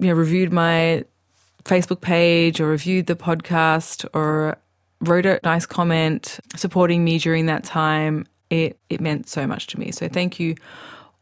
you 0.01 0.07
know 0.07 0.15
reviewed 0.15 0.53
my 0.53 1.05
Facebook 1.65 2.01
page 2.01 2.61
or 2.61 2.67
reviewed 2.69 3.07
the 3.07 3.17
podcast 3.17 4.07
or 4.15 4.57
wrote 5.01 5.27
a 5.27 5.41
nice 5.45 5.67
comment 5.67 6.41
supporting 6.57 7.05
me 7.05 7.19
during 7.19 7.47
that 7.47 7.65
time, 7.65 8.27
it 8.51 8.79
it 8.89 9.01
meant 9.01 9.29
so 9.29 9.47
much 9.47 9.67
to 9.69 9.79
me. 9.79 9.93
So 9.93 10.09
thank 10.09 10.41
you 10.41 10.55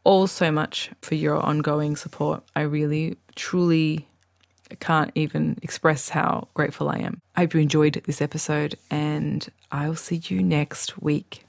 all 0.03 0.27
so 0.27 0.51
much 0.51 0.89
for 1.01 1.15
your 1.15 1.37
ongoing 1.37 1.95
support. 1.95 2.41
I 2.55 2.61
really 2.61 3.17
truly 3.35 4.07
can't 4.79 5.11
even 5.15 5.57
express 5.61 6.09
how 6.09 6.47
grateful 6.53 6.89
I 6.89 6.97
am. 6.97 7.21
I 7.35 7.41
hope 7.41 7.53
you 7.53 7.59
enjoyed 7.59 8.01
this 8.05 8.21
episode 8.21 8.75
and 8.89 9.47
I'll 9.71 9.95
see 9.95 10.21
you 10.27 10.41
next 10.41 11.01
week. 11.01 11.43